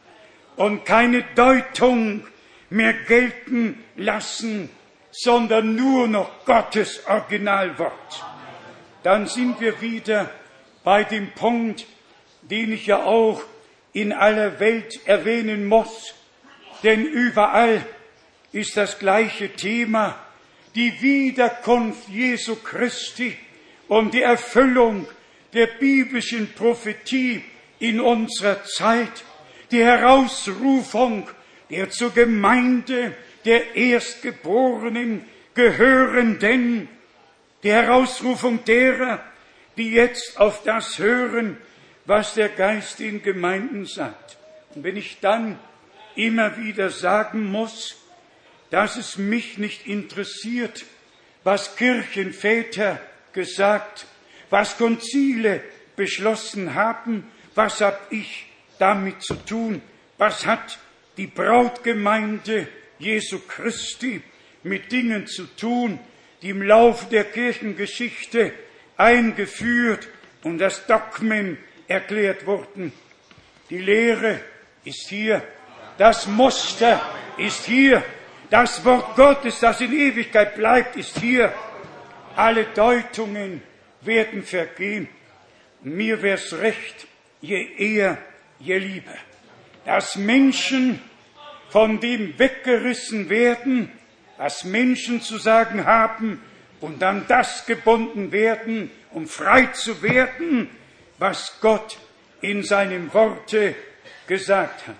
und 0.55 0.85
keine 0.85 1.23
Deutung 1.35 2.25
mehr 2.69 2.93
gelten 2.93 3.83
lassen, 3.95 4.69
sondern 5.11 5.75
nur 5.75 6.07
noch 6.07 6.45
Gottes 6.45 7.05
Originalwort 7.07 8.23
dann 9.03 9.25
sind 9.27 9.59
wir 9.59 9.81
wieder 9.81 10.29
bei 10.83 11.03
dem 11.03 11.31
Punkt, 11.31 11.85
den 12.41 12.71
ich 12.71 12.87
ja 12.87 13.03
auch 13.03 13.41
in 13.93 14.13
aller 14.13 14.59
Welt 14.59 14.99
erwähnen 15.05 15.67
muss. 15.67 16.13
Denn 16.83 17.05
überall 17.05 17.85
ist 18.51 18.77
das 18.77 18.99
gleiche 18.99 19.49
Thema, 19.53 20.17
die 20.75 21.01
Wiederkunft 21.01 22.07
Jesu 22.09 22.55
Christi 22.55 23.37
und 23.87 24.13
die 24.13 24.21
Erfüllung 24.21 25.07
der 25.53 25.67
biblischen 25.67 26.53
Prophetie 26.53 27.43
in 27.79 27.99
unserer 27.99 28.63
Zeit, 28.63 29.23
die 29.71 29.83
Herausrufung 29.83 31.29
der 31.69 31.89
zur 31.89 32.13
Gemeinde 32.13 33.15
der 33.45 33.75
Erstgeborenen 33.75 35.25
gehörenden 35.53 36.89
die 37.63 37.71
Herausrufung 37.71 38.63
derer, 38.65 39.23
die 39.77 39.91
jetzt 39.91 40.39
auf 40.39 40.63
das 40.63 40.99
hören, 40.99 41.57
was 42.05 42.33
der 42.33 42.49
Geist 42.49 42.99
in 42.99 43.21
Gemeinden 43.21 43.85
sagt. 43.85 44.37
Und 44.75 44.83
wenn 44.83 44.97
ich 44.97 45.19
dann 45.19 45.59
immer 46.15 46.57
wieder 46.57 46.89
sagen 46.89 47.45
muss, 47.45 47.97
dass 48.69 48.95
es 48.95 49.17
mich 49.17 49.57
nicht 49.57 49.85
interessiert, 49.85 50.85
was 51.43 51.75
Kirchenväter 51.75 52.99
gesagt, 53.33 54.05
was 54.51 54.77
Konzile 54.77 55.63
beschlossen 55.95 56.75
haben, 56.75 57.31
was 57.55 57.81
habe 57.81 57.99
ich 58.11 58.45
damit 58.77 59.21
zu 59.23 59.35
tun, 59.35 59.81
was 60.17 60.45
hat 60.45 60.77
die 61.17 61.27
Brautgemeinde 61.27 62.67
Jesu 62.99 63.39
Christi 63.39 64.21
mit 64.63 64.91
Dingen 64.91 65.25
zu 65.25 65.45
tun, 65.55 65.99
die 66.41 66.49
im 66.49 66.61
Laufe 66.61 67.07
der 67.09 67.23
Kirchengeschichte 67.23 68.53
eingeführt 68.97 70.07
und 70.43 70.59
das 70.59 70.85
Dogmen 70.85 71.57
erklärt 71.87 72.45
wurden. 72.45 72.91
Die 73.69 73.79
Lehre 73.79 74.39
ist 74.83 75.09
hier, 75.09 75.43
das 75.97 76.27
Muster 76.27 77.01
ist 77.37 77.65
hier, 77.65 78.03
das 78.49 78.83
Wort 78.83 79.15
Gottes, 79.15 79.59
das 79.59 79.81
in 79.81 79.93
Ewigkeit 79.93 80.55
bleibt, 80.55 80.97
ist 80.97 81.17
hier. 81.19 81.53
Alle 82.35 82.65
Deutungen 82.65 83.61
werden 84.01 84.43
vergehen. 84.43 85.07
Mir 85.81 86.21
wär's 86.21 86.53
recht, 86.53 87.07
je 87.41 87.67
eher, 87.77 88.17
je 88.59 88.77
lieber, 88.77 89.15
dass 89.85 90.15
Menschen 90.15 91.01
von 91.69 91.99
dem 91.99 92.37
weggerissen 92.37 93.29
werden, 93.29 93.91
was 94.37 94.63
Menschen 94.63 95.21
zu 95.21 95.37
sagen 95.37 95.85
haben, 95.85 96.41
und 96.81 97.01
dann 97.01 97.25
das 97.27 97.65
gebunden 97.65 98.31
werden, 98.31 98.91
um 99.11 99.27
frei 99.27 99.67
zu 99.67 100.01
werden, 100.01 100.69
was 101.19 101.59
Gott 101.61 101.97
in 102.41 102.63
seinem 102.63 103.13
Worte 103.13 103.75
gesagt 104.27 104.87
hat. 104.87 104.97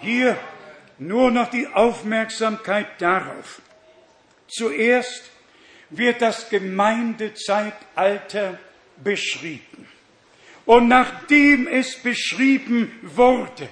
Hier 0.00 0.38
nur 0.98 1.30
noch 1.30 1.50
die 1.50 1.66
Aufmerksamkeit 1.66 2.86
darauf. 3.00 3.60
Zuerst 4.46 5.30
wird 5.90 6.22
das 6.22 6.48
Gemeindezeitalter 6.50 8.58
beschrieben. 9.02 9.88
Und 10.64 10.88
nachdem 10.88 11.68
es 11.68 12.02
beschrieben 12.02 12.90
wurde 13.02 13.68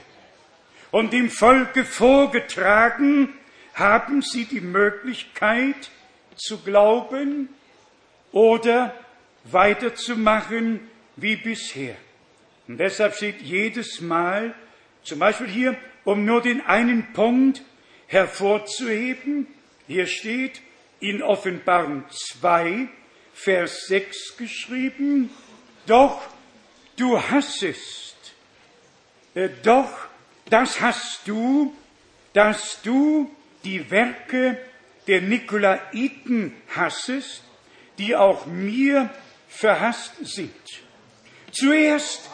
und 0.90 1.12
dem 1.12 1.30
Volke 1.30 1.84
vorgetragen, 1.84 3.34
haben 3.74 4.22
sie 4.22 4.44
die 4.44 4.60
Möglichkeit 4.60 5.90
zu 6.36 6.58
glauben 6.58 7.48
oder 8.30 8.94
weiterzumachen 9.44 10.80
wie 11.16 11.36
bisher. 11.36 11.96
Und 12.68 12.78
deshalb 12.78 13.14
steht 13.14 13.42
jedes 13.42 14.00
Mal, 14.00 14.54
zum 15.02 15.18
Beispiel 15.18 15.48
hier, 15.48 15.76
um 16.04 16.24
nur 16.24 16.42
den 16.42 16.60
einen 16.60 17.12
Punkt 17.12 17.62
hervorzuheben, 18.06 19.48
hier 19.86 20.06
steht 20.06 20.62
in 21.05 21.22
Offenbarung 21.22 22.05
2, 22.09 22.88
Vers 23.34 23.88
6 23.88 24.38
geschrieben, 24.38 25.28
doch 25.86 26.22
du 26.96 27.20
hassest, 27.20 28.16
äh, 29.34 29.50
doch 29.62 29.90
das 30.48 30.80
hast 30.80 31.20
du, 31.26 31.74
dass 32.32 32.80
du 32.82 33.30
die 33.64 33.90
Werke 33.90 34.59
der 35.07 35.20
Nikolaiten 35.20 36.55
hassest, 36.74 37.42
die 37.98 38.16
auch 38.16 38.46
mir 38.46 39.11
verhasst 39.48 40.14
sind. 40.22 40.52
Zuerst 41.52 42.30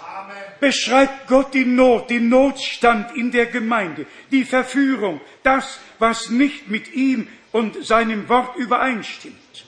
beschreibt 0.61 1.27
Gott 1.27 1.55
die 1.55 1.65
Not, 1.65 2.09
den 2.09 2.29
Notstand 2.29 3.17
in 3.17 3.33
der 3.33 3.47
Gemeinde, 3.47 4.07
die 4.31 4.45
Verführung, 4.45 5.21
das, 5.43 5.81
was 5.99 6.31
nicht 6.31 6.69
mit 6.69 6.95
ihm 6.95 7.27
und 7.53 7.85
seinem 7.85 8.29
Wort 8.29 8.57
übereinstimmt. 8.57 9.67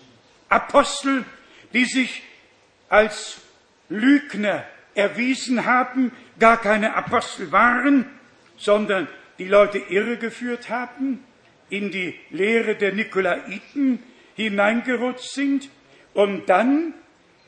Apostel, 0.48 1.24
die 1.72 1.84
sich 1.84 2.22
als 2.88 3.40
Lügner 3.88 4.64
erwiesen 4.94 5.64
haben, 5.64 6.12
gar 6.38 6.60
keine 6.60 6.94
Apostel 6.94 7.50
waren, 7.52 8.06
sondern 8.56 9.08
die 9.38 9.48
Leute 9.48 9.78
irregeführt 9.78 10.68
haben, 10.68 11.24
in 11.70 11.90
die 11.90 12.14
Lehre 12.30 12.76
der 12.76 12.92
Nikolaiten 12.92 14.02
hineingerutscht 14.36 15.30
sind 15.30 15.70
und 16.14 16.48
dann 16.48 16.94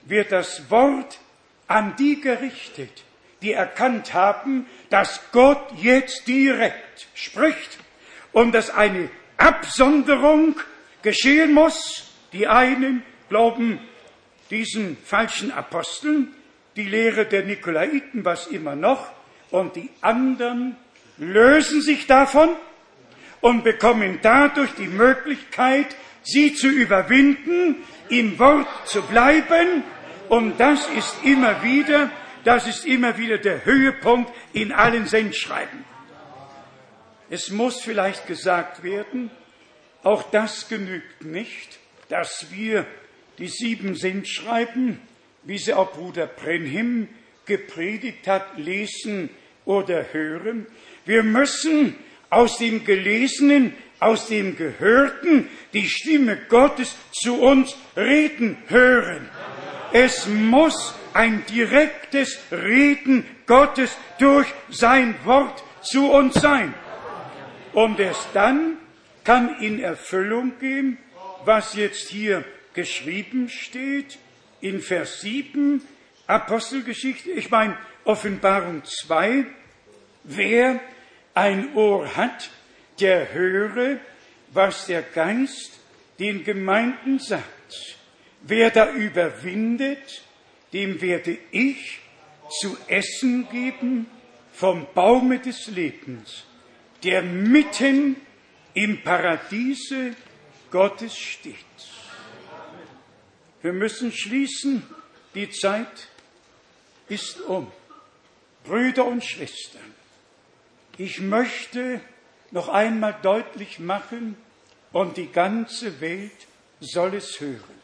wird 0.07 0.33
das 0.33 0.71
Wort 0.71 1.19
an 1.67 1.95
die 1.97 2.21
gerichtet, 2.21 3.05
die 3.43 3.53
erkannt 3.53 4.15
haben, 4.15 4.67
dass 4.91 5.21
Gott 5.33 5.63
jetzt 5.77 6.27
direkt 6.27 7.07
spricht 7.15 7.79
und 8.33 8.53
dass 8.53 8.71
eine 8.71 9.11
Absonderung 9.45 10.57
geschehen 11.03 11.53
muss. 11.53 12.11
Die 12.33 12.47
einen 12.47 13.03
glauben 13.29 13.79
diesen 14.51 14.97
falschen 15.05 15.53
Aposteln, 15.53 16.35
die 16.77 16.85
Lehre 16.85 17.27
der 17.27 17.45
Nikolaiten, 17.45 18.25
was 18.25 18.47
immer 18.47 18.75
noch, 18.75 19.07
und 19.51 19.77
die 19.77 19.91
anderen 20.01 20.77
lösen 21.19 21.83
sich 21.83 22.07
davon 22.07 22.49
und 23.41 23.63
bekommen 23.63 24.19
dadurch 24.23 24.73
die 24.75 24.89
Möglichkeit, 24.89 25.95
sie 26.23 26.55
zu 26.55 26.69
überwinden, 26.69 27.77
im 28.09 28.39
Wort 28.39 28.67
zu 28.87 29.03
bleiben. 29.03 29.85
Und 30.29 30.59
das 30.59 30.89
ist 30.89 31.17
immer 31.23 31.63
wieder, 31.63 32.11
das 32.45 32.67
ist 32.67 32.87
immer 32.87 33.19
wieder 33.19 33.37
der 33.37 33.65
Höhepunkt 33.65 34.33
in 34.55 34.73
allen 34.73 35.07
Sendschreiben. 35.07 35.85
Es 37.35 37.51
muss 37.51 37.81
vielleicht 37.81 38.29
gesagt 38.29 38.85
werden, 38.85 39.29
auch 40.05 40.23
das 40.31 40.69
genügt 40.69 41.25
nicht, 41.25 41.81
dass 42.09 42.47
wir 42.53 42.87
die 43.39 43.49
sieben 43.49 43.97
Sendschreiben, 43.97 45.01
wie 45.43 45.59
sie 45.59 45.73
auch 45.75 45.91
Bruder 45.95 46.29
Brenhim 46.29 47.09
gepredigt 47.45 48.29
hat, 48.29 48.57
lesen 48.57 49.31
oder 49.65 50.13
hören. 50.13 50.69
Wir 51.07 51.25
müssen 51.25 51.97
aus 52.31 52.59
dem 52.59 52.85
Gelesenen, 52.85 53.75
aus 53.99 54.29
dem 54.29 54.57
Gehörten 54.57 55.49
die 55.73 55.89
Stimme 55.89 56.39
Gottes 56.49 56.95
zu 57.11 57.41
uns 57.43 57.75
reden 57.97 58.59
hören. 58.69 59.29
Es 59.93 60.29
muss 60.29 60.95
ein 61.15 61.45
direktes 61.47 62.39
Reden 62.53 63.27
Gottes 63.47 63.91
durch 64.21 64.47
sein 64.71 65.17
Wort 65.25 65.65
zu 65.83 66.13
uns 66.13 66.35
sein. 66.35 66.75
Und 67.75 68.01
erst 68.01 68.29
dann 68.33 68.79
kann 69.25 69.61
in 69.61 69.81
Erfüllung 69.81 70.59
gehen, 70.59 70.99
was 71.45 71.75
jetzt 71.75 72.09
hier 72.09 72.45
geschrieben 72.73 73.49
steht 73.49 74.19
in 74.61 74.81
Vers 74.81 75.21
7, 75.21 75.83
Apostelgeschichte, 76.27 77.31
ich 77.31 77.51
meine 77.51 77.77
Offenbarung 78.05 78.83
2, 78.85 79.45
wer 80.25 80.81
ein 81.35 81.75
Ohr 81.75 82.17
hat, 82.17 82.51
der 83.01 83.33
höre, 83.35 83.99
was 84.53 84.87
der 84.87 85.03
Geist 85.03 85.79
den 86.19 86.45
Gemeinden 86.45 87.19
sagt. 87.19 87.99
Wer 88.43 88.71
da 88.71 88.91
überwindet, 88.93 90.23
dem 90.73 91.01
werde 91.01 91.37
ich 91.51 91.99
zu 92.61 92.77
essen 92.89 93.49
geben 93.51 94.07
vom 94.53 94.87
Baume 94.95 95.39
des 95.39 95.67
Lebens, 95.69 96.45
der 97.05 97.23
mitten 97.23 98.17
im 98.73 99.03
Paradiese 99.03 100.17
Gottes 100.71 101.17
steht. 101.17 101.57
Wir 103.63 103.73
müssen 103.73 104.13
schließen, 104.13 104.83
die 105.35 105.51
Zeit 105.51 106.09
ist 107.09 107.41
um. 107.43 107.71
Brüder 108.65 109.05
und 109.05 109.23
Schwestern, 109.23 109.95
ich 110.97 111.21
möchte 111.21 112.01
noch 112.51 112.69
einmal 112.69 113.15
deutlich 113.23 113.79
machen, 113.79 114.37
und 114.95 115.17
die 115.17 115.27
ganze 115.27 116.01
Welt 116.01 116.47
soll 116.79 117.15
es 117.15 117.41
hören, 117.41 117.83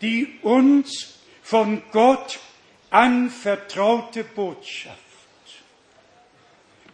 die 0.00 0.38
uns 0.42 1.18
von 1.42 1.82
Gott 1.90 2.38
anvertraute 2.90 4.22
Botschaft 4.22 4.98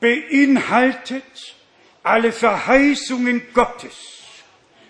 beinhaltet 0.01 1.55
alle 2.03 2.33
Verheißungen 2.33 3.53
Gottes 3.53 4.23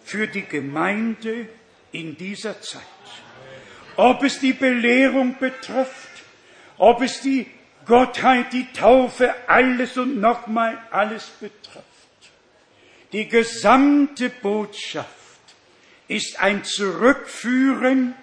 für 0.05 0.27
die 0.27 0.45
Gemeinde 0.45 1.49
in 1.93 2.17
dieser 2.17 2.61
Zeit. 2.61 2.83
Ob 3.97 4.23
es 4.23 4.39
die 4.41 4.53
Belehrung 4.53 5.37
betrifft, 5.39 6.09
ob 6.79 7.03
es 7.03 7.21
die 7.21 7.47
Gottheit, 7.87 8.53
die 8.53 8.67
Taufe, 8.73 9.35
alles 9.49 9.97
und 9.97 10.21
nochmal 10.21 10.79
alles 10.91 11.27
betrifft. 11.41 11.85
Die 13.13 13.29
gesamte 13.29 14.31
Botschaft 14.31 15.09
ist 16.07 16.41
ein 16.41 16.65
Zurückführen 16.65 18.15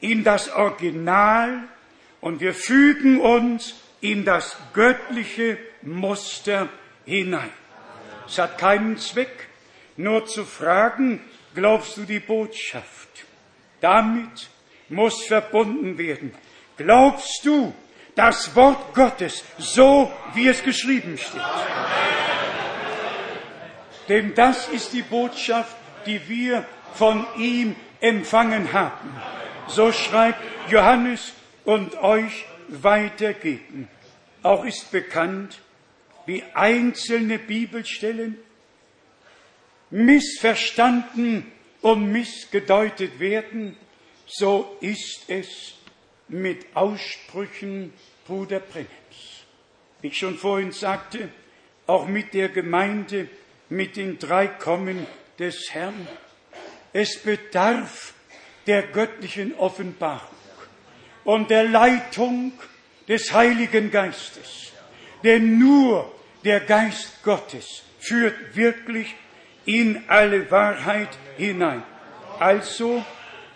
in 0.00 0.24
das 0.24 0.50
Original 0.50 1.64
und 2.20 2.40
wir 2.40 2.54
fügen 2.54 3.20
uns 3.20 3.74
in 4.00 4.24
das 4.24 4.56
göttliche 4.72 5.58
Muster 5.82 6.68
hinein. 7.04 7.50
Es 8.32 8.38
hat 8.38 8.56
keinen 8.56 8.96
Zweck, 8.96 9.46
nur 9.98 10.24
zu 10.24 10.46
fragen, 10.46 11.20
glaubst 11.54 11.98
du 11.98 12.04
die 12.04 12.18
Botschaft? 12.18 13.26
Damit 13.82 14.48
muss 14.88 15.26
verbunden 15.26 15.98
werden. 15.98 16.34
Glaubst 16.78 17.44
du 17.44 17.74
das 18.14 18.56
Wort 18.56 18.94
Gottes 18.94 19.44
so, 19.58 20.10
wie 20.32 20.48
es 20.48 20.62
geschrieben 20.62 21.18
steht? 21.18 21.42
Denn 24.08 24.34
das 24.34 24.66
ist 24.68 24.94
die 24.94 25.02
Botschaft, 25.02 25.76
die 26.06 26.26
wir 26.26 26.64
von 26.94 27.26
ihm 27.36 27.76
empfangen 28.00 28.72
haben. 28.72 29.14
So 29.66 29.92
schreibt 29.92 30.40
Johannes 30.70 31.34
und 31.66 32.02
euch 32.02 32.46
weitergeben. 32.68 33.90
Auch 34.42 34.64
ist 34.64 34.90
bekannt, 34.90 35.60
wie 36.26 36.42
einzelne 36.54 37.38
Bibelstellen 37.38 38.38
missverstanden 39.90 41.50
und 41.80 42.10
missgedeutet 42.10 43.20
werden, 43.20 43.76
so 44.26 44.76
ist 44.80 45.24
es 45.28 45.74
mit 46.28 46.64
Aussprüchen 46.74 47.92
Bruder 48.26 48.60
Brennems. 48.60 48.88
Wie 50.00 50.08
ich 50.08 50.18
schon 50.18 50.38
vorhin 50.38 50.72
sagte, 50.72 51.28
auch 51.86 52.06
mit 52.06 52.32
der 52.34 52.48
Gemeinde, 52.48 53.28
mit 53.68 53.96
den 53.96 54.18
drei 54.18 54.46
Kommen 54.46 55.06
des 55.38 55.68
Herrn. 55.72 56.06
Es 56.92 57.22
bedarf 57.22 58.14
der 58.66 58.82
göttlichen 58.82 59.54
Offenbarung 59.54 60.28
und 61.24 61.50
der 61.50 61.64
Leitung 61.64 62.52
des 63.08 63.32
Heiligen 63.32 63.90
Geistes. 63.90 64.71
Denn 65.22 65.58
nur 65.58 66.12
der 66.44 66.60
Geist 66.60 67.22
Gottes 67.22 67.82
führt 67.98 68.56
wirklich 68.56 69.14
in 69.64 70.02
alle 70.08 70.50
Wahrheit 70.50 71.10
hinein. 71.36 71.82
Also, 72.38 73.04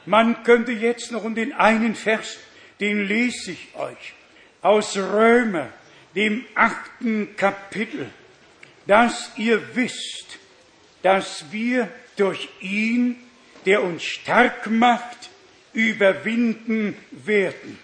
man 0.04 0.44
könnte 0.44 0.72
jetzt 0.72 1.10
noch 1.10 1.24
um 1.24 1.34
den 1.34 1.52
einen 1.52 1.96
Vers, 1.96 2.38
den 2.78 3.06
lese 3.06 3.52
ich 3.52 3.74
euch, 3.74 4.14
aus 4.62 4.96
Römer, 4.96 5.68
dem 6.14 6.44
achten 6.54 7.36
Kapitel, 7.36 8.10
dass 8.86 9.32
ihr 9.36 9.74
wisst, 9.74 10.38
dass 11.02 11.46
wir 11.50 11.88
durch 12.16 12.48
ihn, 12.60 13.16
der 13.64 13.82
uns 13.82 14.04
stark 14.04 14.70
macht, 14.70 15.30
überwinden 15.72 16.96
werden, 17.10 17.78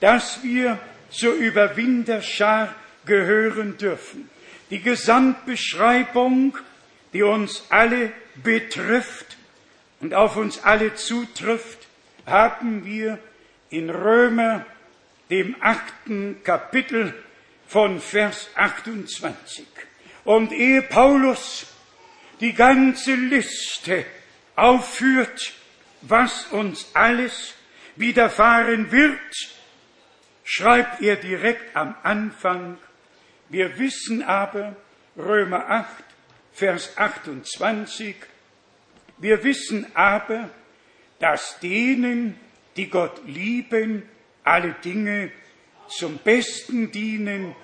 dass 0.00 0.42
wir 0.42 0.78
zur 1.10 1.34
Überwinderschar 1.34 2.74
gehören 3.06 3.76
dürfen. 3.76 4.28
Die 4.70 4.80
Gesamtbeschreibung, 4.80 6.56
die 7.12 7.22
uns 7.22 7.64
alle 7.68 8.12
betrifft 8.42 9.36
und 10.00 10.14
auf 10.14 10.36
uns 10.36 10.62
alle 10.64 10.94
zutrifft, 10.94 11.86
haben 12.26 12.84
wir 12.84 13.18
in 13.70 13.90
Römer, 13.90 14.66
dem 15.30 15.56
achten 15.60 16.42
Kapitel 16.42 17.14
von 17.66 18.00
Vers 18.00 18.48
28. 18.54 19.66
Und 20.24 20.52
ehe 20.52 20.82
Paulus 20.82 21.66
die 22.40 22.52
ganze 22.52 23.14
Liste 23.14 24.04
aufführt, 24.56 25.52
was 26.02 26.46
uns 26.46 26.90
alles 26.94 27.54
widerfahren 27.96 28.90
wird, 28.92 29.18
schreibt 30.44 31.00
er 31.02 31.16
direkt 31.16 31.74
am 31.76 31.94
Anfang, 32.02 32.78
wir 33.48 33.78
wissen 33.78 34.22
aber, 34.22 34.76
Römer 35.16 35.68
8, 35.68 35.88
Vers 36.52 36.96
28, 36.96 38.16
wir 39.18 39.44
wissen 39.44 39.86
aber, 39.94 40.50
dass 41.18 41.58
denen, 41.60 42.38
die 42.76 42.88
Gott 42.88 43.22
lieben, 43.26 44.02
alle 44.42 44.74
Dinge 44.84 45.30
zum 45.88 46.18
Besten 46.18 46.90
dienen, 46.90 47.54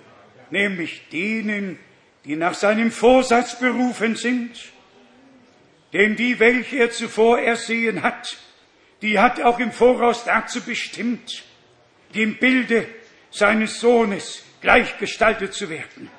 nämlich 0.51 1.09
denen, 1.13 1.79
die 2.25 2.37
nach 2.37 2.55
seinem 2.55 2.91
Vorsatz 2.91 3.59
berufen 3.59 4.17
sind. 4.17 4.73
Denn 5.93 6.17
die, 6.17 6.39
welche 6.39 6.77
er 6.77 6.91
zuvor 6.91 7.41
ersehen 7.41 8.03
hat, 8.03 8.39
die 9.03 9.19
hat 9.19 9.41
auch 9.41 9.59
im 9.59 9.73
Voraus 9.73 10.25
dazu 10.25 10.61
bestimmt, 10.61 11.45
dem 12.15 12.37
Bilde 12.37 12.87
seines 13.31 13.81
Sohnes 13.81 14.45
gleichgestaltet 14.61 15.55
zu 15.55 15.69
werden. 15.69 16.11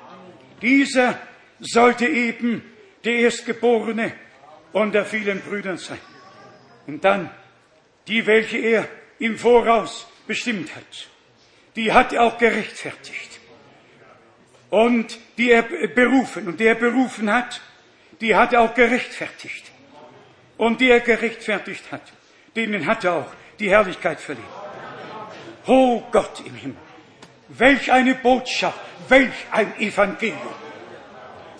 Dieser 0.60 1.18
sollte 1.60 2.06
eben 2.06 2.62
der 3.04 3.14
Erstgeborene 3.14 4.12
unter 4.72 5.04
vielen 5.04 5.40
Brüdern 5.40 5.76
sein. 5.76 5.98
Und 6.86 7.04
dann 7.04 7.30
die, 8.08 8.26
welche 8.26 8.58
er 8.58 8.88
im 9.18 9.38
Voraus 9.38 10.08
bestimmt 10.26 10.74
hat, 10.74 11.08
die 11.76 11.92
hat 11.92 12.12
er 12.12 12.22
auch 12.22 12.38
gerechtfertigt. 12.38 13.40
Und 14.70 15.18
die 15.36 15.50
er 15.50 15.62
berufen 15.62 16.48
und 16.48 16.58
die 16.58 16.66
er 16.66 16.74
berufen 16.74 17.32
hat, 17.32 17.60
die 18.20 18.34
hat 18.34 18.52
er 18.52 18.62
auch 18.62 18.74
gerechtfertigt. 18.74 19.70
Und 20.56 20.80
die 20.80 20.90
er 20.90 21.00
gerechtfertigt 21.00 21.90
hat, 21.92 22.12
denen 22.56 22.86
hat 22.86 23.04
er 23.04 23.14
auch 23.14 23.32
die 23.58 23.70
Herrlichkeit 23.70 24.20
verliehen. 24.20 24.44
Oh 25.66 26.02
Gott 26.10 26.42
im 26.44 26.54
Himmel, 26.54 26.76
welch 27.58 27.92
eine 27.92 28.14
Botschaft, 28.14 28.80
welch 29.08 29.34
ein 29.50 29.78
Evangelium. 29.78 30.54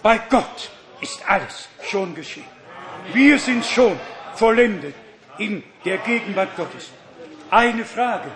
Bei 0.03 0.19
Gott 0.19 0.71
ist 1.01 1.29
alles 1.29 1.69
schon 1.83 2.15
geschehen. 2.15 2.45
Wir 3.13 3.39
sind 3.39 3.65
schon 3.65 3.99
vollendet 4.35 4.95
in 5.39 5.63
der 5.85 5.99
Gegenwart 5.99 6.57
Gottes. 6.57 6.91
Eine 7.51 7.85
Frage 7.85 8.31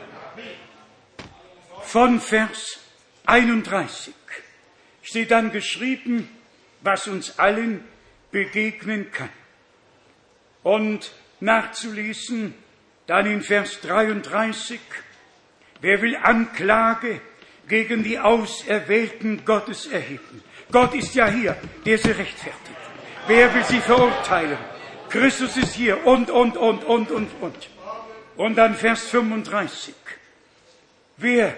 von 1.82 2.20
Vers 2.20 2.80
31 3.26 4.14
steht 5.02 5.30
dann 5.30 5.52
geschrieben, 5.52 6.28
was 6.82 7.06
uns 7.08 7.38
allen 7.38 7.84
begegnen 8.30 9.10
kann. 9.10 9.30
Und 10.62 11.12
nachzulesen, 11.40 12.54
dann 13.06 13.26
in 13.26 13.40
Vers 13.40 13.80
33, 13.82 14.80
wer 15.80 16.02
will 16.02 16.16
Anklage 16.16 17.20
gegen 17.68 18.02
die 18.02 18.18
Auserwählten 18.18 19.44
Gottes 19.44 19.86
erheben? 19.86 20.42
Gott 20.70 20.94
ist 20.94 21.14
ja 21.14 21.28
hier, 21.28 21.56
der 21.84 21.98
sie 21.98 22.10
rechtfertigt. 22.10 22.76
Wer 23.26 23.52
will 23.54 23.64
sie 23.64 23.80
verurteilen? 23.80 24.58
Christus 25.08 25.56
ist 25.56 25.74
hier 25.74 26.04
und, 26.06 26.30
und, 26.30 26.56
und, 26.56 26.84
und, 26.84 27.10
und, 27.10 27.30
und. 27.40 27.70
Und 28.36 28.56
dann 28.56 28.74
Vers 28.74 29.08
35. 29.08 29.94
Wer 31.16 31.56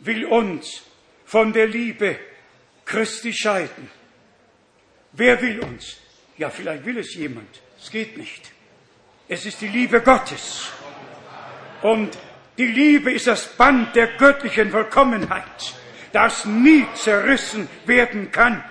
will 0.00 0.26
uns 0.26 0.82
von 1.24 1.52
der 1.52 1.66
Liebe 1.66 2.18
Christi 2.84 3.32
scheiden? 3.32 3.90
Wer 5.12 5.40
will 5.40 5.60
uns? 5.60 5.96
Ja, 6.36 6.50
vielleicht 6.50 6.84
will 6.84 6.98
es 6.98 7.14
jemand. 7.14 7.60
Es 7.80 7.90
geht 7.90 8.16
nicht. 8.16 8.52
Es 9.28 9.46
ist 9.46 9.60
die 9.60 9.68
Liebe 9.68 10.00
Gottes. 10.02 10.68
Und 11.82 12.18
die 12.60 12.66
Liebe 12.66 13.10
ist 13.10 13.26
das 13.26 13.46
Band 13.46 13.96
der 13.96 14.06
göttlichen 14.18 14.70
Vollkommenheit, 14.70 15.74
das 16.12 16.44
nie 16.44 16.86
zerrissen 16.92 17.66
werden 17.86 18.30
kann. 18.30 18.62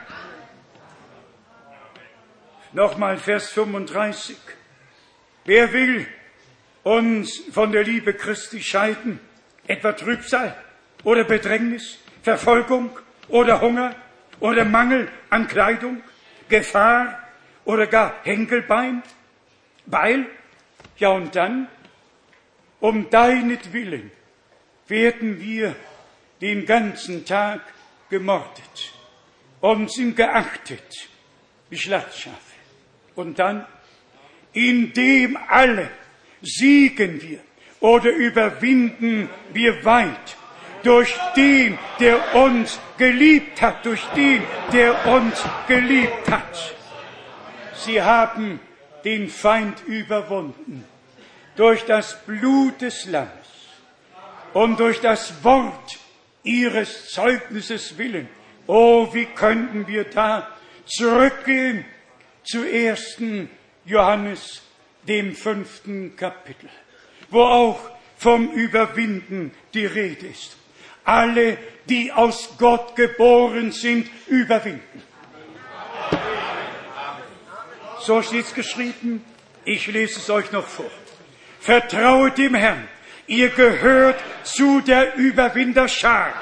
Nochmal 2.72 3.18
Vers 3.18 3.50
35. 3.50 4.38
Wer 5.46 5.74
will 5.74 6.06
uns 6.84 7.42
von 7.52 7.72
der 7.72 7.84
Liebe 7.84 8.14
Christi 8.14 8.62
scheiden? 8.62 9.20
Etwa 9.66 9.94
Trübsal 9.94 10.56
oder 11.04 11.24
Bedrängnis, 11.24 11.98
Verfolgung 12.22 12.92
oder 13.28 13.60
Hunger 13.60 13.96
oder 14.40 14.66
Mangel 14.66 15.08
an 15.32 15.48
Kleidung, 15.48 16.04
Gefahr 16.48 17.18
oder 17.66 17.88
gar 17.88 18.18
Henkelbein? 18.22 19.02
Weil, 19.88 20.28
ja 20.98 21.10
und 21.10 21.36
dann, 21.36 21.68
um 22.80 23.10
deinetwillen 23.10 24.12
werden 24.88 25.40
wir 25.40 25.76
den 26.42 26.66
ganzen 26.66 27.26
Tag 27.26 27.62
gemordet 28.10 28.94
und 29.62 29.92
sind 29.92 30.16
geachtet 30.16 31.10
wie 31.70 31.78
Schlachtschafe. 31.78 32.38
Und 33.16 33.38
dann, 33.40 33.66
in 34.54 34.94
dem 34.94 35.38
alle 35.48 35.90
siegen 36.42 37.22
wir 37.22 37.40
oder 37.82 38.12
überwinden 38.12 39.30
wir 39.54 39.84
weit 39.86 40.38
durch 40.84 41.14
den, 41.36 41.78
der 42.00 42.36
uns 42.36 42.80
geliebt 42.98 43.62
hat, 43.62 43.86
durch 43.86 44.02
den, 44.16 44.42
der 44.72 45.06
uns 45.08 45.44
geliebt 45.68 46.30
hat. 46.32 46.76
Sie 47.74 48.02
haben 48.02 48.60
den 49.04 49.30
Feind 49.30 49.84
überwunden 49.86 50.86
durch 51.60 51.84
das 51.84 52.18
Blut 52.26 52.80
des 52.82 53.06
Lammes 53.08 53.30
und 54.54 54.80
durch 54.80 55.02
das 55.02 55.44
Wort 55.44 56.00
ihres 56.42 57.10
Zeugnisses 57.10 57.98
willen. 57.98 58.30
Oh, 58.66 59.10
wie 59.12 59.26
könnten 59.26 59.86
wir 59.86 60.06
da 60.06 60.48
zurückgehen 60.86 61.84
zu 62.46 62.64
ersten 62.64 63.50
Johannes, 63.84 64.62
dem 65.04 65.36
fünften 65.36 66.16
Kapitel, 66.16 66.70
wo 67.30 67.42
auch 67.42 67.80
vom 68.18 68.52
Überwinden 68.52 69.52
die 69.74 69.86
Rede 69.86 70.28
ist. 70.28 70.56
Alle, 71.04 71.58
die 71.90 72.14
aus 72.14 72.56
Gott 72.58 72.96
geboren 72.96 73.74
sind, 73.74 74.10
überwinden. 74.28 75.04
So 78.00 78.22
steht's 78.22 78.54
geschrieben. 78.54 79.26
Ich 79.66 79.88
lese 79.88 80.20
es 80.20 80.30
euch 80.30 80.54
noch 80.54 80.66
vor. 80.66 80.90
Vertraut 81.60 82.38
dem 82.38 82.56
Herrn. 82.56 82.88
Ihr 83.28 83.50
gehört 83.50 84.20
zu 84.44 84.82
der 84.82 85.16
Überwinderschar. 85.16 86.34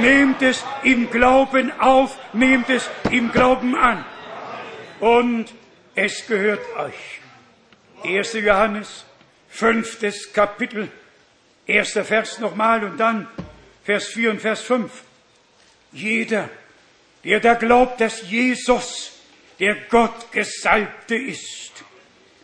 Nehmt 0.00 0.40
es 0.42 0.64
im 0.84 1.10
Glauben 1.10 1.72
auf, 1.80 2.16
nehmt 2.32 2.70
es 2.70 2.88
im 3.10 3.32
Glauben 3.32 3.74
an. 3.74 4.04
Und 5.00 5.46
es 5.94 6.26
gehört 6.26 6.60
euch. 6.76 7.20
1. 8.04 8.34
Johannes, 8.34 9.04
fünftes 9.48 10.32
Kapitel, 10.32 10.88
erster 11.66 12.04
Vers 12.04 12.38
nochmal 12.38 12.84
und 12.84 12.98
dann 12.98 13.26
Vers 13.84 14.06
4 14.08 14.30
und 14.30 14.40
Vers 14.40 14.62
5. 14.62 14.92
Jeder, 15.92 16.48
der 17.24 17.40
da 17.40 17.54
glaubt, 17.54 18.00
dass 18.00 18.30
Jesus 18.30 19.12
der 19.58 19.74
Gott 19.88 20.30
Gesalbte 20.30 21.16
ist, 21.16 21.77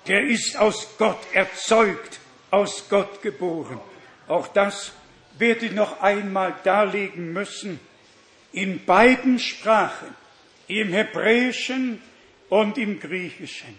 der 0.07 0.23
ist 0.23 0.57
aus 0.57 0.89
Gott 0.99 1.21
erzeugt, 1.33 2.21
aus 2.51 2.89
Gott 2.89 3.23
geboren. 3.23 3.81
Auch 4.29 4.49
das 4.49 4.93
werde 5.39 5.67
ich 5.67 5.73
noch 5.73 6.01
einmal 6.01 6.55
darlegen 6.65 7.33
müssen. 7.33 7.81
In 8.53 8.85
beiden 8.85 9.39
Sprachen, 9.39 10.15
im 10.69 10.93
Hebräischen 10.93 12.01
und 12.49 12.79
im 12.79 13.01
Griechischen, 13.01 13.79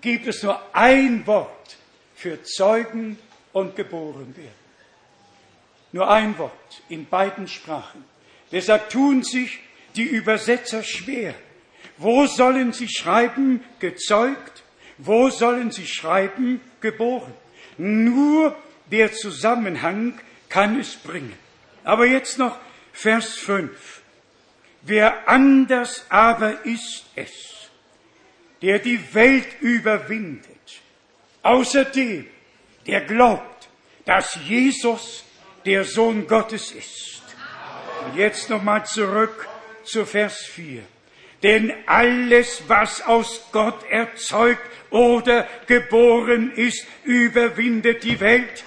gibt 0.00 0.26
es 0.26 0.42
nur 0.42 0.60
ein 0.74 1.26
Wort 1.26 1.76
für 2.14 2.42
Zeugen 2.42 3.18
und 3.52 3.76
geboren 3.76 4.34
werden. 4.36 4.60
Nur 5.92 6.10
ein 6.10 6.36
Wort 6.38 6.82
in 6.88 7.06
beiden 7.06 7.48
Sprachen. 7.48 8.04
Deshalb 8.52 8.90
tun 8.90 9.22
sich 9.22 9.60
die 9.96 10.04
Übersetzer 10.04 10.82
schwer. 10.82 11.34
Wo 11.98 12.26
sollen 12.26 12.72
sie 12.72 12.88
schreiben 12.88 13.62
gezeugt? 13.78 14.62
Wo 15.02 15.30
sollen 15.30 15.70
sie 15.70 15.86
schreiben 15.86 16.60
geboren? 16.80 17.32
Nur 17.78 18.54
der 18.90 19.12
Zusammenhang 19.12 20.20
kann 20.48 20.78
es 20.78 20.96
bringen. 20.96 21.36
Aber 21.84 22.06
jetzt 22.06 22.38
noch 22.38 22.58
Vers 22.92 23.36
5. 23.36 24.02
Wer 24.82 25.28
anders 25.28 26.04
aber 26.08 26.64
ist 26.64 27.06
es, 27.14 27.70
der 28.60 28.78
die 28.78 29.14
Welt 29.14 29.48
überwindet, 29.60 30.80
außerdem, 31.42 32.26
der 32.86 33.00
glaubt, 33.02 33.68
dass 34.04 34.38
Jesus 34.46 35.24
der 35.64 35.84
Sohn 35.84 36.26
Gottes 36.26 36.72
ist. 36.72 37.22
Und 38.04 38.16
jetzt 38.16 38.50
nochmal 38.50 38.84
zurück 38.84 39.48
zu 39.84 40.04
Vers 40.04 40.38
4. 40.44 40.82
Denn 41.42 41.72
alles, 41.86 42.62
was 42.68 43.02
aus 43.02 43.48
Gott 43.50 43.82
erzeugt 43.88 44.60
oder 44.90 45.46
geboren 45.66 46.52
ist, 46.54 46.86
überwindet 47.04 48.04
die 48.04 48.20
Welt. 48.20 48.64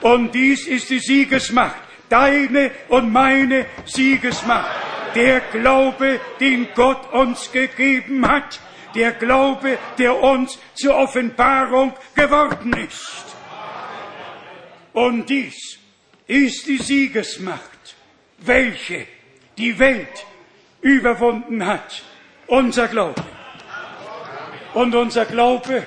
Und 0.00 0.34
dies 0.34 0.66
ist 0.66 0.88
die 0.88 0.98
Siegesmacht, 0.98 1.80
deine 2.08 2.70
und 2.88 3.12
meine 3.12 3.66
Siegesmacht. 3.84 4.70
Der 5.14 5.40
Glaube, 5.40 6.20
den 6.38 6.68
Gott 6.74 7.12
uns 7.12 7.52
gegeben 7.52 8.26
hat, 8.26 8.60
der 8.94 9.12
Glaube, 9.12 9.78
der 9.98 10.16
uns 10.16 10.58
zur 10.74 10.96
Offenbarung 10.96 11.92
geworden 12.14 12.72
ist. 12.72 13.26
Und 14.92 15.28
dies 15.28 15.78
ist 16.26 16.66
die 16.66 16.78
Siegesmacht, 16.78 17.96
welche 18.38 19.06
die 19.58 19.78
Welt 19.78 20.24
überwunden 20.80 21.66
hat. 21.66 22.02
Unser 22.46 22.88
Glaube. 22.88 23.22
Und 24.74 24.94
unser 24.94 25.26
Glaube 25.26 25.86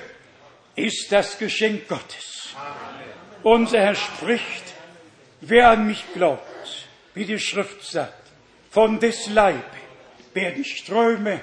ist 0.76 1.10
das 1.10 1.38
Geschenk 1.38 1.88
Gottes. 1.88 2.54
Unser 3.42 3.80
Herr 3.80 3.94
spricht, 3.94 4.74
wer 5.40 5.70
an 5.70 5.86
mich 5.86 6.04
glaubt, 6.14 6.88
wie 7.14 7.24
die 7.24 7.38
Schrift 7.38 7.84
sagt, 7.84 8.30
von 8.70 8.98
des 8.98 9.28
Leibe 9.28 9.62
werden 10.32 10.64
Ströme 10.64 11.40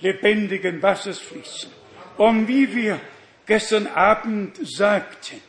lebendigen 0.00 0.82
Wassers 0.82 1.18
fließen. 1.18 1.70
Und 2.16 2.48
wie 2.48 2.74
wir 2.74 3.00
gestern 3.46 3.86
Abend 3.86 4.58
sagten, 4.62 5.40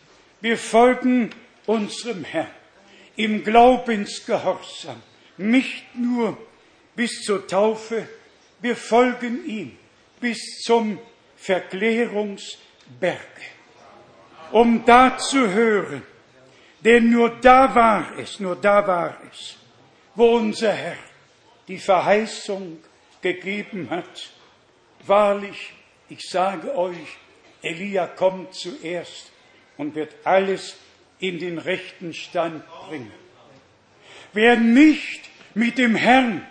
wir 0.42 0.58
folgen 0.58 1.30
unserem 1.66 2.24
Herrn 2.24 2.48
im 3.16 3.44
Glaubensgehorsam, 3.44 5.02
nicht 5.38 5.96
nur 5.96 6.38
bis 6.96 7.24
zur 7.24 7.48
Taufe, 7.48 8.08
wir 8.62 8.76
folgen 8.76 9.46
ihm 9.46 9.78
bis 10.20 10.62
zum 10.64 11.00
Verklärungsberge, 11.38 13.18
um 14.52 14.86
da 14.86 15.18
zu 15.18 15.50
hören, 15.52 16.04
denn 16.84 17.10
nur 17.10 17.30
da 17.42 17.74
war 17.74 18.18
es, 18.18 18.40
nur 18.40 18.56
da 18.56 18.86
war 18.86 19.18
es, 19.32 19.56
wo 20.16 20.36
unser 20.36 20.74
Herr 20.74 20.98
die 21.68 21.80
Verheißung 21.80 22.80
gegeben 23.22 23.90
hat. 23.90 24.32
Wahrlich, 25.06 25.74
ich 26.10 26.22
sage 26.30 26.76
euch, 26.76 27.18
Elia 27.62 28.08
kommt 28.08 28.54
zuerst 28.54 29.32
und 29.78 29.96
wird 29.96 30.14
alles 30.24 30.78
in 31.20 31.40
den 31.40 31.58
rechten 31.58 32.14
Stand 32.14 32.64
bringen. 32.88 33.12
Wer 34.34 34.58
nicht 34.58 35.30
mit 35.54 35.78
dem 35.78 35.96
Herrn 35.96 36.46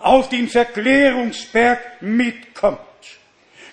auf 0.00 0.28
den 0.28 0.48
Verklärungsberg 0.48 2.02
mitkommt, 2.02 2.80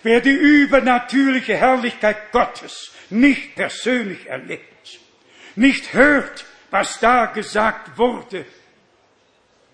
wer 0.04 0.22
die 0.22 0.30
übernatürliche 0.30 1.56
Herrlichkeit 1.56 2.32
Gottes 2.32 2.92
nicht 3.10 3.56
persönlich 3.56 4.28
erlebt, 4.28 5.00
nicht 5.56 5.94
hört, 5.94 6.46
was 6.70 7.00
da 7.00 7.28
gesagt 7.28 7.98
wurde, 7.98 8.46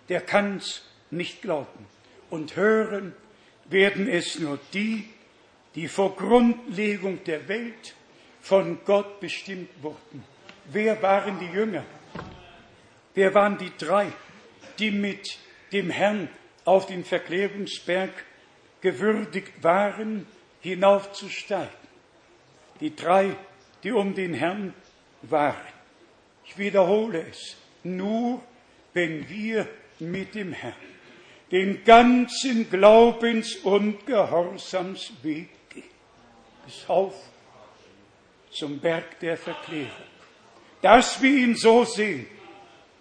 der 0.09 0.21
kann's 0.21 0.83
nicht 1.09 1.41
glauben. 1.41 1.87
Und 2.29 2.55
hören 2.55 3.13
werden 3.65 4.07
es 4.07 4.39
nur 4.39 4.59
die, 4.73 5.07
die 5.75 5.87
vor 5.87 6.15
Grundlegung 6.15 7.23
der 7.23 7.47
Welt 7.47 7.95
von 8.41 8.79
Gott 8.85 9.19
bestimmt 9.19 9.69
wurden. 9.81 10.23
Wer 10.65 11.01
waren 11.01 11.39
die 11.39 11.47
Jünger? 11.47 11.83
Wer 13.15 13.33
waren 13.33 13.57
die 13.57 13.71
drei, 13.77 14.07
die 14.79 14.91
mit 14.91 15.37
dem 15.71 15.89
Herrn 15.89 16.29
auf 16.65 16.85
den 16.85 17.03
Verklärungsberg 17.03 18.11
gewürdigt 18.81 19.63
waren, 19.63 20.27
hinaufzusteigen. 20.61 21.69
Die 22.79 22.95
drei, 22.95 23.35
die 23.83 23.91
um 23.91 24.13
den 24.13 24.33
Herrn 24.33 24.73
waren. 25.21 25.55
Ich 26.45 26.57
wiederhole 26.57 27.25
es. 27.29 27.55
Nur 27.83 28.41
wenn 28.93 29.27
wir 29.29 29.67
mit 29.99 30.35
dem 30.35 30.53
Herrn 30.53 30.73
den 31.51 31.83
ganzen 31.83 32.69
Glaubens- 32.69 33.57
und 33.57 34.05
Gehorsamsweg 34.05 35.49
gehen, 35.69 35.83
bis 36.65 36.83
auf 36.87 37.13
zum 38.49 38.79
Berg 38.79 39.19
der 39.19 39.37
Verklärung, 39.37 39.91
dass 40.81 41.21
wir 41.21 41.29
ihn 41.29 41.55
so 41.55 41.85
sehen, 41.85 42.25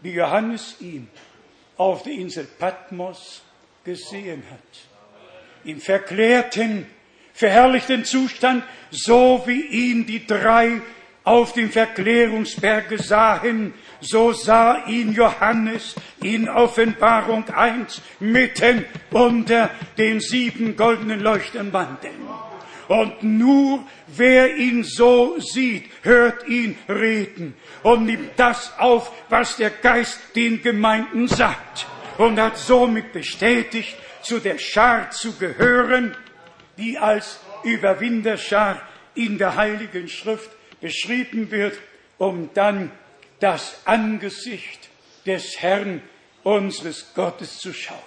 wie 0.01 0.13
Johannes 0.13 0.81
ihn 0.81 1.09
auf 1.77 2.03
der 2.03 2.13
Insel 2.13 2.45
Patmos 2.45 3.43
gesehen 3.85 4.43
hat. 4.51 4.61
Im 5.65 5.81
verklärten, 5.81 6.87
verherrlichten 7.33 8.05
Zustand, 8.05 8.65
so 8.91 9.43
wie 9.47 9.63
ihn 9.63 10.07
die 10.07 10.27
drei 10.27 10.81
auf 11.25 11.53
dem 11.53 11.71
Verklärungsberge 11.71 12.99
sahen, 12.99 13.75
so 14.01 14.33
sah 14.33 14.87
ihn 14.87 15.13
Johannes 15.13 15.95
in 16.21 16.49
Offenbarung 16.49 17.49
1 17.49 18.03
mitten 18.19 18.85
unter 19.11 19.71
den 19.97 20.21
sieben 20.21 20.77
goldenen 20.77 21.21
Leuchtern 21.21 21.73
wandeln. 21.73 22.13
Und 22.89 23.23
nur 23.23 23.87
wer 24.09 24.57
ihn 24.57 24.83
so 24.83 25.39
sieht, 25.39 25.85
hört 26.03 26.47
ihn 26.49 26.77
reden 26.89 27.55
und 27.85 28.07
nimmt 28.07 28.33
das 28.37 28.73
auf, 28.79 29.13
was 29.29 29.57
der 29.57 29.71
Geist 29.71 30.19
den 30.35 30.61
Gemeinden 30.61 31.29
sagt 31.29 31.87
und 32.19 32.41
hat 32.41 32.59
somit 32.59 33.13
bestätigt, 33.13 33.97
zu 34.23 34.39
der 34.39 34.59
Schar 34.59 35.11
zu 35.11 35.33
gehören, 35.33 36.17
die 36.79 36.99
als 36.99 37.41
Überwinderschar 37.65 38.81
in 39.15 39.39
der 39.39 39.57
Heiligen 39.57 40.09
Schrift 40.09 40.51
beschrieben 40.81 41.51
wird, 41.51 41.79
um 42.19 42.51
dann 42.55 42.91
das 43.41 43.81
Angesicht 43.85 44.89
des 45.27 45.61
Herrn 45.61 46.03
unseres 46.43 47.13
Gottes 47.15 47.59
zu 47.59 47.73
schauen. 47.73 47.99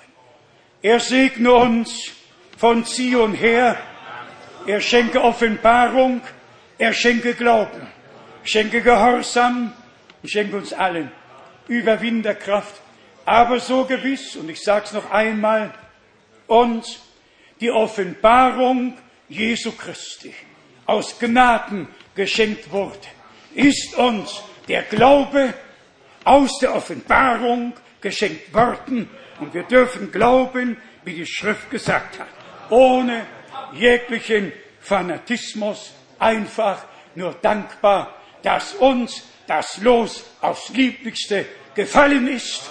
Er 0.81 0.99
segne 0.99 1.53
uns 1.53 2.11
von 2.57 2.85
Zion 2.85 3.33
her. 3.33 3.77
Er 4.67 4.81
schenke 4.81 5.21
Offenbarung, 5.21 6.21
er 6.77 6.93
schenke 6.93 7.33
Glauben, 7.33 7.87
schenke 8.43 8.81
Gehorsam. 8.81 9.73
Schenke 10.27 10.57
uns 10.57 10.73
allen 10.73 11.11
Überwinderkraft, 11.67 12.81
aber 13.25 13.59
so 13.59 13.85
gewiss, 13.85 14.35
und 14.35 14.49
ich 14.49 14.61
sage 14.61 14.85
es 14.85 14.93
noch 14.93 15.09
einmal, 15.09 15.73
uns 16.47 16.99
die 17.59 17.71
Offenbarung 17.71 18.97
Jesu 19.27 19.71
Christi 19.71 20.33
aus 20.85 21.17
Gnaden 21.17 21.87
geschenkt 22.13 22.71
wurde, 22.71 22.99
ist 23.55 23.95
uns 23.95 24.43
der 24.67 24.83
Glaube 24.83 25.53
aus 26.23 26.59
der 26.59 26.75
Offenbarung 26.75 27.73
geschenkt 27.99 28.53
worden. 28.53 29.09
Und 29.39 29.53
wir 29.53 29.63
dürfen 29.63 30.11
glauben, 30.11 30.77
wie 31.03 31.15
die 31.15 31.25
Schrift 31.25 31.69
gesagt 31.71 32.19
hat, 32.19 32.27
ohne 32.69 33.25
jeglichen 33.73 34.53
Fanatismus, 34.79 35.93
einfach 36.19 36.85
nur 37.15 37.33
dankbar, 37.41 38.13
dass 38.43 38.73
uns 38.73 39.23
das 39.47 39.77
Los 39.81 40.23
aufs 40.41 40.69
Lieblichste 40.69 41.45
gefallen 41.73 42.27
ist 42.27 42.69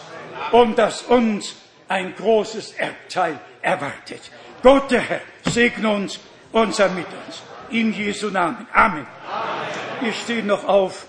und 0.53 0.79
dass 0.79 1.03
uns 1.03 1.55
ein 1.89 2.15
großes 2.15 2.73
Erbteil 2.73 3.39
erwartet. 3.63 4.21
Gott, 4.63 4.91
der 4.91 5.01
Herr, 5.01 5.21
segne 5.45 5.89
uns 5.91 6.19
und 6.53 6.75
sei 6.75 6.89
mit 6.89 7.07
uns. 7.07 7.43
In 7.71 7.93
Jesu 7.93 8.31
Namen. 8.31 8.67
Amen. 8.73 9.07
Wir 10.01 10.13
stehen 10.13 10.47
noch 10.47 10.65
auf 10.65 11.07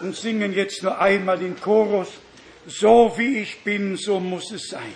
und 0.00 0.14
singen 0.16 0.52
jetzt 0.52 0.82
nur 0.82 0.98
einmal 0.98 1.38
den 1.38 1.58
Chorus. 1.60 2.08
So 2.66 3.14
wie 3.16 3.38
ich 3.38 3.62
bin, 3.64 3.96
so 3.96 4.20
muss 4.20 4.50
es 4.50 4.68
sein. 4.68 4.94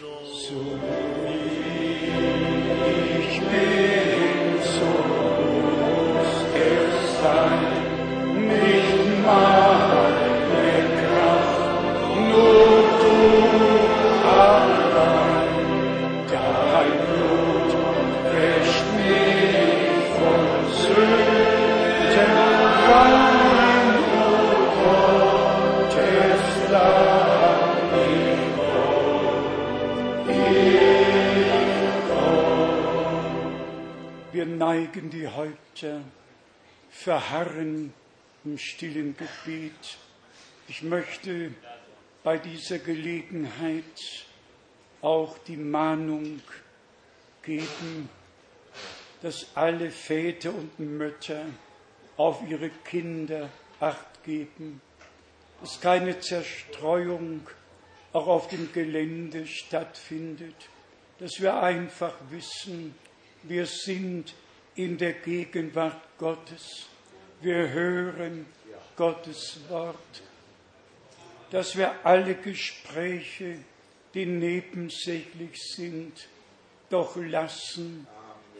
So 0.00 1.05
neigen 34.76 35.08
die 35.08 35.26
Häupter, 35.26 36.02
verharren 36.90 37.94
im 38.44 38.58
stillen 38.58 39.16
Gebet. 39.16 39.96
Ich 40.68 40.82
möchte 40.82 41.54
bei 42.22 42.36
dieser 42.36 42.78
Gelegenheit 42.78 44.26
auch 45.00 45.38
die 45.46 45.56
Mahnung 45.56 46.42
geben, 47.42 48.10
dass 49.22 49.46
alle 49.54 49.90
Väter 49.90 50.50
und 50.50 50.78
Mütter 50.78 51.46
auf 52.18 52.42
ihre 52.46 52.68
Kinder 52.68 53.48
acht 53.80 54.24
geben, 54.24 54.82
dass 55.62 55.80
keine 55.80 56.20
Zerstreuung 56.20 57.48
auch 58.12 58.26
auf 58.26 58.48
dem 58.48 58.70
Gelände 58.74 59.46
stattfindet, 59.46 60.68
dass 61.18 61.40
wir 61.40 61.62
einfach 61.62 62.12
wissen, 62.28 62.94
wir 63.42 63.64
sind 63.64 64.34
in 64.76 64.98
der 64.98 65.14
Gegenwart 65.14 66.00
Gottes, 66.18 66.86
wir 67.40 67.70
hören 67.70 68.46
Gottes 68.94 69.58
Wort, 69.68 70.22
dass 71.50 71.76
wir 71.76 71.94
alle 72.04 72.34
Gespräche, 72.34 73.58
die 74.14 74.26
nebensächlich 74.26 75.62
sind, 75.74 76.28
doch 76.90 77.16
lassen 77.16 78.06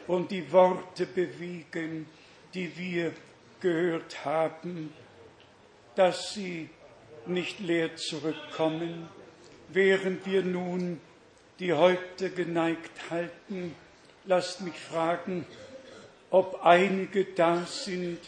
und 0.06 0.30
die 0.30 0.50
Worte 0.52 1.06
bewegen, 1.06 2.06
die 2.54 2.76
wir 2.76 3.12
gehört 3.60 4.24
haben, 4.24 4.92
dass 5.94 6.32
sie 6.34 6.70
nicht 7.26 7.60
leer 7.60 7.96
zurückkommen, 7.96 9.08
während 9.68 10.24
wir 10.26 10.42
nun 10.42 11.00
die 11.58 11.72
Häupter 11.72 12.28
geneigt 12.28 13.10
halten. 13.10 13.74
Lasst 14.24 14.60
mich 14.60 14.74
fragen, 14.74 15.46
ob 16.36 16.66
einige 16.66 17.24
da 17.24 17.64
sind, 17.64 18.18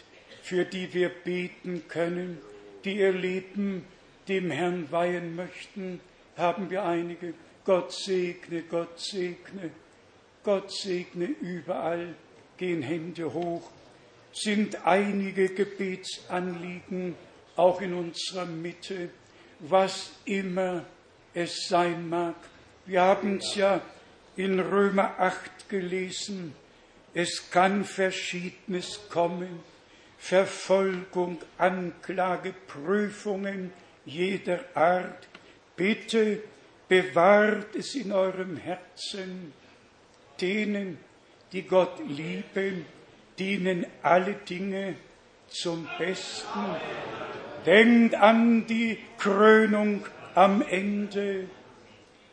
für 0.41 0.65
die 0.65 0.91
wir 0.95 1.09
beten 1.09 1.83
können, 1.87 2.39
die 2.83 2.97
ihr 2.97 3.11
Leben 3.11 3.85
dem 4.27 4.49
Herrn 4.49 4.91
weihen 4.91 5.35
möchten. 5.35 5.99
Haben 6.35 6.71
wir 6.71 6.85
einige? 6.85 7.35
Gott 7.65 7.93
segne, 7.93 8.63
Gott 8.63 8.99
segne, 8.99 9.69
Gott 10.43 10.71
segne 10.71 11.25
überall, 11.25 12.15
gehen 12.57 12.81
Hände 12.81 13.31
hoch. 13.31 13.69
Sind 14.33 14.87
einige 14.87 15.49
Gebetsanliegen 15.49 17.13
auch 17.57 17.79
in 17.79 17.93
unserer 17.93 18.45
Mitte, 18.45 19.11
was 19.59 20.13
immer 20.25 20.83
es 21.35 21.67
sein 21.67 22.09
mag. 22.09 22.33
Wir 22.87 23.01
haben 23.01 23.37
es 23.37 23.53
ja 23.53 23.81
in 24.35 24.59
Römer 24.59 25.19
8 25.19 25.69
gelesen. 25.69 26.55
Es 27.13 27.49
kann 27.49 27.85
Verschiedenes 27.85 28.99
kommen. 29.09 29.59
Verfolgung, 30.17 31.39
Anklage, 31.57 32.53
Prüfungen 32.67 33.71
jeder 34.05 34.65
Art. 34.73 35.27
Bitte 35.75 36.43
bewahrt 36.87 37.75
es 37.75 37.95
in 37.95 38.11
eurem 38.11 38.57
Herzen. 38.57 39.53
Denen, 40.41 40.97
die 41.51 41.63
Gott 41.63 41.99
lieben, 42.07 42.85
dienen 43.37 43.85
alle 44.01 44.33
Dinge 44.33 44.95
zum 45.47 45.87
Besten. 45.97 46.65
Denkt 47.65 48.15
an 48.15 48.67
die 48.67 48.97
Krönung 49.17 50.05
am 50.35 50.61
Ende, 50.61 51.45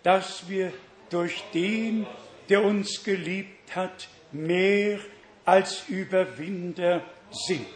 dass 0.02 0.48
wir 0.48 0.72
durch 1.10 1.42
den, 1.52 2.06
der 2.48 2.64
uns 2.64 3.02
geliebt 3.02 3.74
hat, 3.74 4.08
mehr 4.32 4.98
als 5.44 5.84
Überwinder 5.88 7.02
sind. 7.30 7.66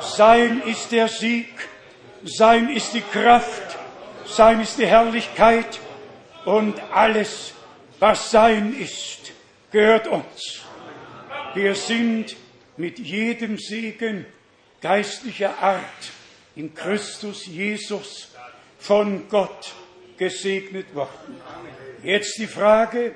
Sein 0.00 0.62
ist 0.66 0.92
der 0.92 1.08
Sieg, 1.08 1.52
sein 2.24 2.68
ist 2.68 2.94
die 2.94 3.00
Kraft, 3.00 3.78
sein 4.26 4.60
ist 4.60 4.78
die 4.78 4.86
Herrlichkeit 4.86 5.80
und 6.44 6.80
alles, 6.92 7.52
was 7.98 8.30
sein 8.30 8.74
ist, 8.78 9.32
gehört 9.70 10.08
uns. 10.08 10.62
Wir 11.54 11.74
sind 11.74 12.36
mit 12.76 12.98
jedem 12.98 13.58
Segen 13.58 14.26
geistlicher 14.80 15.58
Art 15.60 15.82
in 16.56 16.74
Christus 16.74 17.46
Jesus 17.46 18.30
von 18.78 19.28
Gott 19.28 19.74
gesegnet 20.16 20.94
worden. 20.94 21.40
Jetzt 22.02 22.38
die 22.38 22.46
Frage, 22.46 23.14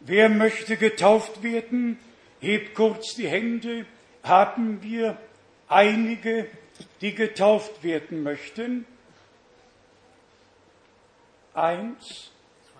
wer 0.00 0.28
möchte 0.28 0.76
getauft 0.76 1.42
werden? 1.42 1.98
Hebt 2.40 2.74
kurz 2.74 3.14
die 3.14 3.28
Hände. 3.28 3.86
Haben 4.22 4.82
wir 4.82 5.18
einige, 5.68 6.46
die 7.00 7.14
getauft 7.14 7.82
werden 7.82 8.22
möchten? 8.22 8.86
Eins, 11.54 12.30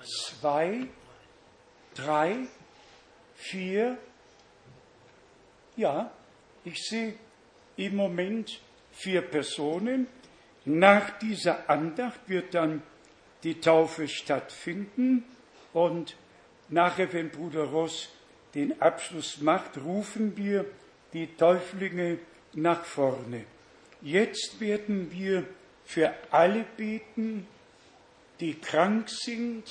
zwei, 0.05 0.87
drei, 1.95 2.37
vier. 3.35 3.99
Ja, 5.77 6.11
ich 6.65 6.89
sehe 6.89 7.15
im 7.77 7.97
Moment 7.97 8.61
vier 8.93 9.23
Personen. 9.23 10.07
Nach 10.65 11.19
dieser 11.19 11.71
Andacht 11.71 12.21
wird 12.27 12.55
dann 12.55 12.83
die 13.43 13.61
Taufe 13.61 14.09
stattfinden 14.09 15.25
und 15.73 16.17
nachher, 16.69 17.13
wenn 17.13 17.31
Bruder 17.31 17.65
Ross 17.65 18.09
den 18.55 18.81
Abschluss 18.81 19.41
macht, 19.41 19.79
rufen 19.79 20.37
wir 20.37 20.65
die 21.13 21.27
Täuflinge 21.27 22.19
nach 22.55 22.85
vorne. 22.85 23.45
Jetzt 24.01 24.61
werden 24.61 25.11
wir 25.11 25.45
für 25.85 26.13
alle 26.31 26.65
beten, 26.77 27.47
die 28.41 28.55
krank 28.55 29.09
sind, 29.09 29.65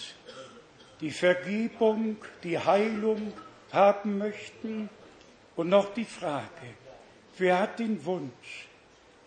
die 0.99 1.11
Vergebung, 1.11 2.17
die 2.43 2.57
Heilung 2.57 3.33
haben 3.71 4.17
möchten. 4.17 4.89
Und 5.55 5.69
noch 5.69 5.93
die 5.93 6.05
Frage, 6.05 6.75
wer 7.37 7.59
hat 7.59 7.79
den 7.79 8.03
Wunsch, 8.05 8.67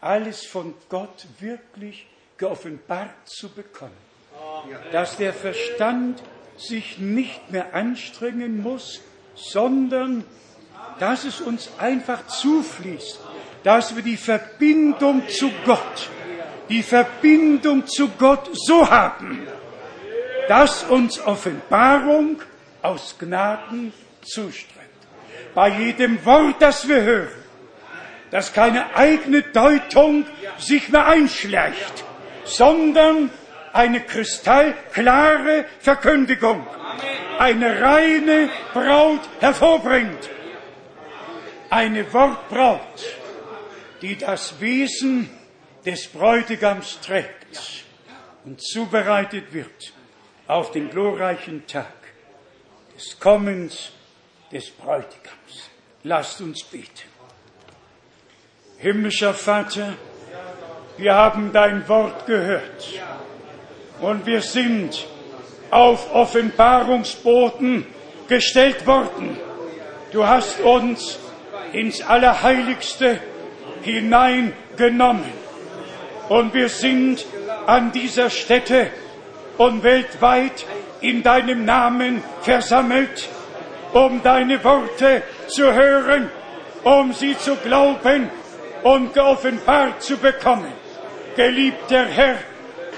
alles 0.00 0.44
von 0.46 0.74
Gott 0.88 1.26
wirklich 1.38 2.06
geoffenbart 2.36 3.28
zu 3.28 3.48
bekommen? 3.48 4.10
Dass 4.92 5.16
der 5.16 5.32
Verstand 5.32 6.22
sich 6.60 6.98
nicht 6.98 7.50
mehr 7.50 7.74
anstrengen 7.74 8.62
muss, 8.62 9.00
sondern 9.34 10.24
dass 10.98 11.24
es 11.24 11.40
uns 11.40 11.70
einfach 11.78 12.26
zufließt, 12.26 13.18
dass 13.62 13.96
wir 13.96 14.02
die 14.02 14.16
Verbindung 14.16 15.28
zu 15.28 15.50
Gott, 15.64 16.10
die 16.68 16.82
Verbindung 16.82 17.86
zu 17.86 18.08
Gott 18.18 18.50
so 18.52 18.88
haben, 18.88 19.46
dass 20.48 20.84
uns 20.84 21.20
Offenbarung 21.20 22.42
aus 22.82 23.16
Gnaden 23.18 23.92
zuströmt. 24.22 24.78
Bei 25.54 25.68
jedem 25.68 26.24
Wort, 26.24 26.56
das 26.60 26.86
wir 26.86 27.02
hören, 27.02 27.28
dass 28.30 28.52
keine 28.52 28.94
eigene 28.94 29.42
Deutung 29.42 30.26
sich 30.58 30.88
mehr 30.88 31.06
einschleicht, 31.06 32.04
sondern 32.44 33.30
eine 33.72 34.00
kristallklare 34.00 35.64
Verkündigung, 35.78 36.66
eine 37.38 37.80
reine 37.80 38.48
Braut 38.72 39.20
hervorbringt. 39.40 40.28
Eine 41.70 42.12
Wortbraut, 42.12 43.04
die 44.02 44.16
das 44.16 44.60
Wesen 44.60 45.30
des 45.86 46.08
Bräutigams 46.08 46.98
trägt 47.00 47.84
und 48.44 48.60
zubereitet 48.60 49.52
wird 49.52 49.92
auf 50.48 50.72
den 50.72 50.90
glorreichen 50.90 51.64
Tag 51.68 51.92
des 52.96 53.20
Kommens 53.20 53.92
des 54.50 54.68
Bräutigams. 54.70 55.70
Lasst 56.02 56.40
uns 56.40 56.64
beten. 56.64 57.08
Himmlischer 58.78 59.34
Vater, 59.34 59.94
wir 60.96 61.14
haben 61.14 61.52
dein 61.52 61.86
Wort 61.88 62.26
gehört 62.26 63.00
und 64.00 64.26
wir 64.26 64.40
sind 64.40 65.06
auf 65.70 66.12
Offenbarungsboten 66.14 67.86
gestellt 68.28 68.86
worden. 68.86 69.36
Du 70.12 70.26
hast 70.26 70.60
uns 70.60 71.18
ins 71.72 72.02
Allerheiligste 72.02 73.20
hineingenommen 73.82 75.32
und 76.28 76.52
wir 76.54 76.68
sind 76.68 77.24
an 77.66 77.92
dieser 77.92 78.30
Stätte 78.30 78.88
und 79.58 79.82
weltweit 79.82 80.64
in 81.00 81.22
deinem 81.22 81.64
Namen 81.64 82.22
versammelt, 82.42 83.28
um 83.92 84.22
deine 84.22 84.62
Worte 84.64 85.22
zu 85.48 85.72
hören, 85.72 86.30
um 86.84 87.12
sie 87.12 87.36
zu 87.38 87.56
glauben 87.56 88.30
und 88.82 89.12
geoffenbart 89.12 90.02
zu 90.02 90.16
bekommen. 90.16 90.72
Geliebter 91.36 92.06
Herr, 92.06 92.36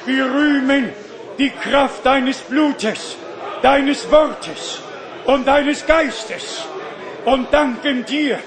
wir 0.07 0.25
rühmen 0.25 0.93
die 1.39 1.51
Kraft 1.51 2.05
deines 2.05 2.39
Blutes, 2.39 3.17
deines 3.63 4.11
Wortes 4.11 4.81
und 5.25 5.47
deines 5.47 5.87
Geistes 5.87 6.65
und 7.25 7.53
danken 7.53 8.05
dir 8.05 8.39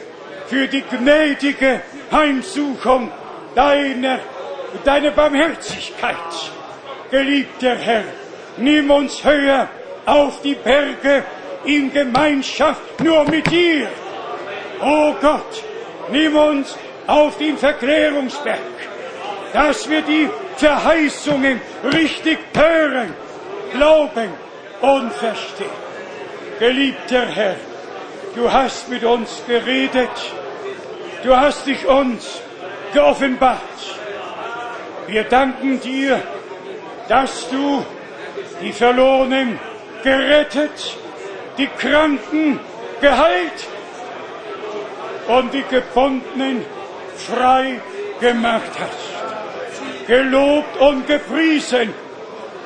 für 0.48 0.68
die 0.68 0.82
gnädige 0.82 1.82
Heimsuchung 2.12 3.12
deiner, 3.56 4.20
deiner 4.84 5.12
Barmherzigkeit. 5.12 6.16
Geliebter 7.10 7.76
Herr, 7.76 8.04
nimm 8.58 8.92
uns 8.92 9.24
höher 9.24 9.70
auf 10.06 10.42
die 10.42 10.56
Berge 10.56 11.24
in 11.66 11.92
Gemeinschaft 11.92 13.00
nur 13.04 13.26
mit 13.26 13.50
dir. 13.50 13.88
O 14.82 14.86
oh 14.86 15.16
Gott, 15.22 15.64
nimm 16.12 16.36
uns 16.36 16.78
auf 17.08 17.38
den 17.38 17.58
Verklärungsberg, 17.58 18.60
dass 19.54 19.90
wir 19.90 20.02
die 20.02 20.30
Verheißungen 20.58 21.60
richtig 21.84 22.38
hören, 22.56 23.14
glauben 23.74 24.30
und 24.82 25.12
verstehen. 25.14 25.86
Geliebter 26.60 27.26
Herr, 27.26 27.56
du 28.36 28.52
hast 28.52 28.90
mit 28.90 29.04
uns 29.04 29.44
geredet, 29.46 30.10
du 31.24 31.36
hast 31.36 31.66
dich 31.66 31.86
uns 31.86 32.40
geoffenbart. 32.94 33.60
Wir 35.08 35.24
danken 35.26 35.80
dir, 35.82 36.22
dass 37.10 37.50
du 37.50 37.86
die 38.62 38.72
Verlorenen 38.72 39.60
gerettet, 40.04 40.98
die 41.58 41.68
Kranken 41.68 42.60
geheilt 43.02 43.68
und 45.28 45.54
die 45.54 45.64
Gebundenen 45.70 46.66
frei 47.16 47.80
gemacht 48.20 48.72
hast. 48.80 49.15
Gelobt 50.08 50.78
und 50.80 51.08
gepriesen 51.08 51.94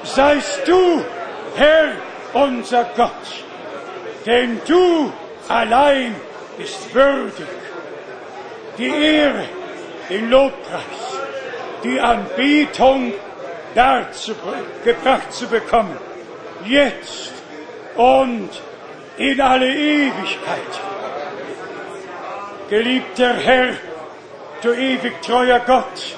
seist 0.03 0.67
du, 0.67 1.03
Herr 1.55 1.93
unser 2.33 2.83
Gott, 2.95 3.11
denn 4.25 4.61
du 4.67 5.11
allein 5.47 6.15
bist 6.57 6.93
würdig, 6.93 7.47
die 8.77 8.89
Ehre, 8.89 9.45
den 10.09 10.29
Lobpreis, 10.29 11.19
die 11.83 11.99
Anbetung 11.99 13.13
dazu 13.73 14.35
gebracht 14.83 15.31
zu 15.31 15.47
bekommen, 15.47 15.97
jetzt 16.65 17.31
und 17.95 18.49
in 19.17 19.41
alle 19.41 19.73
Ewigkeit. 19.73 20.73
Geliebter 22.69 23.33
Herr, 23.33 23.73
du 24.61 24.73
ewig 24.73 25.21
treuer 25.21 25.59
Gott, 25.59 26.15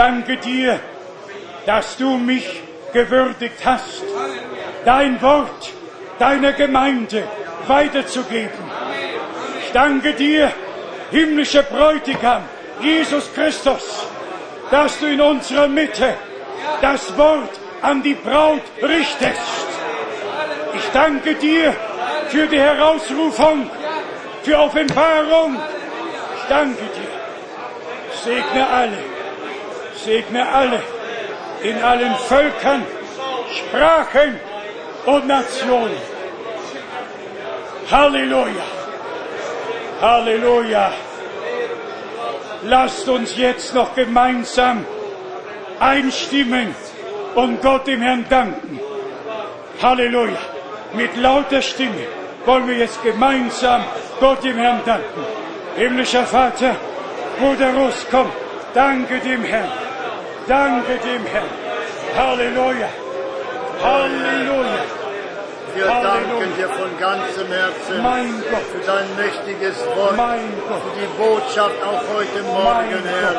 danke 0.00 0.38
dir, 0.38 0.80
dass 1.66 1.98
du 1.98 2.16
mich 2.16 2.62
gewürdigt 2.94 3.60
hast, 3.62 4.02
dein 4.86 5.20
Wort 5.20 5.70
deiner 6.18 6.52
Gemeinde 6.52 7.24
weiterzugeben. 7.66 8.64
Ich 9.62 9.72
danke 9.72 10.14
dir, 10.14 10.50
himmlischer 11.10 11.64
Bräutigam, 11.64 12.44
Jesus 12.80 13.30
Christus, 13.34 14.06
dass 14.70 14.98
du 15.00 15.06
in 15.06 15.20
unserer 15.20 15.68
Mitte 15.68 16.14
das 16.80 17.14
Wort 17.18 17.54
an 17.82 18.02
die 18.02 18.14
Braut 18.14 18.62
richtest. 18.82 19.66
Ich 20.78 20.88
danke 20.94 21.34
dir 21.34 21.76
für 22.28 22.46
die 22.46 22.58
Herausrufung, 22.58 23.70
für 24.44 24.58
Offenbarung. 24.60 25.60
Ich 26.36 26.48
danke 26.48 26.84
dir. 26.96 27.10
Segne 28.24 28.66
alle, 28.66 29.19
segne 30.04 30.48
alle 30.48 30.80
in 31.62 31.82
allen 31.82 32.14
Völkern, 32.28 32.82
Sprachen 33.56 34.40
und 35.06 35.26
Nationen. 35.26 36.00
Halleluja. 37.90 38.66
Halleluja. 40.00 40.92
Lasst 42.62 43.08
uns 43.08 43.36
jetzt 43.36 43.74
noch 43.74 43.94
gemeinsam 43.94 44.86
einstimmen 45.80 46.74
und 47.34 47.60
Gott 47.62 47.86
dem 47.86 48.02
Herrn 48.02 48.24
danken. 48.28 48.80
Halleluja. 49.82 50.38
Mit 50.94 51.16
lauter 51.16 51.62
Stimme 51.62 52.06
wollen 52.44 52.66
wir 52.68 52.76
jetzt 52.76 53.02
gemeinsam 53.02 53.84
Gott 54.18 54.42
dem 54.44 54.56
Herrn 54.56 54.80
danken. 54.84 55.24
Himmlischer 55.76 56.26
Vater, 56.26 56.76
Bruder 57.38 57.72
Russ, 57.74 58.06
komm, 58.10 58.30
danke 58.74 59.18
dem 59.20 59.44
Herrn. 59.44 59.89
Danke 60.50 60.94
dem 61.06 61.24
Herrn. 61.32 61.50
Halleluja. 62.18 62.88
Halleluja. 63.82 64.80
Wir 65.76 65.86
danken 65.86 66.48
dir 66.58 66.68
von 66.80 66.90
ganzem 66.98 67.46
Herzen 67.58 68.02
Mein 68.02 68.42
Gott. 68.50 68.66
für 68.72 68.82
dein 68.92 69.06
mächtiges 69.20 69.76
Wort, 69.96 70.16
Mein 70.16 70.50
Gott. 70.68 70.82
für 70.82 70.94
die 71.00 71.10
Botschaft 71.22 71.78
auch 71.88 72.02
heute 72.16 72.40
Morgen, 72.42 72.98
Mein 73.04 73.14
Herr. 73.14 73.34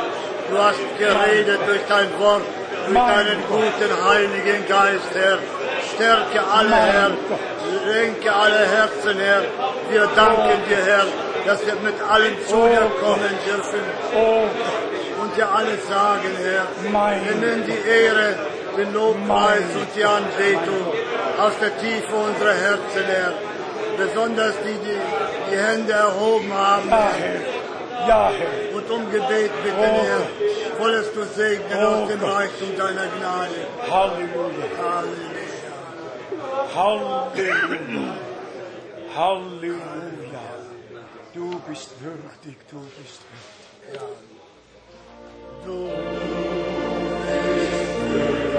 Du 0.50 0.58
hast 0.58 0.80
geredet 0.98 1.60
durch 1.68 1.82
dein 1.90 2.08
Wort, 2.20 2.44
durch 2.88 2.98
deinen 2.98 3.40
guten 3.50 3.92
Heiligen 4.10 4.62
Geist, 4.70 5.12
Herr. 5.14 5.38
Stärke 5.94 6.40
alle, 6.58 6.76
Herr. 6.94 7.12
Lenke 7.92 8.30
alle 8.34 8.60
Herzen, 8.76 9.18
Herr. 9.20 9.44
Wir 9.90 10.08
danken 10.16 10.60
Oh. 10.64 10.70
dir, 10.70 10.82
Herr, 10.86 11.06
dass 11.46 11.60
wir 11.66 11.76
mit 11.84 11.96
allem 12.10 12.36
zu 12.48 12.56
Oh 12.56 12.68
dir 12.68 12.80
Gott. 12.80 13.02
kommen 13.04 13.34
dürfen 13.46 13.82
Und 15.32 15.38
dir 15.38 15.49
alles 15.49 15.88
sagen, 15.88 16.30
Herr. 16.44 16.68
Mein 16.91 17.24
Wir 17.24 17.36
nehmen 17.36 17.64
die 17.66 17.90
Ehre, 17.90 18.36
den 18.78 18.94
Lobpreis 18.94 19.64
und 19.80 19.88
die 19.95 20.03
Anbetung 20.03 20.88
aus 21.40 21.53
der 21.62 21.78
Tiefe 21.80 22.14
unserer 22.14 22.53
Herzen, 22.53 23.06
Herr. 23.08 23.34
Besonders 23.98 24.56
die, 24.66 24.74
die 24.86 24.99
die 25.49 25.58
Hände 25.58 25.94
erhoben 25.94 26.52
haben, 26.53 26.90
ja, 26.90 27.12
Herr. 27.18 28.08
Ja. 28.10 28.32
Und 28.76 28.91
um 28.91 29.10
Gebet 29.10 29.52
bitten, 29.64 29.78
Oh 29.80 30.03
Herr. 30.03 30.28
Wollest 30.80 31.16
du 31.16 31.24
segnen 31.24 31.80
Oh 31.82 31.88
aus 31.88 32.10
dem. 32.10 32.22
Reichtum 32.22 32.76
deiner 32.78 33.08
Gnade. 33.08 33.68
Halleluja. 33.90 34.68
Halleluja. 34.84 35.62
Halleluja. 36.76 38.16
Halleluja. 39.16 39.80
Du 41.34 41.62
bist 41.70 41.91
würdig, 42.02 42.58
du 42.70 42.80
bist 42.98 43.22
würdig. 43.32 44.12
Du 44.28 44.31
bist 45.66 45.74
würdig. 48.10 48.51